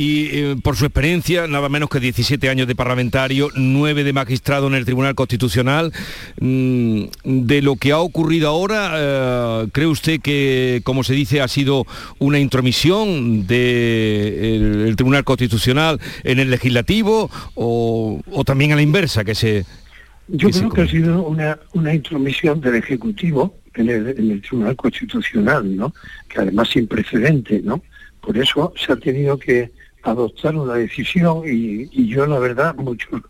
Y 0.00 0.28
eh, 0.32 0.56
por 0.62 0.76
su 0.76 0.86
experiencia, 0.86 1.46
nada 1.46 1.68
menos 1.68 1.90
que 1.90 2.00
17 2.00 2.48
años 2.48 2.66
de 2.66 2.74
parlamentario, 2.74 3.50
9 3.54 4.02
de 4.02 4.14
magistrado 4.14 4.66
en 4.66 4.72
el 4.72 4.86
Tribunal 4.86 5.14
Constitucional, 5.14 5.92
mm, 6.40 7.02
de 7.22 7.60
lo 7.60 7.76
que 7.76 7.92
ha 7.92 7.98
ocurrido 7.98 8.48
ahora, 8.48 8.92
eh, 8.94 9.68
¿cree 9.72 9.86
usted 9.86 10.22
que, 10.22 10.80
como 10.84 11.04
se 11.04 11.12
dice, 11.12 11.42
ha 11.42 11.48
sido 11.48 11.84
una 12.18 12.38
intromisión 12.38 13.46
del 13.46 14.86
el 14.86 14.96
Tribunal 14.96 15.22
Constitucional 15.24 16.00
en 16.24 16.38
el 16.38 16.48
legislativo 16.48 17.30
o, 17.54 18.22
o 18.32 18.44
también 18.44 18.72
a 18.72 18.76
la 18.76 18.82
inversa, 18.82 19.22
que 19.22 19.34
se... 19.34 19.66
Yo 20.28 20.46
que 20.46 20.54
se 20.54 20.60
creo 20.60 20.72
que 20.72 20.80
ha 20.80 20.88
sido 20.88 21.24
una, 21.24 21.58
una 21.74 21.92
intromisión 21.92 22.58
del 22.62 22.76
Ejecutivo 22.76 23.54
en 23.74 23.90
el, 23.90 24.08
en 24.18 24.30
el 24.30 24.40
Tribunal 24.40 24.76
Constitucional, 24.76 25.76
¿no? 25.76 25.92
Que 26.26 26.40
además 26.40 26.70
sin 26.70 26.86
precedente, 26.86 27.60
¿no? 27.62 27.82
Por 28.22 28.38
eso 28.38 28.72
se 28.78 28.94
ha 28.94 28.96
tenido 28.96 29.38
que 29.38 29.70
adoptar 30.02 30.56
una 30.56 30.74
decisión 30.74 31.42
y, 31.46 31.88
yo 32.08 32.26
la 32.26 32.38
verdad 32.38 32.74
muchos 32.76 33.22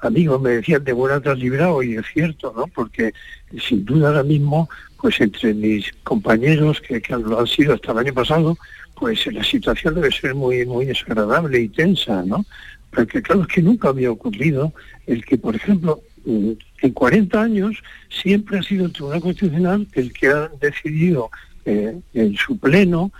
amigos 0.00 0.40
me 0.42 0.50
decían 0.50 0.84
de 0.84 0.92
buena 0.92 1.20
te 1.20 1.30
has 1.30 1.38
y 1.38 1.96
es 1.96 2.06
cierto, 2.12 2.52
¿no? 2.56 2.66
Porque 2.68 3.12
sin 3.58 3.84
duda 3.84 4.08
ahora 4.08 4.22
mismo, 4.22 4.68
pues 5.00 5.20
entre 5.20 5.54
mis 5.54 5.90
compañeros 6.04 6.80
que, 6.80 7.00
que 7.00 7.16
lo 7.16 7.40
han 7.40 7.46
sido 7.46 7.74
hasta 7.74 7.92
el 7.92 7.98
año 7.98 8.14
pasado, 8.14 8.56
pues 8.94 9.26
la 9.26 9.44
situación 9.44 9.94
debe 9.94 10.10
ser 10.10 10.34
muy, 10.34 10.64
muy 10.66 10.86
desagradable 10.86 11.60
y 11.60 11.68
tensa, 11.68 12.22
¿no? 12.24 12.44
Porque 12.90 13.22
claro 13.22 13.42
es 13.42 13.48
que 13.48 13.62
nunca 13.62 13.88
había 13.88 14.10
ocurrido 14.10 14.72
el 15.06 15.24
que, 15.24 15.36
por 15.36 15.54
ejemplo, 15.54 16.00
mm, 16.24 16.52
en 16.82 16.92
40 16.92 17.40
años 17.40 17.82
siempre 18.08 18.58
ha 18.58 18.62
sido 18.62 18.86
el 18.86 18.92
Tribunal 18.92 19.20
Constitucional 19.20 19.86
el 19.92 20.12
que 20.12 20.28
ha 20.28 20.50
decidido 20.60 21.30
eh, 21.66 21.98
en 22.14 22.36
su 22.36 22.58
pleno, 22.58 23.12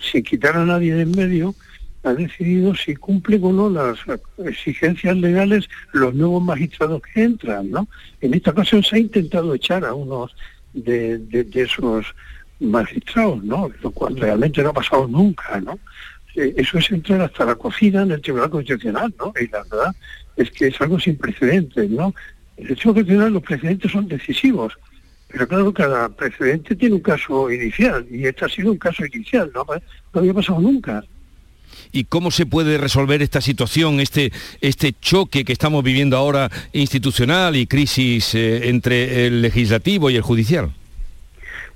sin 0.00 0.22
quitar 0.22 0.56
a 0.56 0.64
nadie 0.64 0.94
de 0.94 1.02
en 1.02 1.10
medio, 1.12 1.54
ha 2.02 2.14
decidido 2.14 2.74
si 2.74 2.96
cumplen 2.96 3.44
o 3.44 3.52
no 3.52 3.70
las 3.70 3.98
exigencias 4.38 5.16
legales 5.16 5.68
los 5.92 6.14
nuevos 6.14 6.42
magistrados 6.42 7.02
que 7.02 7.22
entran, 7.22 7.70
¿no? 7.70 7.88
En 8.20 8.34
esta 8.34 8.52
ocasión 8.52 8.82
se 8.82 8.96
ha 8.96 8.98
intentado 8.98 9.54
echar 9.54 9.84
a 9.84 9.94
unos 9.94 10.34
de, 10.72 11.18
de, 11.18 11.44
de 11.44 11.62
esos 11.62 12.06
magistrados, 12.58 13.42
¿no? 13.44 13.70
Lo 13.82 13.90
cual 13.90 14.16
realmente 14.16 14.62
no 14.62 14.70
ha 14.70 14.74
pasado 14.74 15.06
nunca, 15.08 15.60
¿no? 15.60 15.78
Eh, 16.36 16.54
eso 16.56 16.78
es 16.78 16.90
entrar 16.90 17.20
hasta 17.22 17.44
la 17.44 17.54
cocina 17.54 18.02
en 18.02 18.12
el 18.12 18.20
Tribunal 18.20 18.50
Constitucional, 18.50 19.12
¿no? 19.18 19.32
Y 19.40 19.48
la 19.48 19.62
verdad 19.64 19.94
es 20.36 20.50
que 20.50 20.68
es 20.68 20.80
algo 20.80 20.98
sin 20.98 21.16
precedentes, 21.16 21.90
¿no? 21.90 22.14
En 22.56 22.68
el 22.68 22.76
Tribunal 22.76 22.94
Constitucional 22.94 23.32
los 23.32 23.42
precedentes 23.42 23.92
son 23.92 24.08
decisivos, 24.08 24.72
pero 25.28 25.46
claro, 25.46 25.74
cada 25.74 26.08
precedente 26.08 26.74
tiene 26.76 26.96
un 26.96 27.02
caso 27.02 27.50
inicial, 27.50 28.06
y 28.10 28.26
este 28.26 28.44
ha 28.44 28.48
sido 28.48 28.72
un 28.72 28.78
caso 28.78 29.04
inicial, 29.04 29.50
¿no? 29.54 29.66
No 30.14 30.20
había 30.20 30.34
pasado 30.34 30.60
nunca. 30.60 31.04
¿Y 31.92 32.04
cómo 32.04 32.30
se 32.30 32.46
puede 32.46 32.78
resolver 32.78 33.22
esta 33.22 33.40
situación, 33.40 34.00
este, 34.00 34.32
este 34.60 34.94
choque 35.00 35.44
que 35.44 35.52
estamos 35.52 35.82
viviendo 35.82 36.16
ahora 36.16 36.50
institucional 36.72 37.56
y 37.56 37.66
crisis 37.66 38.34
eh, 38.34 38.68
entre 38.68 39.26
el 39.26 39.42
legislativo 39.42 40.10
y 40.10 40.16
el 40.16 40.22
judicial? 40.22 40.72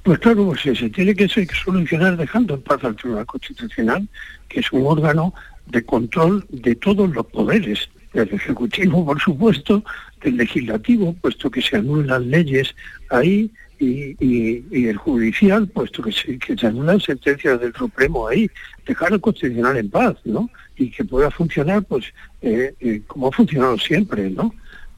Pues 0.05 0.19
claro, 0.19 0.45
pues 0.45 0.61
se 0.61 0.91
tiene 0.91 1.15
que 1.15 1.29
solucionar 1.29 2.17
dejando 2.17 2.55
en 2.55 2.61
paz 2.61 2.85
al 2.85 2.95
Tribunal 2.95 3.25
Constitucional, 3.25 4.07
que 4.49 4.61
es 4.61 4.71
un 4.71 4.87
órgano 4.87 5.33
de 5.67 5.83
control 5.83 6.45
de 6.51 6.75
todos 6.75 7.09
los 7.11 7.27
poderes, 7.27 7.89
del 8.13 8.33
Ejecutivo, 8.33 9.05
por 9.05 9.21
supuesto, 9.21 9.83
del 10.23 10.37
Legislativo, 10.37 11.15
puesto 11.15 11.51
que 11.51 11.63
se 11.63 11.77
anulan 11.77 12.31
leyes 12.31 12.75
ahí, 13.11 13.51
y, 13.85 14.65
y, 14.71 14.87
el 14.87 14.97
judicial, 14.97 15.69
puesto 15.69 16.03
que 16.03 16.13
se, 16.13 16.39
que 16.39 16.57
se 16.57 16.67
anulan 16.67 17.01
sentencias 17.01 17.61
del 17.61 17.75
Supremo 17.75 18.29
ahí, 18.29 18.51
dejar 18.87 19.13
al 19.13 19.21
Constitucional 19.21 19.77
en 19.77 19.91
paz, 19.91 20.17
¿no? 20.25 20.51
Y 20.77 20.91
que 20.91 21.05
pueda 21.05 21.31
funcionar, 21.31 21.83
pues, 21.85 22.07
eh, 22.43 22.75
eh, 22.81 23.03
como 23.07 23.29
ha 23.29 23.33
funcionado 23.33 23.79
siempre, 23.79 24.31
¿no? 24.31 24.55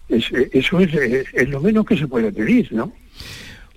Es, 0.09 0.31
eh, 0.33 0.51
eso 0.53 0.81
es, 0.81 0.95
es, 0.95 1.49
lo 1.49 1.61
menos 1.61 1.85
que 1.87 1.97
se 1.97 2.07
puede 2.07 2.33
pedir, 2.33 2.73
¿no? 2.73 2.93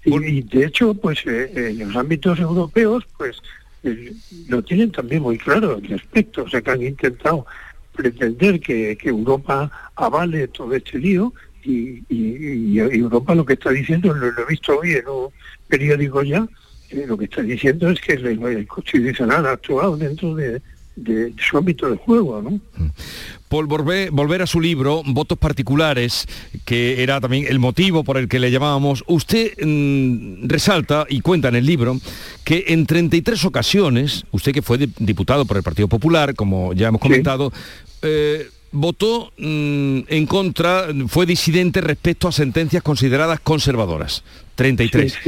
Y, 0.05 0.41
de 0.41 0.65
hecho, 0.65 0.93
pues, 0.93 1.25
en 1.25 1.79
los 1.79 1.95
ámbitos 1.95 2.39
europeos, 2.39 3.05
pues, 3.17 3.41
lo 4.47 4.63
tienen 4.63 4.91
también 4.91 5.21
muy 5.21 5.37
claro 5.37 5.75
al 5.75 5.83
respecto, 5.83 6.43
o 6.43 6.49
sea, 6.49 6.61
que 6.61 6.71
han 6.71 6.81
intentado 6.81 7.45
pretender 7.93 8.59
que, 8.59 8.97
que 8.97 9.09
Europa 9.09 9.69
avale 9.95 10.47
todo 10.47 10.73
este 10.73 10.97
lío 10.97 11.33
y, 11.63 12.79
Europa 12.79 13.35
lo 13.35 13.45
que 13.45 13.53
está 13.53 13.71
diciendo, 13.71 14.13
lo, 14.13 14.27
he 14.27 14.45
visto 14.47 14.77
hoy 14.77 14.93
en 14.93 15.07
un 15.07 15.27
periódico 15.67 16.23
ya, 16.23 16.47
eh, 16.89 17.05
lo 17.07 17.17
que 17.17 17.25
está 17.25 17.41
diciendo 17.41 17.89
es 17.89 17.99
que 18.01 18.13
el, 18.13 18.67
Constitucional 18.67 19.45
ha 19.45 19.51
actuado 19.51 19.97
dentro 19.97 20.35
de, 20.35 20.61
su 21.37 21.57
ámbito 21.57 21.89
de 21.89 21.95
juego, 21.95 22.41
¿no? 22.41 22.59
Por 23.47 23.67
volver, 23.67 24.11
volver, 24.11 24.41
a 24.41 24.47
su 24.47 24.59
libro, 24.59 25.01
Votos 25.05 25.37
Particulares, 25.37 26.27
que 26.65 27.01
era 27.01 27.21
también 27.21 27.45
el 27.47 27.57
motivo 27.57 28.03
por 28.03 28.17
el 28.17 28.27
que 28.27 28.37
le 28.37 28.51
llamábamos, 28.51 29.03
usted 29.07 29.53
mm, 29.65 30.47
resalta 30.47 31.05
y 31.09 31.21
cuenta 31.21 31.47
en 31.47 31.55
el 31.55 31.65
libro 31.65 31.97
que 32.43 32.65
en 32.67 32.85
33 32.85 33.45
ocasiones, 33.45 34.25
usted 34.31 34.51
que 34.51 34.61
fue 34.61 34.77
diputado 34.99 35.45
por 35.45 35.57
el 35.57 35.63
Partido 35.63 35.87
Popular, 35.87 36.35
como 36.35 36.73
ya 36.73 36.89
hemos 36.89 37.01
comentado, 37.01 37.53
eh, 38.01 38.49
votó 38.71 39.31
mm, 39.37 39.99
en 40.07 40.25
contra, 40.25 40.87
fue 41.07 41.25
disidente 41.25 41.81
respecto 41.81 42.27
a 42.27 42.31
sentencias 42.31 42.83
consideradas 42.83 43.39
conservadoras. 43.39 44.23
33. 44.59 45.19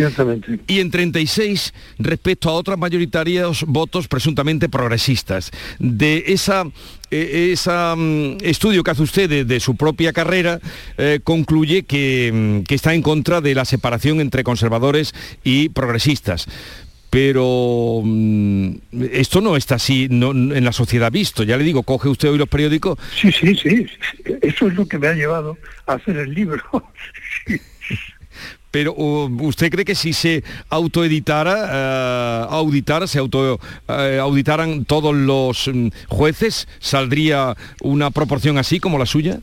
y 0.67 0.81
en 0.81 0.91
36 0.91 1.73
respecto 1.99 2.49
a 2.49 2.53
otras 2.53 2.77
mayoritarios 2.77 3.63
votos 3.65 4.09
presuntamente 4.09 4.67
progresistas. 4.67 5.51
De 5.79 6.25
esa 6.27 6.65
e, 7.09 7.55
mm, 7.55 8.43
estudio 8.43 8.83
que 8.83 8.91
hace 8.91 9.03
usted 9.03 9.45
de, 9.45 9.59
su 9.61 9.77
propia 9.77 10.11
carrera 10.11 10.59
eh, 10.97 11.21
concluye 11.23 11.83
que, 11.83 12.31
mm, 12.33 12.63
que, 12.63 12.75
está 12.75 12.93
en 12.93 13.01
contra 13.01 13.39
de 13.39 13.55
la 13.55 13.63
separación 13.63 14.19
entre 14.19 14.43
conservadores 14.43 15.13
y 15.45 15.69
progresistas 15.69 16.47
pero 17.11 18.01
mm, 18.03 18.71
esto 19.11 19.41
no 19.41 19.57
está 19.57 19.75
así 19.75 20.05
en 20.09 20.63
la 20.63 20.71
sociedad 20.71 21.11
visto. 21.11 21.43
Ya 21.43 21.57
le 21.57 21.65
digo, 21.65 21.83
coge 21.83 22.07
usted 22.07 22.29
hoy 22.31 22.37
los 22.37 22.47
periódicos. 22.47 22.97
Sí, 23.13 23.29
sí, 23.33 23.53
sí. 23.53 23.85
Eso 24.41 24.67
es 24.67 24.73
lo 24.75 24.87
que 24.87 24.97
me 24.97 25.07
ha 25.07 25.13
llevado 25.13 25.57
a 25.87 25.93
hacer 25.95 26.15
el 26.15 26.33
libro. 26.33 26.63
Pero 28.71 28.93
¿usted 28.93 29.69
cree 29.69 29.83
que 29.83 29.95
si 29.95 30.13
se 30.13 30.45
autoeditara, 30.69 31.67
eh, 31.69 32.45
auditara, 32.49 33.05
se 33.05 33.19
auto 33.19 33.59
eh, 33.89 34.17
auditaran 34.21 34.85
todos 34.85 35.13
los 35.13 35.67
mm, 35.67 35.89
jueces, 36.07 36.69
saldría 36.79 37.57
una 37.81 38.11
proporción 38.11 38.57
así 38.57 38.79
como 38.79 38.97
la 38.97 39.05
suya? 39.05 39.41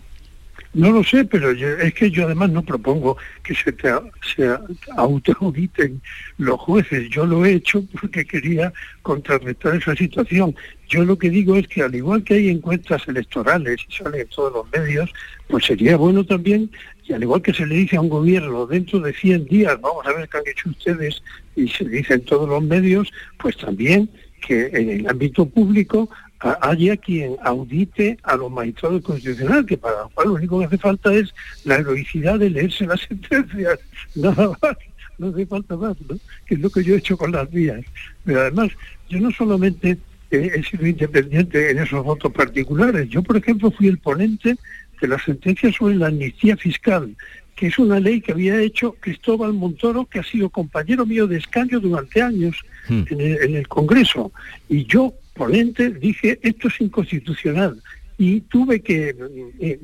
No 0.74 0.92
lo 0.92 1.02
sé, 1.02 1.24
pero 1.24 1.50
es 1.50 1.94
que 1.94 2.10
yo 2.10 2.26
además 2.26 2.50
no 2.50 2.62
propongo 2.62 3.16
que 3.42 3.54
se, 3.54 3.72
te, 3.72 3.90
se 4.34 4.56
autoauditen 4.96 6.00
los 6.36 6.60
jueces. 6.60 7.08
Yo 7.08 7.24
lo 7.24 7.44
he 7.44 7.54
hecho 7.54 7.82
porque 7.98 8.24
quería 8.24 8.72
contrarrestar 9.02 9.76
esa 9.76 9.96
situación. 9.96 10.54
Yo 10.88 11.04
lo 11.04 11.18
que 11.18 11.30
digo 11.30 11.56
es 11.56 11.66
que 11.68 11.82
al 11.82 11.94
igual 11.94 12.22
que 12.22 12.34
hay 12.34 12.50
encuestas 12.50 13.08
electorales 13.08 13.80
y 13.88 13.92
salen 13.92 14.20
en 14.20 14.28
todos 14.28 14.52
los 14.52 14.70
medios, 14.70 15.10
pues 15.48 15.64
sería 15.64 15.96
bueno 15.96 16.24
también, 16.24 16.70
y 17.04 17.14
al 17.14 17.22
igual 17.22 17.40
que 17.40 17.54
se 17.54 17.66
le 17.66 17.74
dice 17.74 17.96
a 17.96 18.02
un 18.02 18.10
gobierno 18.10 18.66
dentro 18.66 19.00
de 19.00 19.14
100 19.14 19.46
días, 19.46 19.80
vamos 19.80 20.06
a 20.06 20.12
ver 20.12 20.28
qué 20.28 20.36
han 20.36 20.46
hecho 20.46 20.68
ustedes, 20.68 21.22
y 21.56 21.68
se 21.68 21.84
dice 21.86 22.14
en 22.14 22.24
todos 22.24 22.48
los 22.48 22.62
medios, 22.62 23.10
pues 23.38 23.56
también 23.56 24.10
que 24.46 24.66
en 24.66 24.90
el 24.90 25.08
ámbito 25.08 25.46
público 25.46 26.08
haya 26.40 26.96
quien 26.96 27.36
audite 27.42 28.18
a 28.22 28.36
los 28.36 28.50
magistrados 28.50 29.02
constitucionales, 29.02 29.66
que 29.66 29.76
para 29.76 30.02
lo 30.02 30.08
cual 30.10 30.28
lo 30.28 30.34
único 30.34 30.58
que 30.58 30.66
hace 30.66 30.78
falta 30.78 31.12
es 31.12 31.34
la 31.64 31.76
heroicidad 31.76 32.38
de 32.38 32.50
leerse 32.50 32.86
las 32.86 33.00
sentencias, 33.08 33.78
nada 34.14 34.52
más, 34.62 34.76
no 35.18 35.28
hace 35.28 35.46
falta 35.46 35.76
más, 35.76 35.96
¿no? 36.08 36.16
que 36.46 36.54
es 36.54 36.60
lo 36.60 36.70
que 36.70 36.84
yo 36.84 36.94
he 36.94 36.98
hecho 36.98 37.16
con 37.16 37.32
las 37.32 37.50
vías. 37.50 37.84
Pero 38.24 38.40
además, 38.40 38.70
yo 39.08 39.20
no 39.20 39.30
solamente 39.32 39.98
he 40.30 40.62
sido 40.62 40.86
independiente 40.86 41.70
en 41.70 41.78
esos 41.78 42.04
votos 42.04 42.32
particulares, 42.32 43.08
yo 43.08 43.22
por 43.22 43.36
ejemplo 43.36 43.70
fui 43.70 43.88
el 43.88 43.98
ponente 43.98 44.56
de 45.00 45.08
la 45.08 45.18
sentencia 45.18 45.72
sobre 45.72 45.96
la 45.96 46.08
amnistía 46.08 46.56
fiscal, 46.56 47.16
que 47.56 47.68
es 47.68 47.78
una 47.78 47.98
ley 47.98 48.20
que 48.20 48.32
había 48.32 48.60
hecho 48.60 48.94
Cristóbal 49.00 49.52
Montoro, 49.52 50.04
que 50.04 50.20
ha 50.20 50.22
sido 50.22 50.50
compañero 50.50 51.04
mío 51.06 51.26
de 51.26 51.38
escaño 51.38 51.80
durante 51.80 52.22
años 52.22 52.56
hmm. 52.88 53.02
en 53.08 53.56
el 53.56 53.66
Congreso. 53.66 54.30
Y 54.68 54.84
yo 54.84 55.14
ponente 55.38 55.90
dije 55.90 56.38
esto 56.42 56.68
es 56.68 56.80
inconstitucional 56.80 57.80
y 58.18 58.40
tuve 58.42 58.80
que 58.80 59.14
eh, 59.60 59.78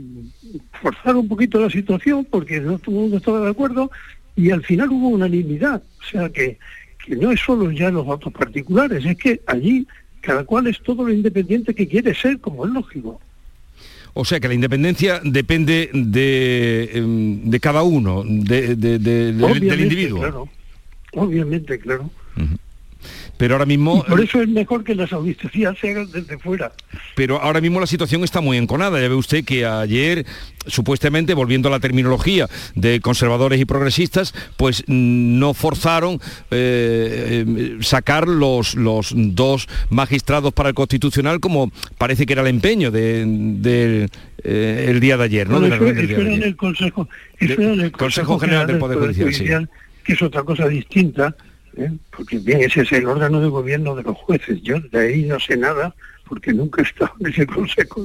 forzar 0.82 1.14
un 1.14 1.28
poquito 1.28 1.61
la 1.61 1.70
situación 1.70 2.26
porque 2.28 2.61
no 2.61 2.78
todo 2.78 2.96
el 2.96 3.00
mundo 3.02 3.16
estaba 3.18 3.40
de 3.40 3.50
acuerdo 3.50 3.90
y 4.36 4.50
al 4.50 4.64
final 4.64 4.90
hubo 4.90 5.09
unanimidad. 5.09 5.82
O 6.00 6.05
sea 6.11 6.28
que, 6.28 6.59
que 7.07 7.14
no 7.14 7.30
es 7.30 7.40
solo 7.40 7.70
ya 7.70 7.90
los 7.90 8.05
votos 8.05 8.32
particulares, 8.32 9.05
es 9.07 9.16
que 9.16 9.40
allí 9.46 9.86
cada 10.20 10.44
cual 10.44 10.66
es 10.66 10.82
todo 10.82 11.05
lo 11.05 11.12
independiente 11.12 11.74
que 11.74 11.86
quiere 11.86 12.14
ser, 12.14 12.40
como 12.40 12.66
es 12.66 12.72
lógico. 12.72 13.20
O 14.14 14.24
sea 14.24 14.40
que 14.40 14.48
la 14.48 14.55
independencia 14.55 15.20
depende 15.22 15.90
de, 15.92 16.90
em, 16.94 17.50
de 17.50 17.61
cada 17.61 17.82
uno, 17.82 18.24
de, 18.24 18.74
del 18.74 19.80
individuo. 19.80 20.20
Claro. 20.20 20.48
Obviamente, 21.12 21.78
claro. 21.78 22.11
Pero 23.37 23.55
ahora 23.55 23.66
mismo... 23.66 24.05
por 24.05 24.20
eso 24.20 24.41
es 24.41 24.49
mejor 24.49 24.85
que 24.85 24.95
las 24.95 25.12
auditorías 25.12 25.76
se 25.78 25.91
hagan 25.91 26.11
desde 26.11 26.39
fuera. 26.39 26.72
Pero 27.14 27.41
ahora 27.41 27.61
mismo 27.61 27.80
la 27.80 27.87
situación 27.87 28.22
está 28.24 28.41
muy 28.41 28.57
enconada. 28.57 29.01
Ya 29.01 29.09
ve 29.09 29.14
usted 29.14 29.45
que 29.45 29.66
ayer, 29.66 30.24
supuestamente, 30.66 31.35
volviendo 31.35 31.68
a 31.68 31.72
la 31.72 31.80
terminología 31.80 32.49
de 32.74 33.01
conservadores 33.01 33.61
y 33.61 33.64
progresistas, 33.64 34.35
pues 34.57 34.85
no 34.87 35.55
forzaron 35.55 36.20
eh, 36.51 37.45
eh, 37.47 37.76
sacar 37.80 38.28
los, 38.28 38.74
los 38.74 39.12
dos 39.14 39.68
magistrados 39.91 40.53
para 40.53 40.68
el 40.68 40.74
Constitucional 40.74 41.41
como 41.41 41.70
parece 41.99 42.26
que 42.26 42.32
era 42.32 42.43
el 42.43 42.49
empeño 42.49 42.91
del 42.91 43.62
de, 43.62 44.09
eh, 44.43 44.87
el 44.89 45.01
día 45.01 45.16
de 45.16 45.24
ayer, 45.24 45.49
¿no? 45.49 45.64
eso, 45.64 45.74
era 45.74 45.76
en 45.76 46.43
el 46.43 46.57
Consejo, 46.57 47.09
Consejo, 47.93 48.39
General 48.39 48.66
del 48.66 48.78
Poder 48.78 49.14
Judicial, 49.14 49.68
que 50.05 50.12
es 50.12 50.22
otra 50.22 50.43
cosa 50.43 50.68
distinta 50.68 51.35
¿eh? 51.77 51.93
porque 52.16 52.39
bien, 52.39 52.61
ese 52.61 52.83
es 52.83 52.93
el 52.93 53.07
órgano 53.07 53.41
de 53.41 53.49
gobierno 53.49 53.95
de 53.95 54.03
los 54.03 54.16
jueces. 54.16 54.62
Yo 54.62 54.81
de 54.81 54.99
ahí 54.99 55.22
no 55.25 55.39
sé 55.41 55.57
nada, 55.57 55.95
porque 56.29 56.53
nunca 56.53 56.83
he 56.83 56.85
estado 56.85 57.12
en 57.20 57.27
ese 57.27 57.47
consejo. 57.59 58.05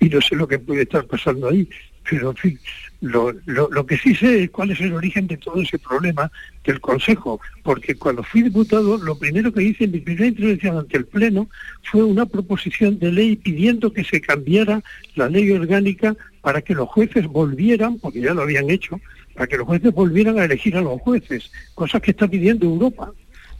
Y 0.00 0.08
no 0.08 0.20
sé 0.20 0.36
lo 0.36 0.48
que 0.48 0.58
puede 0.58 0.82
estar 0.82 1.04
pasando 1.06 1.48
ahí. 1.48 1.68
pero 2.08 2.30
en 2.30 2.36
fin, 2.36 2.60
lo, 3.00 3.32
lo, 3.44 3.68
lo, 3.70 3.84
que 3.84 3.98
sí 3.98 4.14
sé 4.14 4.44
es 4.44 4.50
cuál 4.50 4.70
es 4.70 4.80
el 4.80 4.94
origen 4.94 5.26
de 5.26 5.36
todo 5.36 5.60
ese 5.60 5.78
problema 5.78 6.30
del 6.64 6.80
Consejo, 6.80 7.40
porque 7.62 7.94
cuando 7.94 8.22
fui 8.22 8.42
diputado, 8.42 8.96
lo 8.96 9.18
primero 9.18 9.52
que 9.52 9.62
hice 9.62 9.84
en 9.84 9.92
mi 9.92 10.00
primera 10.00 10.26
intervención 10.26 10.78
ante 10.78 10.96
el 10.96 11.06
Pleno 11.06 11.48
fue 11.82 12.02
una 12.02 12.26
proposición 12.26 12.98
de 12.98 13.12
ley 13.12 13.36
pidiendo 13.36 13.92
que 13.92 14.04
se 14.04 14.20
cambiara 14.20 14.82
la 15.14 15.28
ley 15.28 15.50
orgánica 15.50 16.16
para 16.40 16.62
que 16.62 16.74
los 16.74 16.88
jueces 16.88 17.26
volvieran, 17.26 17.98
porque 17.98 18.20
ya 18.20 18.32
lo 18.32 18.42
habían 18.42 18.70
hecho, 18.70 19.00
para 19.36 19.46
que 19.46 19.58
los 19.58 19.66
jueces 19.66 19.92
volvieran 19.92 20.38
a 20.38 20.44
elegir 20.44 20.76
a 20.76 20.80
los 20.80 21.00
jueces, 21.02 21.52
cosas 21.74 22.00
que 22.02 22.10
está 22.12 22.26
pidiendo 22.26 22.66
Europa. 22.66 23.12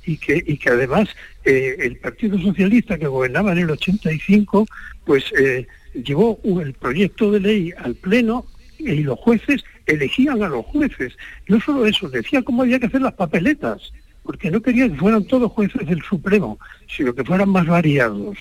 Y 0.09 0.19
que, 0.19 0.41
y 0.47 0.57
que 0.57 0.71
además 0.71 1.09
eh, 1.45 1.79
el 1.81 1.97
Partido 1.97 2.39
Socialista 2.39 2.97
que 2.97 3.09
gobernaba 3.09 3.51
en 3.51 3.59
el 3.59 3.71
85, 3.73 4.65
pues 5.05 5.25
eh, 5.37 5.67
llevó 5.95 6.39
el 6.61 6.75
proyecto 6.75 7.33
de 7.33 7.41
ley 7.41 7.73
al 7.77 7.97
Pleno 7.97 8.47
y 8.79 9.03
los 9.03 9.19
jueces 9.19 9.65
elegían 9.87 10.45
a 10.45 10.49
los 10.49 10.65
jueces. 10.67 11.17
No 11.49 11.61
solo 11.61 11.87
eso, 11.87 12.09
decía 12.09 12.43
cómo 12.43 12.63
había 12.63 12.79
que 12.79 12.87
hacer 12.87 13.03
las 13.03 13.15
papeletas, 13.15 13.93
porque 14.23 14.51
no 14.51 14.63
quería 14.63 14.89
que 14.89 14.95
fueran 14.95 15.25
todos 15.25 15.51
jueces 15.51 15.85
del 15.87 16.03
Supremo, 16.03 16.59
sino 16.89 17.13
que 17.13 17.25
fueran 17.25 17.49
más 17.49 17.67
variados. 17.67 18.39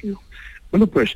Bueno, 0.76 0.88
pues 0.88 1.16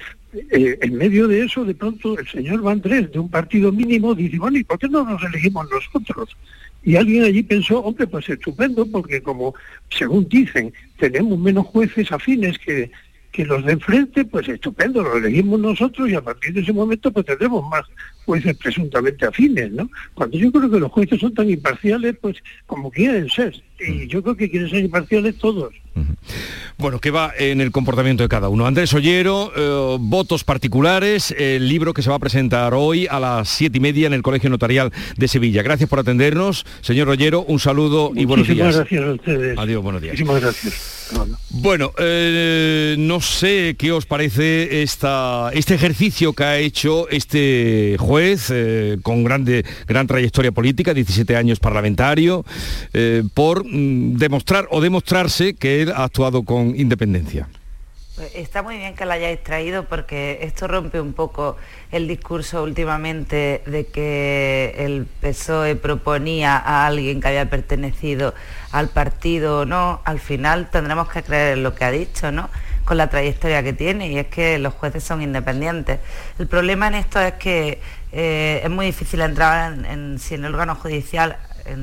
eh, 0.52 0.78
en 0.82 0.96
medio 0.96 1.28
de 1.28 1.44
eso, 1.44 1.66
de 1.66 1.76
pronto 1.76 2.18
el 2.18 2.26
señor 2.30 2.62
Vandrés, 2.62 3.12
de 3.12 3.20
un 3.20 3.30
partido 3.30 3.74
mínimo, 3.74 4.16
dice, 4.16 4.40
bueno, 4.40 4.58
¿y 4.58 4.64
por 4.64 4.80
qué 4.80 4.88
no 4.88 5.04
nos 5.04 5.22
elegimos 5.22 5.68
nosotros? 5.70 6.30
Y 6.82 6.96
alguien 6.96 7.26
allí 7.26 7.44
pensó, 7.44 7.80
hombre, 7.82 8.08
pues 8.08 8.30
estupendo, 8.30 8.86
porque 8.90 9.22
como, 9.22 9.54
según 9.90 10.30
dicen, 10.30 10.72
tenemos 10.98 11.38
menos 11.38 11.68
jueces 11.68 12.10
afines 12.10 12.58
que, 12.58 12.90
que 13.34 13.44
los 13.44 13.66
de 13.66 13.74
enfrente, 13.74 14.24
pues 14.24 14.48
estupendo, 14.48 15.04
lo 15.04 15.18
elegimos 15.18 15.60
nosotros 15.60 16.10
y 16.10 16.16
a 16.16 16.22
partir 16.22 16.54
de 16.54 16.62
ese 16.62 16.72
momento 16.72 17.12
pues 17.12 17.26
tendremos 17.26 17.70
más 17.70 17.84
jueces 18.30 18.56
presuntamente 18.58 19.26
afines, 19.26 19.72
¿no? 19.72 19.90
Cuando 20.14 20.38
yo 20.38 20.52
creo 20.52 20.70
que 20.70 20.80
los 20.80 20.92
jueces 20.92 21.20
son 21.20 21.34
tan 21.34 21.50
imparciales, 21.50 22.16
pues 22.22 22.38
como 22.68 22.92
quieren 22.92 23.28
ser. 23.28 23.60
Y 23.80 24.06
yo 24.06 24.22
creo 24.22 24.36
que 24.36 24.52
quieren 24.52 24.70
ser 24.70 24.84
imparciales 24.84 25.36
todos. 25.38 25.74
Bueno, 26.78 27.00
¿qué 27.00 27.10
va 27.10 27.34
en 27.38 27.60
el 27.60 27.72
comportamiento 27.72 28.22
de 28.22 28.30
cada 28.30 28.48
uno? 28.50 28.68
Andrés 28.68 28.94
Ollero, 28.94 29.52
eh, 29.56 29.98
votos 30.00 30.44
particulares, 30.44 31.34
el 31.38 31.68
libro 31.68 31.94
que 31.94 32.04
se 32.04 32.10
va 32.10 32.18
a 32.18 32.20
presentar 32.20 32.76
hoy 32.76 33.08
a 33.08 33.20
las 33.20 33.50
siete 33.50 33.80
y 33.80 33.82
media 33.82 34.06
en 34.06 34.14
el 34.14 34.22
Colegio 34.22 34.50
Notarial 34.52 34.94
de 35.18 35.28
Sevilla. 35.28 35.64
Gracias 35.64 35.90
por 35.90 36.00
atendernos. 36.00 36.66
Señor 36.82 37.10
Ollero, 37.10 37.42
un 37.42 37.60
saludo 37.60 38.12
y 38.16 38.26
buenos 38.26 38.48
días. 38.48 38.76
gracias 38.76 39.04
a 39.04 39.12
ustedes. 39.12 39.58
Adiós, 39.58 39.82
buenos 39.82 40.02
días. 40.04 40.14
Muchísimas 40.14 40.42
gracias. 40.42 41.00
Bueno, 41.50 41.92
eh, 41.98 42.96
no 43.00 43.20
sé 43.20 43.76
qué 43.78 43.92
os 43.92 44.06
parece 44.06 44.84
esta, 44.84 45.50
este 45.54 45.74
ejercicio 45.74 46.34
que 46.34 46.44
ha 46.44 46.58
hecho 46.60 47.10
este 47.10 47.98
juez 48.00 48.19
eh, 48.22 48.98
con 49.02 49.24
grande, 49.24 49.66
gran 49.88 50.08
trayectoria 50.08 50.52
política, 50.52 50.94
17 50.94 51.36
años 51.36 51.60
parlamentario, 51.60 52.46
por 53.34 53.66
mm, 53.66 54.18
demostrar 54.18 54.68
o 54.72 54.82
demostrarse 54.82 55.54
que 55.54 55.82
él 55.82 55.92
ha 55.92 56.04
actuado 56.04 56.44
con 56.44 56.80
independencia. 56.80 57.48
Pues 58.20 58.36
está 58.36 58.64
muy 58.64 58.76
bien 58.76 58.96
que 58.96 59.06
la 59.06 59.14
hayáis 59.14 59.42
traído 59.42 59.86
porque 59.86 60.40
esto 60.42 60.68
rompe 60.68 61.00
un 61.00 61.14
poco 61.14 61.56
el 61.90 62.06
discurso 62.06 62.62
últimamente 62.64 63.64
de 63.66 63.88
que 63.88 64.76
el 64.78 65.06
PSOE 65.22 65.78
proponía 65.78 66.58
a 66.58 66.86
alguien 66.86 67.22
que 67.22 67.30
había 67.30 67.50
pertenecido 67.50 68.34
al 68.74 68.90
partido 68.90 69.62
o 69.62 69.66
no. 69.66 70.02
Al 70.04 70.20
final 70.20 70.70
tendremos 70.70 71.08
que 71.08 71.24
creer 71.24 71.54
en 71.54 71.64
lo 71.64 71.76
que 71.76 71.86
ha 71.86 71.92
dicho, 71.92 72.30
¿no? 72.30 72.50
Con 72.84 72.98
la 72.98 73.10
trayectoria 73.10 73.64
que 73.64 73.72
tiene 73.72 74.12
y 74.12 74.18
es 74.18 74.28
que 74.28 74.60
los 74.60 74.74
jueces 74.74 75.02
son 75.02 75.22
independientes. 75.22 76.02
El 76.40 76.48
problema 76.48 76.90
en 76.90 76.96
esto 76.96 77.22
es 77.22 77.36
que 77.36 77.80
eh, 78.12 78.62
es 78.64 78.70
muy 78.70 78.88
difícil 78.88 79.22
entrar 79.22 79.74
en, 79.86 80.20
si 80.20 80.36
en 80.36 80.46
el 80.46 80.54
órgano 80.54 80.76
judicial 80.76 81.38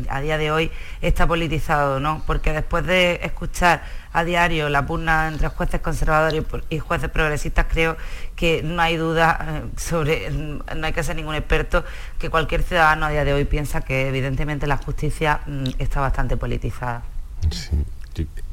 a 0.09 0.21
día 0.21 0.39
de 0.39 0.51
hoy 0.51 0.71
está 1.01 1.27
politizado, 1.27 2.01
¿no? 2.01 2.23
Porque 2.27 2.53
después 2.53 2.85
de 2.87 3.21
escuchar 3.23 3.83
a 4.13 4.25
diario 4.25 4.69
la 4.69 4.87
pugna 4.87 5.29
entre 5.29 5.49
jueces 5.49 5.81
conservadores 5.81 6.43
y 6.71 6.79
jueces 6.79 7.11
progresistas, 7.11 7.67
creo 7.69 7.97
que 8.35 8.63
no 8.63 8.81
hay 8.83 8.97
duda 8.97 9.39
eh, 9.49 9.79
sobre, 9.79 10.31
no 10.31 10.87
hay 10.87 10.93
que 10.93 11.03
ser 11.03 11.17
ningún 11.17 11.35
experto, 11.35 11.85
que 12.19 12.31
cualquier 12.31 12.63
ciudadano 12.63 13.07
a 13.07 13.11
día 13.11 13.25
de 13.25 13.33
hoy 13.33 13.45
piensa 13.45 13.83
que 13.83 14.09
evidentemente 14.09 14.67
la 14.67 14.77
justicia 14.79 15.41
mm, 15.47 15.67
está 15.79 16.01
bastante 16.01 16.37
politizada. 16.37 17.03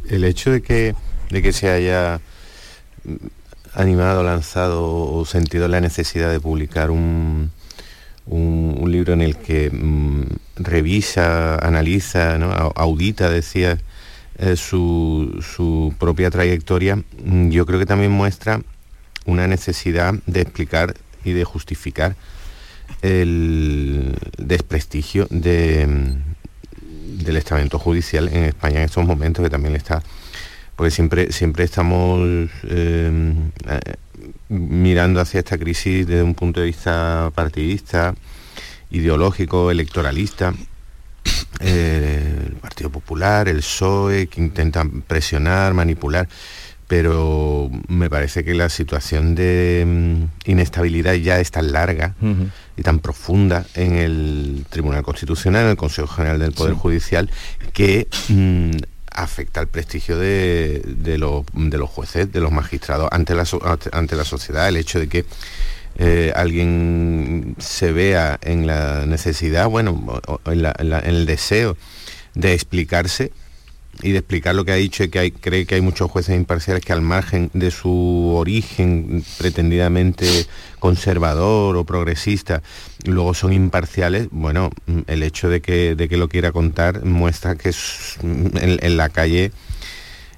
El 0.07 0.24
hecho 0.24 0.51
de 0.51 0.61
que, 0.61 0.95
de 1.30 1.41
que 1.41 1.53
se 1.53 1.69
haya 1.69 2.19
mm, 3.05 3.15
animado, 3.74 4.24
lanzado 4.24 4.86
o 4.86 5.26
sentido 5.26 5.67
la 5.67 5.82
necesidad 5.82 6.30
de 6.30 6.39
publicar 6.39 6.91
un, 6.91 7.51
un, 8.26 8.91
libro 8.91 9.13
en 9.13 9.21
el 9.21 9.38
que 9.38 9.69
mm, 9.69 10.24
revisa, 10.57 11.57
analiza, 11.57 12.36
audita, 12.76 13.30
decía, 13.30 13.78
eh, 14.38 14.55
su, 14.55 15.93
propia 15.99 16.30
trayectoria, 16.30 16.95
mm, 16.95 17.49
yo 17.49 17.65
creo 17.65 17.80
que 17.80 17.86
también 17.86 18.11
muestra 18.11 18.61
una 19.26 19.47
necesidad 19.47 20.15
de 20.26 20.41
explicar 20.41 20.95
y 21.24 21.32
de 21.34 21.43
justificar 21.43 22.15
el 23.01 24.15
desprestigio 24.38 25.28
de, 25.30 25.88
mm, 25.88 27.24
del 27.24 27.38
estamento 27.38 27.80
judicial 27.80 28.28
en 28.30 28.45
España 28.45 28.78
en 28.78 28.86
estos 28.86 29.05
momentos, 29.05 29.43
que 29.43 29.49
también 29.49 29.76
está... 29.76 30.03
Porque 30.76 30.89
siempre, 30.89 31.32
siempre 31.32 31.65
estamos 31.65 32.49
eh, 32.63 33.34
mirando 34.49 35.19
hacia 35.19 35.39
esta 35.39 35.57
crisis 35.57 36.07
desde 36.07 36.23
un 36.23 36.35
punto 36.35 36.59
de 36.59 36.67
vista 36.67 37.31
partidista, 37.33 38.15
ideológico, 38.91 39.71
electoralista, 39.71 40.53
eh, 41.59 42.45
el 42.47 42.53
Partido 42.55 42.89
Popular, 42.89 43.47
el 43.47 43.57
PSOE, 43.57 44.27
que 44.27 44.41
intentan 44.41 45.01
presionar, 45.01 45.73
manipular, 45.73 46.27
pero 46.87 47.71
me 47.87 48.09
parece 48.09 48.43
que 48.43 48.53
la 48.53 48.69
situación 48.69 49.35
de 49.35 49.83
mm, 49.85 50.49
inestabilidad 50.49 51.13
ya 51.15 51.39
es 51.39 51.49
tan 51.49 51.71
larga 51.71 52.15
y 52.75 52.81
tan 52.81 52.99
profunda 52.99 53.65
en 53.73 53.95
el 53.95 54.65
Tribunal 54.69 55.03
Constitucional, 55.03 55.63
en 55.63 55.71
el 55.71 55.77
Consejo 55.77 56.07
General 56.07 56.39
del 56.39 56.51
Poder 56.51 56.73
Judicial, 56.73 57.29
que 57.71 58.07
mm, 58.29 58.71
afecta 59.14 59.59
al 59.59 59.68
prestigio 59.68 60.18
de, 60.18 60.82
los, 61.18 61.89
jueces, 61.89 62.32
de 62.32 62.39
los 62.39 62.51
magistrados 62.51 63.09
ante 63.11 63.36
la, 63.36 63.45
ante 63.91 64.16
la 64.16 64.26
sociedad, 64.26 64.68
el 64.68 64.78
hecho 64.78 64.99
de 64.99 65.07
que 65.07 65.26
eh, 65.95 66.34
alguien 66.36 67.55
se 67.59 67.91
vea 67.91 68.39
en 68.41 68.66
la 68.66 69.05
necesidad, 69.05 69.68
bueno, 69.70 70.22
en, 70.45 70.66
el 70.66 71.26
deseo 71.26 71.78
de 72.34 72.53
explicarse 72.53 73.32
y 74.01 74.11
de 74.11 74.18
explicar 74.18 74.55
lo 74.55 74.66
que 74.66 74.72
ha 74.72 74.76
dicho 74.76 75.03
y 75.03 75.09
que 75.09 75.32
cree 75.32 75.68
que 75.68 75.76
hay 75.76 75.82
muchos 75.82 76.09
jueces 76.09 76.36
imparciales 76.36 76.84
que 76.84 76.93
al 76.93 77.01
margen 77.01 77.51
de 77.53 77.70
su 77.70 78.34
origen 78.36 79.24
pretendidamente 79.38 80.47
conservador 80.84 81.77
o 81.77 81.86
progresista, 81.86 82.61
luego 83.05 83.34
son 83.34 83.53
imparciales, 83.53 84.27
bueno, 84.31 84.69
el 85.07 85.23
hecho 85.23 85.47
de 85.47 85.61
que, 85.61 85.95
de 85.95 86.09
que 86.09 86.17
lo 86.17 86.27
quiera 86.27 86.51
contar 86.51 87.05
muestra 87.05 87.55
que 87.55 87.71
en 88.21 88.97
la 88.97 89.07
calle 89.07 89.53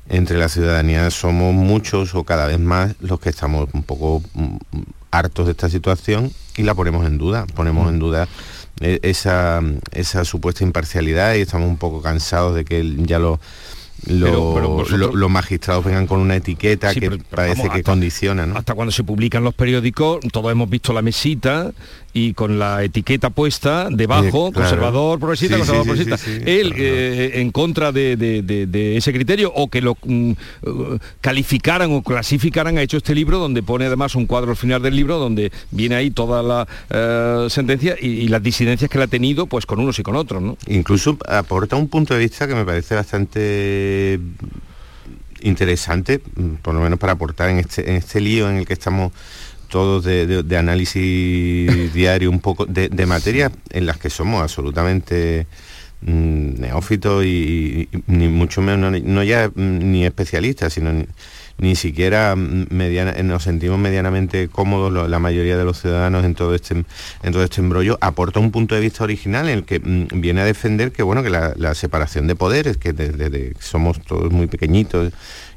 entre 0.07 0.37
la 0.37 0.47
ciudadanía 0.47 1.09
somos 1.09 1.51
muchos 1.51 2.13
o 2.13 2.25
cada 2.25 2.45
vez 2.45 2.59
más 2.59 2.93
los 2.99 3.19
que 3.19 3.29
estamos 3.29 3.67
un 3.73 3.81
poco 3.81 4.21
hartos 5.09 5.47
de 5.47 5.53
esta 5.53 5.67
situación 5.67 6.31
y 6.55 6.61
la 6.61 6.75
ponemos 6.75 7.07
en 7.07 7.17
duda, 7.17 7.47
ponemos 7.55 7.89
en 7.89 7.97
duda 7.97 8.27
eh, 8.81 8.99
esa, 9.01 9.63
esa 9.93 10.25
supuesta 10.25 10.63
imparcialidad 10.63 11.33
y 11.33 11.41
estamos 11.41 11.67
un 11.67 11.77
poco 11.77 12.03
cansados 12.03 12.53
de 12.53 12.65
que 12.65 12.97
ya 12.97 13.17
lo 13.17 13.39
los 14.07 15.29
magistrados 15.29 15.85
vengan 15.85 16.07
con 16.07 16.19
una 16.19 16.35
etiqueta 16.35 16.93
que 16.93 17.19
parece 17.29 17.69
que 17.69 17.83
condiciona. 17.83 18.43
Hasta 18.55 18.73
cuando 18.73 18.91
se 18.91 19.03
publican 19.03 19.43
los 19.43 19.53
periódicos, 19.53 20.19
todos 20.31 20.51
hemos 20.51 20.69
visto 20.69 20.93
la 20.93 21.01
mesita 21.01 21.71
y 22.15 22.33
con 22.33 22.57
la 22.57 22.81
etiqueta 22.81 23.29
puesta 23.29 23.89
debajo, 23.91 24.53
conservador, 24.53 25.19
progresista, 25.19 25.57
conservador, 25.57 25.85
progresista. 25.85 26.31
Él, 26.49 26.73
eh, 26.77 27.31
en 27.35 27.51
contra 27.51 27.91
de, 27.91 28.95
ese 28.95 29.11
criterio, 29.11 29.51
o 29.53 29.67
que 29.67 29.81
lo 29.81 29.97
mm, 30.01 30.31
uh, 30.31 30.97
calificaran 31.19 31.91
o 31.91 32.01
clasificaran, 32.01 32.77
ha 32.77 32.81
hecho 32.81 32.95
este 32.95 33.13
libro 33.13 33.37
donde 33.37 33.61
pone 33.63 33.85
además 33.85 34.15
un 34.15 34.27
cuadro 34.27 34.51
al 34.51 34.57
final 34.57 34.81
del 34.81 34.95
libro 34.95 35.19
donde 35.19 35.51
viene 35.71 35.95
ahí 35.95 36.09
toda 36.09 36.41
la 36.41 36.65
eh, 36.89 37.47
sentencia 37.49 37.97
y, 38.01 38.29
las 38.29 38.41
disidencias 38.41 38.89
que 38.89 38.97
la 38.97 39.03
ha 39.03 39.07
tenido 39.07 39.45
pues 39.45 39.65
con 39.65 39.81
unos 39.81 39.99
y 39.99 40.03
con 40.03 40.15
otros. 40.15 40.41
¿no? 40.41 40.57
Incluso 40.67 41.17
aporta 41.27 41.75
un 41.75 41.89
punto 41.89 42.13
de 42.13 42.21
vista 42.21 42.47
que 42.47 42.55
me 42.55 42.63
parece 42.63 42.95
bastante 42.95 43.94
interesante, 45.41 46.21
mm, 46.35 46.55
por 46.61 46.73
lo 46.73 46.81
menos 46.81 46.99
para 46.99 47.13
aportar 47.13 47.49
en 47.49 47.59
este, 47.59 47.89
en 47.89 47.97
este 47.97 48.19
lío 48.19 48.49
en 48.49 48.57
el 48.57 48.65
que 48.65 48.73
estamos 48.73 49.11
todos 49.69 50.03
de, 50.03 50.57
análisis 50.57 51.93
diario 51.93 52.29
un 52.29 52.39
poco 52.39 52.65
de, 52.65 52.89
de 52.89 53.05
materias 53.05 53.51
en 53.71 53.85
las 53.85 53.97
que 53.97 54.09
somos 54.09 54.41
absolutamente 54.41 55.47
mm, 56.01 56.59
neófitos 56.61 57.25
y, 57.25 57.89
ni 58.07 58.27
mucho 58.27 58.61
menos, 58.61 59.01
no, 59.03 59.23
ya 59.23 59.49
mm, 59.49 59.91
ni 59.91 60.05
especialistas, 60.05 60.73
sino 60.73 60.91
ni, 61.57 61.75
siquiera 61.75 62.35
mediana, 62.35 63.13
nos 63.23 63.43
sentimos 63.43 63.79
medianamente 63.79 64.47
cómodos 64.49 65.09
la 65.09 65.19
mayoría 65.19 65.57
de 65.57 65.63
los 65.63 65.81
ciudadanos 65.81 66.25
en 66.25 66.35
todo 66.35 66.55
este 66.55 66.73
en 66.75 67.31
todo 67.31 67.43
este 67.43 67.61
embrollo 67.61 67.97
aporta 68.01 68.39
un 68.39 68.51
punto 68.51 68.75
de 68.75 68.81
vista 68.81 69.03
original 69.03 69.47
en 69.49 69.59
el 69.59 69.63
que 69.63 69.79
viene 69.79 70.41
a 70.41 70.45
defender 70.45 70.91
que 70.91 71.03
bueno 71.03 71.23
que 71.23 71.29
la, 71.29 71.75
separación 71.75 72.27
de 72.27 72.35
poderes 72.35 72.77
que 72.77 72.93
desde 72.93 73.53
somos 73.59 74.01
todos 74.01 74.31
muy 74.31 74.47
pequeñitos 74.47 75.11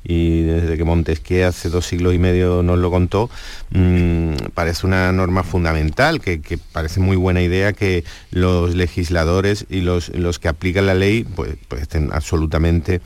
y 0.05 0.42
desde 0.42 0.76
que 0.76 0.84
Montesquieu 0.84 1.46
hace 1.46 1.68
dos 1.68 1.86
siglos 1.86 2.14
y 2.14 2.18
medio 2.18 2.62
nos 2.62 2.78
lo 2.78 2.90
contó, 2.90 3.30
mm, 3.70 4.34
parece 4.55 4.86
una 4.86 5.12
norma 5.12 5.42
fundamental, 5.42 6.20
que, 6.20 6.59
parece 6.72 7.01
muy 7.01 7.16
buena 7.16 7.42
idea 7.42 7.72
que 7.72 8.05
los 8.30 8.74
legisladores 8.74 9.66
y 9.68 9.80
los, 9.80 10.09
los 10.11 10.38
que 10.38 10.49
aplican 10.49 10.86
la 10.86 10.94
ley 10.94 11.24
pues, 11.24 11.57
pues 11.68 11.82
estén 11.82 12.11
absolutamente 12.12 13.01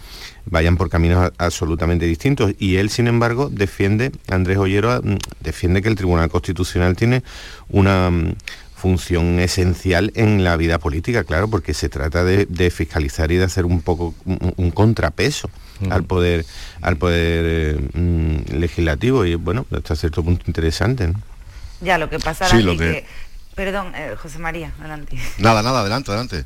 vayan 0.47 0.77
por 0.77 0.89
caminos 0.89 1.33
absolutamente 1.39 2.07
distintos. 2.07 2.53
Y 2.59 2.77
él, 2.77 2.91
sin 2.91 3.07
embargo, 3.07 3.49
defiende, 3.51 4.13
Andrés 4.29 4.59
Ollero 4.59 5.01
mm, 5.03 5.17
defiende 5.41 5.83
que 5.83 5.89
el 5.89 5.95
Tribunal 5.95 6.31
Constitucional 6.31 6.97
tiene 6.97 7.23
una 7.69 8.11
mm, 8.11 8.35
función 8.83 9.39
esencial 9.39 10.11
en 10.17 10.43
la 10.43 10.57
vida 10.57 10.81
política, 10.81 11.23
claro, 11.23 11.47
porque 11.47 11.73
se 11.73 11.89
trata 11.89 12.25
de, 12.25 12.71
fiscalizar 12.71 13.31
y 13.31 13.37
de 13.37 13.45
hacer 13.45 13.65
un 13.65 13.81
poco 13.81 14.13
un 14.25 14.71
contrapeso 14.73 15.49
al 15.89 16.03
poder 16.03 16.45
al 16.81 16.97
poder 16.97 17.45
eh, 17.47 17.89
mm, 17.95 18.59
legislativo. 18.59 19.25
Y 19.25 19.37
bueno 19.37 19.67
hasta 19.71 19.95
cierto 19.95 20.25
punto 20.25 20.43
interesante 20.49 21.13
ya 21.81 21.97
lo 21.97 22.11
que 22.11 22.19
pasa 22.19 22.47
es 22.47 22.65
que... 22.79 23.07
perdón 23.55 23.93
eh, 23.95 24.17
José 24.21 24.39
María 24.41 24.73
adelante. 24.81 25.17
Nada 25.39 25.63
nada 25.63 25.81
adelante 25.81 26.11
adelante. 26.11 26.45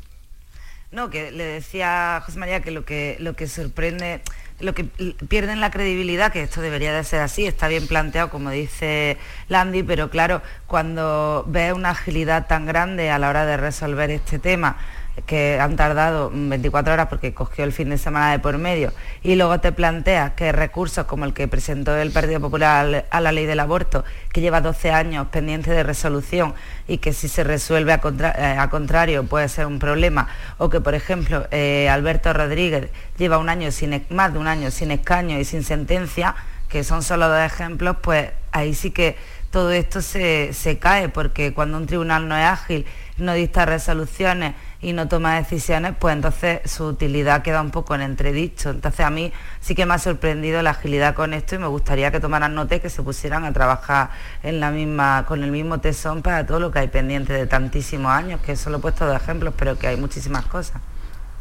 No 0.91 1.09
que 1.09 1.31
le 1.31 1.43
decía 1.43 2.17
a 2.17 2.21
José 2.21 2.37
María 2.37 2.61
que 2.61 2.69
lo 2.69 2.85
que 2.85 3.17
lo 3.19 3.33
que 3.35 3.47
sorprende 3.47 4.21
lo 4.59 4.73
que 4.73 4.83
pierden 4.83 5.61
la 5.61 5.71
credibilidad, 5.71 6.31
que 6.31 6.43
esto 6.43 6.61
debería 6.61 6.93
de 6.93 7.03
ser 7.03 7.21
así, 7.21 7.45
está 7.45 7.67
bien 7.67 7.87
planteado, 7.87 8.29
como 8.29 8.49
dice 8.49 9.17
Landy, 9.49 9.83
pero 9.83 10.09
claro, 10.09 10.41
cuando 10.65 11.45
ves 11.47 11.73
una 11.73 11.91
agilidad 11.91 12.47
tan 12.47 12.65
grande 12.65 13.11
a 13.11 13.19
la 13.19 13.29
hora 13.29 13.45
de 13.45 13.57
resolver 13.57 14.09
este 14.09 14.39
tema, 14.39 14.77
que 15.25 15.59
han 15.59 15.75
tardado 15.75 16.31
24 16.33 16.93
horas 16.93 17.07
porque 17.07 17.33
cogió 17.33 17.63
el 17.63 17.73
fin 17.73 17.89
de 17.89 17.97
semana 17.97 18.31
de 18.31 18.39
por 18.39 18.57
medio, 18.57 18.93
y 19.23 19.35
luego 19.35 19.59
te 19.59 19.71
planteas 19.71 20.33
que 20.33 20.51
recursos 20.51 21.05
como 21.05 21.25
el 21.25 21.33
que 21.33 21.47
presentó 21.47 21.95
el 21.95 22.11
Partido 22.11 22.39
Popular 22.39 23.05
a 23.09 23.21
la 23.21 23.31
ley 23.31 23.45
del 23.45 23.59
aborto, 23.59 24.03
que 24.31 24.41
lleva 24.41 24.61
12 24.61 24.91
años 24.91 25.27
pendiente 25.27 25.71
de 25.71 25.83
resolución 25.83 26.53
y 26.87 26.99
que 26.99 27.13
si 27.13 27.27
se 27.27 27.43
resuelve 27.43 27.93
a, 27.93 28.01
eh, 28.35 28.69
contrario 28.69 29.23
puede 29.25 29.49
ser 29.49 29.65
un 29.65 29.79
problema, 29.79 30.27
o 30.57 30.69
que 30.69 30.81
por 30.81 30.93
ejemplo 30.93 31.47
eh, 31.51 31.89
Alberto 31.89 32.31
Rodríguez 32.33 32.89
lleva 33.17 33.37
un 33.37 33.49
año 33.49 33.71
sin, 33.71 34.05
más 34.09 34.33
de 34.33 34.39
un 34.39 34.47
año 34.47 34.71
sin 34.71 34.91
escaño 34.91 35.39
y 35.39 35.45
sin 35.45 35.63
sentencia, 35.63 36.35
que 36.69 36.83
son 36.83 37.01
solo 37.01 37.29
dos 37.29 37.39
ejemplos, 37.39 37.97
pues 38.01 38.29
ahí 38.51 38.73
sí 38.73 38.91
que 38.91 39.15
todo 39.51 39.71
esto 39.71 40.01
se, 40.01 40.53
se 40.53 40.77
cae, 40.77 41.09
porque 41.09 41.53
cuando 41.53 41.77
un 41.77 41.87
tribunal 41.87 42.27
no 42.27 42.37
es 42.37 42.45
ágil, 42.45 42.85
no 43.17 43.33
dicta 43.33 43.65
resoluciones, 43.65 44.53
y 44.81 44.93
no 44.93 45.07
toma 45.07 45.35
decisiones, 45.35 45.93
pues 45.99 46.15
entonces 46.15 46.61
su 46.65 46.85
utilidad 46.85 47.41
queda 47.41 47.61
un 47.61 47.71
poco 47.71 47.95
en 47.95 48.01
entredicho. 48.01 48.69
Entonces 48.69 49.05
a 49.05 49.09
mí 49.09 49.31
sí 49.59 49.75
que 49.75 49.85
me 49.85 49.95
ha 49.95 49.99
sorprendido 49.99 50.61
la 50.61 50.71
agilidad 50.71 51.15
con 51.15 51.33
esto 51.33 51.55
y 51.55 51.57
me 51.57 51.67
gustaría 51.67 52.11
que 52.11 52.19
tomaran 52.19 52.53
nota 52.53 52.75
y 52.75 52.79
que 52.79 52.89
se 52.89 53.01
pusieran 53.01 53.45
a 53.45 53.53
trabajar 53.53 54.11
en 54.43 54.59
la 54.59 54.71
misma, 54.71 55.25
con 55.27 55.43
el 55.43 55.51
mismo 55.51 55.79
tesón 55.79 56.21
para 56.21 56.45
todo 56.45 56.59
lo 56.59 56.71
que 56.71 56.79
hay 56.79 56.87
pendiente 56.87 57.33
de 57.33 57.47
tantísimos 57.47 58.11
años, 58.11 58.39
que 58.41 58.55
solo 58.55 58.77
he 58.77 58.79
puesto 58.79 59.05
dos 59.05 59.15
ejemplos, 59.15 59.53
pero 59.57 59.77
que 59.77 59.87
hay 59.87 59.97
muchísimas 59.97 60.45
cosas. 60.45 60.81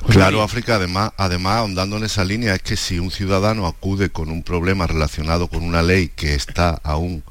Claro, 0.08 0.42
África, 0.42 0.76
además, 0.76 1.12
además, 1.16 1.56
ahondando 1.56 1.96
en 1.96 2.04
esa 2.04 2.24
línea, 2.24 2.54
es 2.54 2.62
que 2.62 2.76
si 2.76 2.98
un 2.98 3.10
ciudadano 3.10 3.66
acude 3.66 4.10
con 4.10 4.30
un 4.30 4.42
problema 4.42 4.86
relacionado 4.86 5.48
con 5.48 5.62
una 5.62 5.82
ley 5.82 6.08
que 6.08 6.34
está 6.34 6.78
aún 6.84 7.24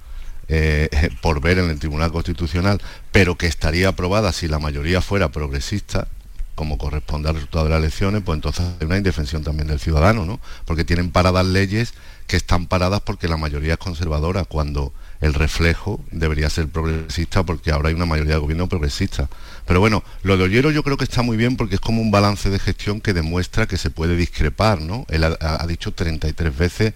eh, 0.48 0.90
por 1.22 1.42
ver 1.42 1.60
en 1.60 1.70
el 1.70 1.80
Tribunal 1.80 2.12
Constitucional, 2.12 2.82
pero 3.12 3.36
que 3.36 3.48
estaría 3.48 3.90
aprobada 3.90 4.32
si 4.32 4.48
la 4.48 4.60
mayoría 4.60 5.02
fuera 5.02 5.32
progresista, 5.32 6.08
como 6.56 6.78
corresponde 6.78 7.30
al 7.30 7.36
resultado 7.36 7.66
de 7.66 7.72
las 7.72 7.80
elecciones, 7.80 8.24
pues 8.24 8.38
entonces 8.38 8.66
hay 8.80 8.86
una 8.86 8.98
indefensión 8.98 9.44
también 9.44 9.68
del 9.68 9.80
ciudadano, 9.80 10.26
¿no? 10.26 10.40
Porque 10.66 10.86
tienen 10.86 11.12
paradas 11.12 11.46
leyes 11.46 11.94
que 12.28 12.38
están 12.38 12.66
paradas 12.68 13.02
porque 13.02 13.28
la 13.28 13.38
mayoría 13.38 13.74
es 13.74 13.80
conservadora, 13.80 14.46
cuando 14.46 14.94
el 15.22 15.34
reflejo 15.34 16.00
debería 16.12 16.50
ser 16.50 16.68
progresista 16.68 17.44
porque 17.44 17.72
ahora 17.72 17.90
hay 17.90 17.96
una 17.96 18.06
mayoría 18.06 18.34
de 18.34 18.40
gobierno 18.40 18.68
progresista. 18.68 19.30
Pero 19.66 19.80
bueno, 19.80 20.04
lo 20.24 20.38
de 20.38 20.44
Ollero 20.46 20.72
yo 20.72 20.84
creo 20.84 20.98
que 20.98 21.04
está 21.04 21.22
muy 21.22 21.38
bien 21.38 21.58
porque 21.58 21.76
es 21.76 21.82
como 21.82 22.02
un 22.02 22.12
balance 22.12 22.50
de 22.50 22.60
gestión 22.60 23.02
que 23.02 23.14
demuestra 23.14 23.68
que 23.68 23.78
se 23.78 23.90
puede 23.90 24.16
discrepar, 24.16 24.82
¿no? 24.82 25.06
Él 25.10 25.24
ha, 25.24 25.36
ha 25.40 25.68
dicho 25.68 25.92
33 25.94 26.58
veces 26.58 26.94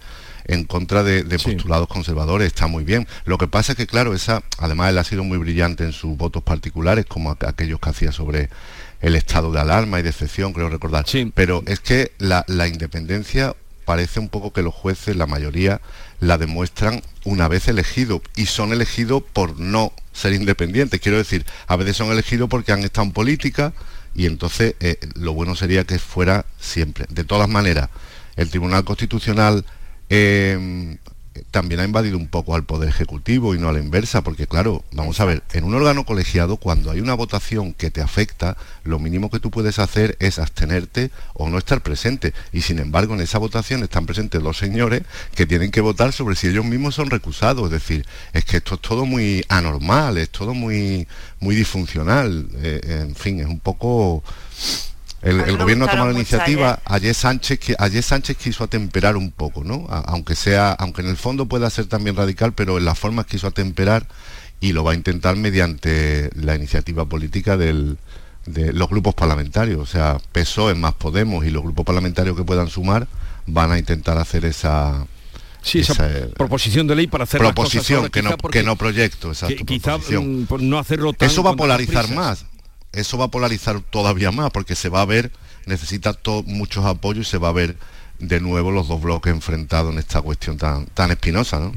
en 0.50 0.64
contra 0.64 1.04
de, 1.04 1.22
postulados 1.38 1.86
conservadores, 1.86 2.48
está 2.48 2.66
muy 2.66 2.82
bien. 2.82 3.06
Lo 3.24 3.38
que 3.38 3.46
pasa 3.46 3.72
es 3.72 3.78
que, 3.78 3.86
claro, 3.86 4.14
esa, 4.14 4.42
además 4.58 4.90
él 4.90 4.98
ha 4.98 5.04
sido 5.04 5.22
muy 5.22 5.38
brillante 5.38 5.84
en 5.84 5.92
sus 5.92 6.16
votos 6.16 6.42
particulares, 6.42 7.06
como 7.06 7.30
aquellos 7.30 7.78
que 7.78 7.88
hacía 7.88 8.10
sobre 8.10 8.50
el 9.00 9.14
estado 9.14 9.52
de 9.52 9.60
alarma 9.60 10.00
y 10.00 10.02
de 10.02 10.10
excepción, 10.10 10.52
creo 10.52 10.68
recordar. 10.68 11.06
Pero 11.34 11.62
es 11.66 11.78
que 11.78 12.10
la, 12.18 12.44
independencia 12.66 13.54
parece 13.84 14.18
un 14.18 14.28
poco 14.28 14.52
que 14.52 14.62
los 14.62 14.74
jueces, 14.74 15.14
la 15.14 15.28
mayoría, 15.28 15.80
la 16.18 16.36
demuestran 16.36 17.00
una 17.24 17.46
vez 17.46 17.68
elegidos 17.68 18.20
y 18.34 18.46
son 18.46 18.72
elegidos 18.72 19.22
por 19.32 19.60
no 19.60 19.92
ser 20.12 20.32
independientes. 20.32 21.00
Quiero 21.00 21.18
decir, 21.18 21.46
a 21.68 21.76
veces 21.76 21.96
son 21.96 22.10
elegidos 22.10 22.48
porque 22.48 22.72
han 22.72 22.82
estado 22.82 23.06
en 23.06 23.12
política 23.12 23.72
y 24.16 24.26
entonces 24.26 24.74
eh, 24.80 24.98
lo 25.14 25.32
bueno 25.32 25.54
sería 25.54 25.84
que 25.84 26.00
fuera 26.00 26.44
siempre. 26.58 27.06
De 27.08 27.22
todas 27.22 27.48
maneras, 27.48 27.88
el 28.34 28.50
Tribunal 28.50 28.82
Constitucional 28.82 29.64
eh, 30.10 30.98
también 31.50 31.80
ha 31.80 31.84
invadido 31.84 32.16
un 32.16 32.28
poco 32.28 32.54
al 32.54 32.64
Poder 32.64 32.88
Ejecutivo 32.88 33.54
y 33.54 33.58
no 33.58 33.68
a 33.68 33.72
la 33.72 33.80
inversa, 33.80 34.22
porque 34.22 34.46
claro, 34.46 34.84
vamos 34.92 35.20
a 35.20 35.24
ver, 35.24 35.42
en 35.52 35.64
un 35.64 35.74
órgano 35.74 36.04
colegiado, 36.04 36.56
cuando 36.56 36.90
hay 36.90 37.00
una 37.00 37.14
votación 37.14 37.72
que 37.72 37.90
te 37.90 38.00
afecta, 38.00 38.56
lo 38.84 38.98
mínimo 38.98 39.30
que 39.30 39.40
tú 39.40 39.50
puedes 39.50 39.78
hacer 39.78 40.16
es 40.20 40.38
abstenerte 40.38 41.10
o 41.34 41.48
no 41.48 41.58
estar 41.58 41.82
presente. 41.82 42.34
Y 42.52 42.62
sin 42.62 42.78
embargo, 42.78 43.14
en 43.14 43.20
esa 43.20 43.38
votación 43.38 43.82
están 43.82 44.06
presentes 44.06 44.42
los 44.42 44.58
señores 44.58 45.02
que 45.34 45.46
tienen 45.46 45.70
que 45.70 45.80
votar 45.80 46.12
sobre 46.12 46.36
si 46.36 46.48
ellos 46.48 46.64
mismos 46.64 46.94
son 46.94 47.10
recusados. 47.10 47.66
Es 47.66 47.70
decir, 47.70 48.06
es 48.32 48.44
que 48.44 48.58
esto 48.58 48.74
es 48.74 48.80
todo 48.80 49.06
muy 49.06 49.44
anormal, 49.48 50.18
es 50.18 50.30
todo 50.30 50.54
muy, 50.54 51.06
muy 51.38 51.54
disfuncional. 51.54 52.48
Eh, 52.56 53.04
en 53.06 53.14
fin, 53.14 53.40
es 53.40 53.46
un 53.46 53.60
poco 53.60 54.22
el, 55.22 55.58
gobierno 55.58 55.84
ha 55.84 55.90
tomado 55.90 56.12
la 56.12 56.16
iniciativa, 56.16 56.80
ayer 56.84 57.14
Sánchez, 57.14 57.76
ayer 57.78 58.02
Sánchez 58.02 58.36
quiso 58.38 58.64
atemperar 58.64 59.16
un 59.16 59.30
poco, 59.30 59.64
¿no? 59.64 59.86
aunque 59.88 60.34
sea, 60.34 60.72
aunque 60.72 61.02
en 61.02 61.08
el 61.08 61.16
fondo 61.16 61.46
pueda 61.46 61.68
ser 61.68 61.86
también 61.86 62.16
radical, 62.16 62.54
pero 62.54 62.78
en 62.78 62.86
las 62.86 62.98
formas 62.98 63.26
quiso 63.26 63.46
atemperar 63.46 64.06
y 64.60 64.72
lo 64.72 64.82
va 64.82 64.92
a 64.92 64.94
intentar 64.94 65.36
mediante 65.36 66.30
la 66.34 66.54
iniciativa 66.54 67.04
política 67.04 67.56
de 67.56 67.96
los 68.46 68.88
grupos 68.88 69.14
parlamentarios. 69.14 69.80
O 69.80 69.86
sea, 69.86 70.18
PSOE 70.32 70.74
más 70.74 70.94
Podemos 70.94 71.44
y 71.44 71.50
los 71.50 71.62
grupos 71.62 71.84
parlamentarios 71.84 72.36
que 72.36 72.44
puedan 72.44 72.68
sumar 72.68 73.06
van 73.46 73.72
a 73.72 73.78
intentar 73.78 74.16
hacer 74.18 74.44
esa, 74.46 75.06
Sí, 75.62 75.80
esa, 75.80 76.08
proposición 76.36 76.86
de 76.86 76.94
ley 76.94 77.06
para 77.06 77.24
hacer 77.24 77.38
proposición 77.38 78.08
que, 78.08 78.22
no, 78.22 78.36
que 78.38 78.62
no 78.62 78.76
proyecto, 78.76 79.32
quizá 79.66 79.98
mm, 79.98 80.46
no 80.60 80.78
hacerlo 80.78 81.12
Eso 81.18 81.42
va 81.42 81.50
a 81.50 81.56
polarizar 81.56 82.08
más 82.14 82.46
eso 82.92 83.18
va 83.18 83.26
a 83.26 83.28
polarizar 83.28 83.80
todavía 83.80 84.30
más 84.30 84.50
porque 84.50 84.74
se 84.74 84.88
va 84.88 85.02
a 85.02 85.06
ver, 85.06 85.30
necesita 85.66 86.16
muchos 86.46 86.84
apoyos 86.84 87.26
y 87.28 87.30
se 87.30 87.38
va 87.38 87.48
a 87.48 87.52
ver 87.52 87.76
de 88.18 88.38
nuevo 88.40 88.70
los 88.70 88.86
dos 88.86 89.00
bloques 89.00 89.32
enfrentados 89.32 89.92
en 89.92 89.98
esta 89.98 90.20
cuestión 90.20 90.58
tan, 90.58 90.86
tan 90.86 91.10
espinosa. 91.10 91.58
¿no? 91.58 91.72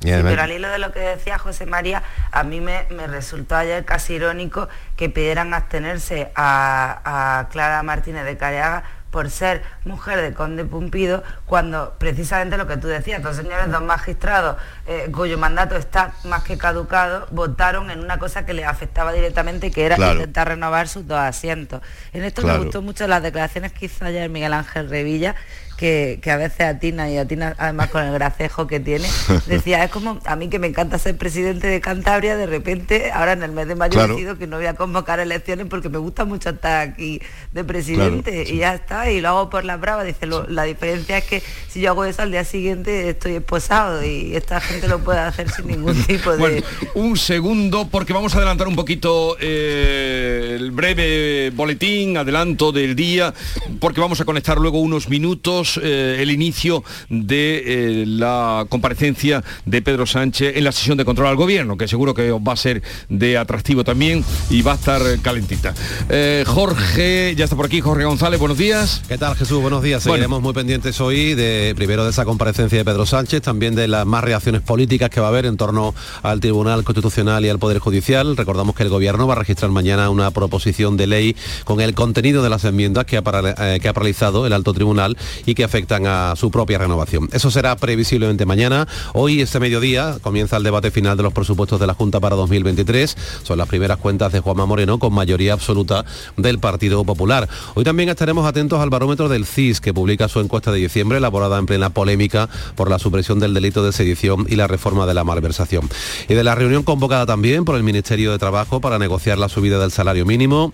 pero 0.00 0.42
al 0.42 0.52
hilo 0.52 0.68
de 0.68 0.78
lo 0.78 0.92
que 0.92 1.00
decía 1.00 1.36
José 1.38 1.66
María, 1.66 2.02
a 2.30 2.44
mí 2.44 2.60
me, 2.60 2.84
resultó 3.08 3.56
ayer 3.56 3.84
casi 3.84 4.14
irónico 4.14 4.68
que 4.96 5.08
pidieran 5.08 5.52
abstenerse 5.52 6.30
a, 6.36 7.40
a 7.40 7.48
Clara 7.48 7.82
Martínez 7.82 8.24
de 8.24 8.36
Careaga 8.36 8.84
por 9.10 9.30
ser 9.30 9.62
mujer 9.84 10.20
de 10.20 10.32
Conde 10.34 10.64
Pumpido, 10.64 11.22
cuando 11.46 11.94
precisamente 11.98 12.56
lo 12.56 12.66
que 12.66 12.76
tú 12.76 12.88
decías, 12.88 13.22
dos 13.22 13.36
señores, 13.36 13.70
dos 13.70 13.82
magistrados, 13.82 14.56
eh, 14.86 15.10
cuyo 15.12 15.36
mandato 15.36 15.76
está 15.76 16.12
más 16.24 16.44
que 16.44 16.56
caducado, 16.56 17.26
votaron 17.30 17.90
en 17.90 18.00
una 18.00 18.18
cosa 18.18 18.46
que 18.46 18.54
les 18.54 18.66
afectaba 18.66 19.12
directamente, 19.12 19.70
que 19.70 19.84
era 19.84 19.96
intentar 20.12 20.48
renovar 20.48 20.88
sus 20.88 21.06
dos 21.06 21.18
asientos. 21.18 21.82
En 22.12 22.24
esto 22.24 22.42
me 22.42 22.56
gustó 22.58 22.82
mucho 22.82 23.06
las 23.06 23.22
declaraciones 23.22 23.72
que 23.72 23.86
hizo 23.86 24.04
ayer 24.04 24.28
Miguel 24.30 24.52
Ángel 24.52 24.88
Revilla, 24.88 25.34
que, 25.80 26.18
que 26.22 26.30
a 26.30 26.36
veces 26.36 26.60
atina 26.60 27.10
y 27.10 27.16
atina 27.16 27.54
además 27.58 27.88
con 27.88 28.04
el 28.04 28.12
gracejo 28.12 28.66
que 28.66 28.80
tiene. 28.80 29.08
Decía, 29.46 29.82
es 29.82 29.90
como 29.90 30.20
a 30.26 30.36
mí 30.36 30.48
que 30.50 30.58
me 30.58 30.66
encanta 30.66 30.98
ser 30.98 31.16
presidente 31.16 31.66
de 31.68 31.80
Cantabria, 31.80 32.36
de 32.36 32.44
repente, 32.44 33.10
ahora 33.12 33.32
en 33.32 33.42
el 33.42 33.52
mes 33.52 33.66
de 33.66 33.74
mayo 33.76 33.92
Claro. 33.94 34.14
decido 34.14 34.36
que 34.36 34.46
no 34.46 34.58
voy 34.58 34.66
a 34.66 34.74
convocar 34.74 35.20
elecciones 35.20 35.66
porque 35.70 35.88
me 35.88 35.96
gusta 35.96 36.26
mucho 36.26 36.50
estar 36.50 36.86
aquí 36.86 37.22
de 37.52 37.64
presidente 37.64 38.30
Claro, 38.30 38.46
sí. 38.46 38.54
y 38.54 38.58
ya 38.58 38.74
está, 38.74 39.10
y 39.10 39.22
lo 39.22 39.28
hago 39.30 39.48
por 39.50 39.64
las 39.64 39.80
bravas. 39.80 40.04
Dice, 40.04 40.26
lo- 40.26 40.46
la 40.48 40.64
diferencia 40.64 41.16
es 41.16 41.24
que 41.24 41.42
si 41.68 41.80
yo 41.80 41.90
hago 41.90 42.04
eso 42.04 42.20
al 42.20 42.30
día 42.30 42.44
siguiente 42.44 43.08
estoy 43.08 43.36
esposado 43.36 44.04
y 44.04 44.36
esta 44.36 44.60
gente 44.60 44.86
lo 44.86 44.98
puede 44.98 45.20
hacer 45.20 45.50
sin 45.50 45.66
ningún 45.66 45.94
tipo 46.06 46.30
de... 46.32 46.36
Bueno, 46.36 46.62
un 46.94 47.16
segundo 47.16 47.88
porque 47.90 48.12
vamos 48.12 48.34
a 48.34 48.36
adelantar 48.36 48.68
un 48.68 48.76
poquito 48.76 49.36
eh, 49.40 50.56
el 50.60 50.70
breve 50.72 51.50
boletín, 51.54 52.16
adelanto 52.18 52.70
del 52.70 52.94
día, 52.94 53.32
porque 53.80 54.00
vamos 54.00 54.20
a 54.20 54.24
conectar 54.26 54.58
luego 54.58 54.78
unos 54.80 55.08
minutos 55.08 55.69
eh, 55.82 56.16
el 56.20 56.30
inicio 56.30 56.82
de 57.08 57.62
eh, 58.02 58.04
la 58.06 58.66
comparecencia 58.68 59.42
de 59.66 59.82
Pedro 59.82 60.06
Sánchez 60.06 60.56
en 60.56 60.64
la 60.64 60.72
sesión 60.72 60.96
de 60.96 61.04
control 61.04 61.28
al 61.28 61.36
gobierno, 61.36 61.76
que 61.76 61.86
seguro 61.88 62.14
que 62.14 62.32
os 62.32 62.40
va 62.40 62.52
a 62.54 62.56
ser 62.56 62.82
de 63.08 63.36
atractivo 63.36 63.84
también 63.84 64.24
y 64.48 64.62
va 64.62 64.72
a 64.72 64.74
estar 64.76 65.02
calentita. 65.22 65.74
Eh, 66.08 66.44
Jorge, 66.46 67.34
ya 67.36 67.44
está 67.44 67.56
por 67.56 67.66
aquí, 67.66 67.80
Jorge 67.80 68.04
González, 68.04 68.38
buenos 68.40 68.58
días. 68.58 69.02
¿Qué 69.08 69.18
tal 69.18 69.34
Jesús? 69.36 69.60
Buenos 69.60 69.82
días. 69.82 70.04
Bueno. 70.04 70.14
Seguiremos 70.16 70.42
muy 70.42 70.52
pendientes 70.52 71.00
hoy 71.00 71.34
de 71.34 71.74
primero 71.76 72.04
de 72.04 72.10
esa 72.10 72.24
comparecencia 72.24 72.78
de 72.78 72.84
Pedro 72.84 73.06
Sánchez, 73.06 73.42
también 73.42 73.74
de 73.74 73.88
las 73.88 74.06
más 74.06 74.22
reacciones 74.24 74.60
políticas 74.62 75.10
que 75.10 75.20
va 75.20 75.26
a 75.26 75.30
haber 75.30 75.46
en 75.46 75.56
torno 75.56 75.94
al 76.22 76.40
Tribunal 76.40 76.84
Constitucional 76.84 77.44
y 77.44 77.48
al 77.48 77.58
Poder 77.58 77.78
Judicial. 77.78 78.36
Recordamos 78.36 78.74
que 78.74 78.82
el 78.82 78.88
Gobierno 78.88 79.26
va 79.26 79.34
a 79.34 79.38
registrar 79.38 79.70
mañana 79.70 80.10
una 80.10 80.30
proposición 80.30 80.96
de 80.96 81.06
ley 81.06 81.36
con 81.64 81.80
el 81.80 81.94
contenido 81.94 82.42
de 82.42 82.50
las 82.50 82.64
enmiendas 82.64 83.04
que 83.06 83.16
ha, 83.16 83.22
para- 83.22 83.74
eh, 83.74 83.80
que 83.80 83.88
ha 83.88 83.92
paralizado 83.92 84.46
el 84.46 84.52
Alto 84.52 84.72
Tribunal 84.72 85.16
y 85.46 85.54
que 85.60 85.64
afectan 85.64 86.06
a 86.06 86.36
su 86.36 86.50
propia 86.50 86.78
renovación. 86.78 87.28
Eso 87.32 87.50
será 87.50 87.76
previsiblemente 87.76 88.46
mañana. 88.46 88.88
Hoy, 89.12 89.42
este 89.42 89.60
mediodía, 89.60 90.16
comienza 90.22 90.56
el 90.56 90.62
debate 90.62 90.90
final 90.90 91.18
de 91.18 91.22
los 91.22 91.34
presupuestos 91.34 91.78
de 91.78 91.86
la 91.86 91.92
Junta 91.92 92.18
para 92.18 92.34
2023. 92.34 93.14
Son 93.42 93.58
las 93.58 93.68
primeras 93.68 93.98
cuentas 93.98 94.32
de 94.32 94.40
Juanma 94.40 94.64
Moreno 94.64 94.98
con 94.98 95.12
mayoría 95.12 95.52
absoluta 95.52 96.06
del 96.38 96.60
Partido 96.60 97.04
Popular. 97.04 97.46
Hoy 97.74 97.84
también 97.84 98.08
estaremos 98.08 98.46
atentos 98.46 98.80
al 98.80 98.88
barómetro 98.88 99.28
del 99.28 99.44
CIS, 99.44 99.82
que 99.82 99.92
publica 99.92 100.28
su 100.28 100.40
encuesta 100.40 100.72
de 100.72 100.78
diciembre, 100.78 101.18
elaborada 101.18 101.58
en 101.58 101.66
plena 101.66 101.90
polémica 101.90 102.48
por 102.74 102.88
la 102.88 102.98
supresión 102.98 103.38
del 103.38 103.52
delito 103.52 103.84
de 103.84 103.92
sedición 103.92 104.46
y 104.48 104.56
la 104.56 104.66
reforma 104.66 105.04
de 105.04 105.12
la 105.12 105.24
malversación. 105.24 105.90
Y 106.26 106.32
de 106.32 106.42
la 106.42 106.54
reunión 106.54 106.84
convocada 106.84 107.26
también 107.26 107.66
por 107.66 107.76
el 107.76 107.82
Ministerio 107.82 108.32
de 108.32 108.38
Trabajo 108.38 108.80
para 108.80 108.98
negociar 108.98 109.36
la 109.36 109.50
subida 109.50 109.78
del 109.78 109.90
salario 109.90 110.24
mínimo. 110.24 110.72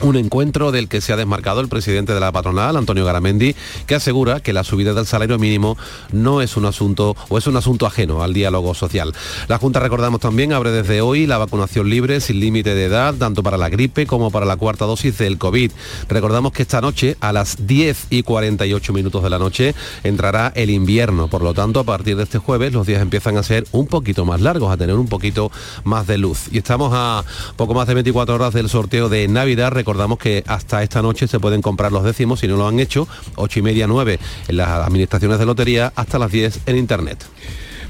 Un 0.00 0.16
encuentro 0.16 0.72
del 0.72 0.88
que 0.88 1.00
se 1.00 1.12
ha 1.12 1.16
desmarcado 1.16 1.60
el 1.60 1.68
presidente 1.68 2.12
de 2.12 2.20
la 2.20 2.32
patronal, 2.32 2.76
Antonio 2.76 3.04
Garamendi, 3.04 3.54
que 3.86 3.94
asegura 3.94 4.40
que 4.40 4.52
la 4.52 4.64
subida 4.64 4.92
del 4.94 5.06
salario 5.06 5.38
mínimo 5.38 5.76
no 6.12 6.42
es 6.42 6.56
un 6.56 6.66
asunto 6.66 7.16
o 7.28 7.38
es 7.38 7.46
un 7.46 7.56
asunto 7.56 7.86
ajeno 7.86 8.22
al 8.22 8.34
diálogo 8.34 8.74
social. 8.74 9.14
La 9.48 9.58
Junta, 9.58 9.80
recordamos 9.80 10.20
también, 10.20 10.52
abre 10.52 10.70
desde 10.70 11.00
hoy 11.00 11.26
la 11.26 11.38
vacunación 11.38 11.88
libre 11.88 12.20
sin 12.20 12.40
límite 12.40 12.74
de 12.74 12.84
edad, 12.84 13.14
tanto 13.14 13.42
para 13.42 13.56
la 13.56 13.68
gripe 13.68 14.06
como 14.06 14.30
para 14.30 14.46
la 14.46 14.56
cuarta 14.56 14.84
dosis 14.84 15.16
del 15.18 15.38
COVID. 15.38 15.72
Recordamos 16.08 16.52
que 16.52 16.62
esta 16.62 16.80
noche, 16.80 17.16
a 17.20 17.32
las 17.32 17.66
10 17.66 18.08
y 18.10 18.22
48 18.22 18.92
minutos 18.92 19.22
de 19.22 19.30
la 19.30 19.38
noche, 19.38 19.74
entrará 20.04 20.52
el 20.54 20.70
invierno. 20.70 21.28
Por 21.28 21.42
lo 21.42 21.54
tanto, 21.54 21.80
a 21.80 21.84
partir 21.84 22.16
de 22.16 22.24
este 22.24 22.38
jueves, 22.38 22.72
los 22.72 22.86
días 22.86 23.02
empiezan 23.02 23.36
a 23.36 23.42
ser 23.42 23.66
un 23.72 23.86
poquito 23.86 24.24
más 24.24 24.40
largos, 24.40 24.70
a 24.70 24.76
tener 24.76 24.96
un 24.96 25.08
poquito 25.08 25.50
más 25.84 26.06
de 26.06 26.18
luz. 26.18 26.48
Y 26.50 26.58
estamos 26.58 26.92
a 26.94 27.24
poco 27.56 27.74
más 27.74 27.88
de 27.88 27.94
24 27.94 28.34
horas 28.34 28.54
del 28.54 28.68
sorteo 28.68 29.08
de 29.08 29.26
Navidad. 29.28 29.72
Recordamos 29.86 30.18
que 30.18 30.42
hasta 30.48 30.82
esta 30.82 31.00
noche 31.00 31.28
se 31.28 31.38
pueden 31.38 31.62
comprar 31.62 31.92
los 31.92 32.02
décimos, 32.02 32.40
si 32.40 32.48
no 32.48 32.56
lo 32.56 32.66
han 32.66 32.80
hecho, 32.80 33.06
8 33.36 33.60
y 33.60 33.62
media, 33.62 33.86
9 33.86 34.18
en 34.48 34.56
las 34.56 34.68
administraciones 34.68 35.38
de 35.38 35.46
lotería, 35.46 35.92
hasta 35.94 36.18
las 36.18 36.32
10 36.32 36.62
en 36.66 36.76
Internet. 36.76 37.24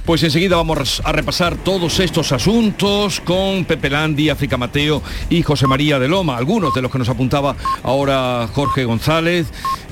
Pues 0.05 0.23
enseguida 0.23 0.57
vamos 0.57 1.01
a 1.07 1.13
repasar 1.13 1.57
todos 1.57 1.99
estos 1.99 2.33
asuntos 2.33 3.23
con 3.23 3.65
Pepe 3.65 3.89
Landi, 3.89 4.29
África 4.29 4.59
Mateo 4.59 5.03
y 5.31 5.43
José 5.43 5.67
María 5.67 5.99
de 5.99 6.07
Loma, 6.07 6.37
algunos 6.37 6.75
de 6.75 6.83
los 6.83 6.93
que 6.93 6.99
nos 6.99 7.09
apuntaba 7.09 7.57
ahora 7.83 8.47
Jorge 8.53 8.85
González 8.85 9.47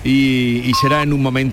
y, 0.05 0.59
y 0.59 0.73
será 0.75 1.03
en 1.03 1.15
un 1.15 1.23
momento 1.23 1.35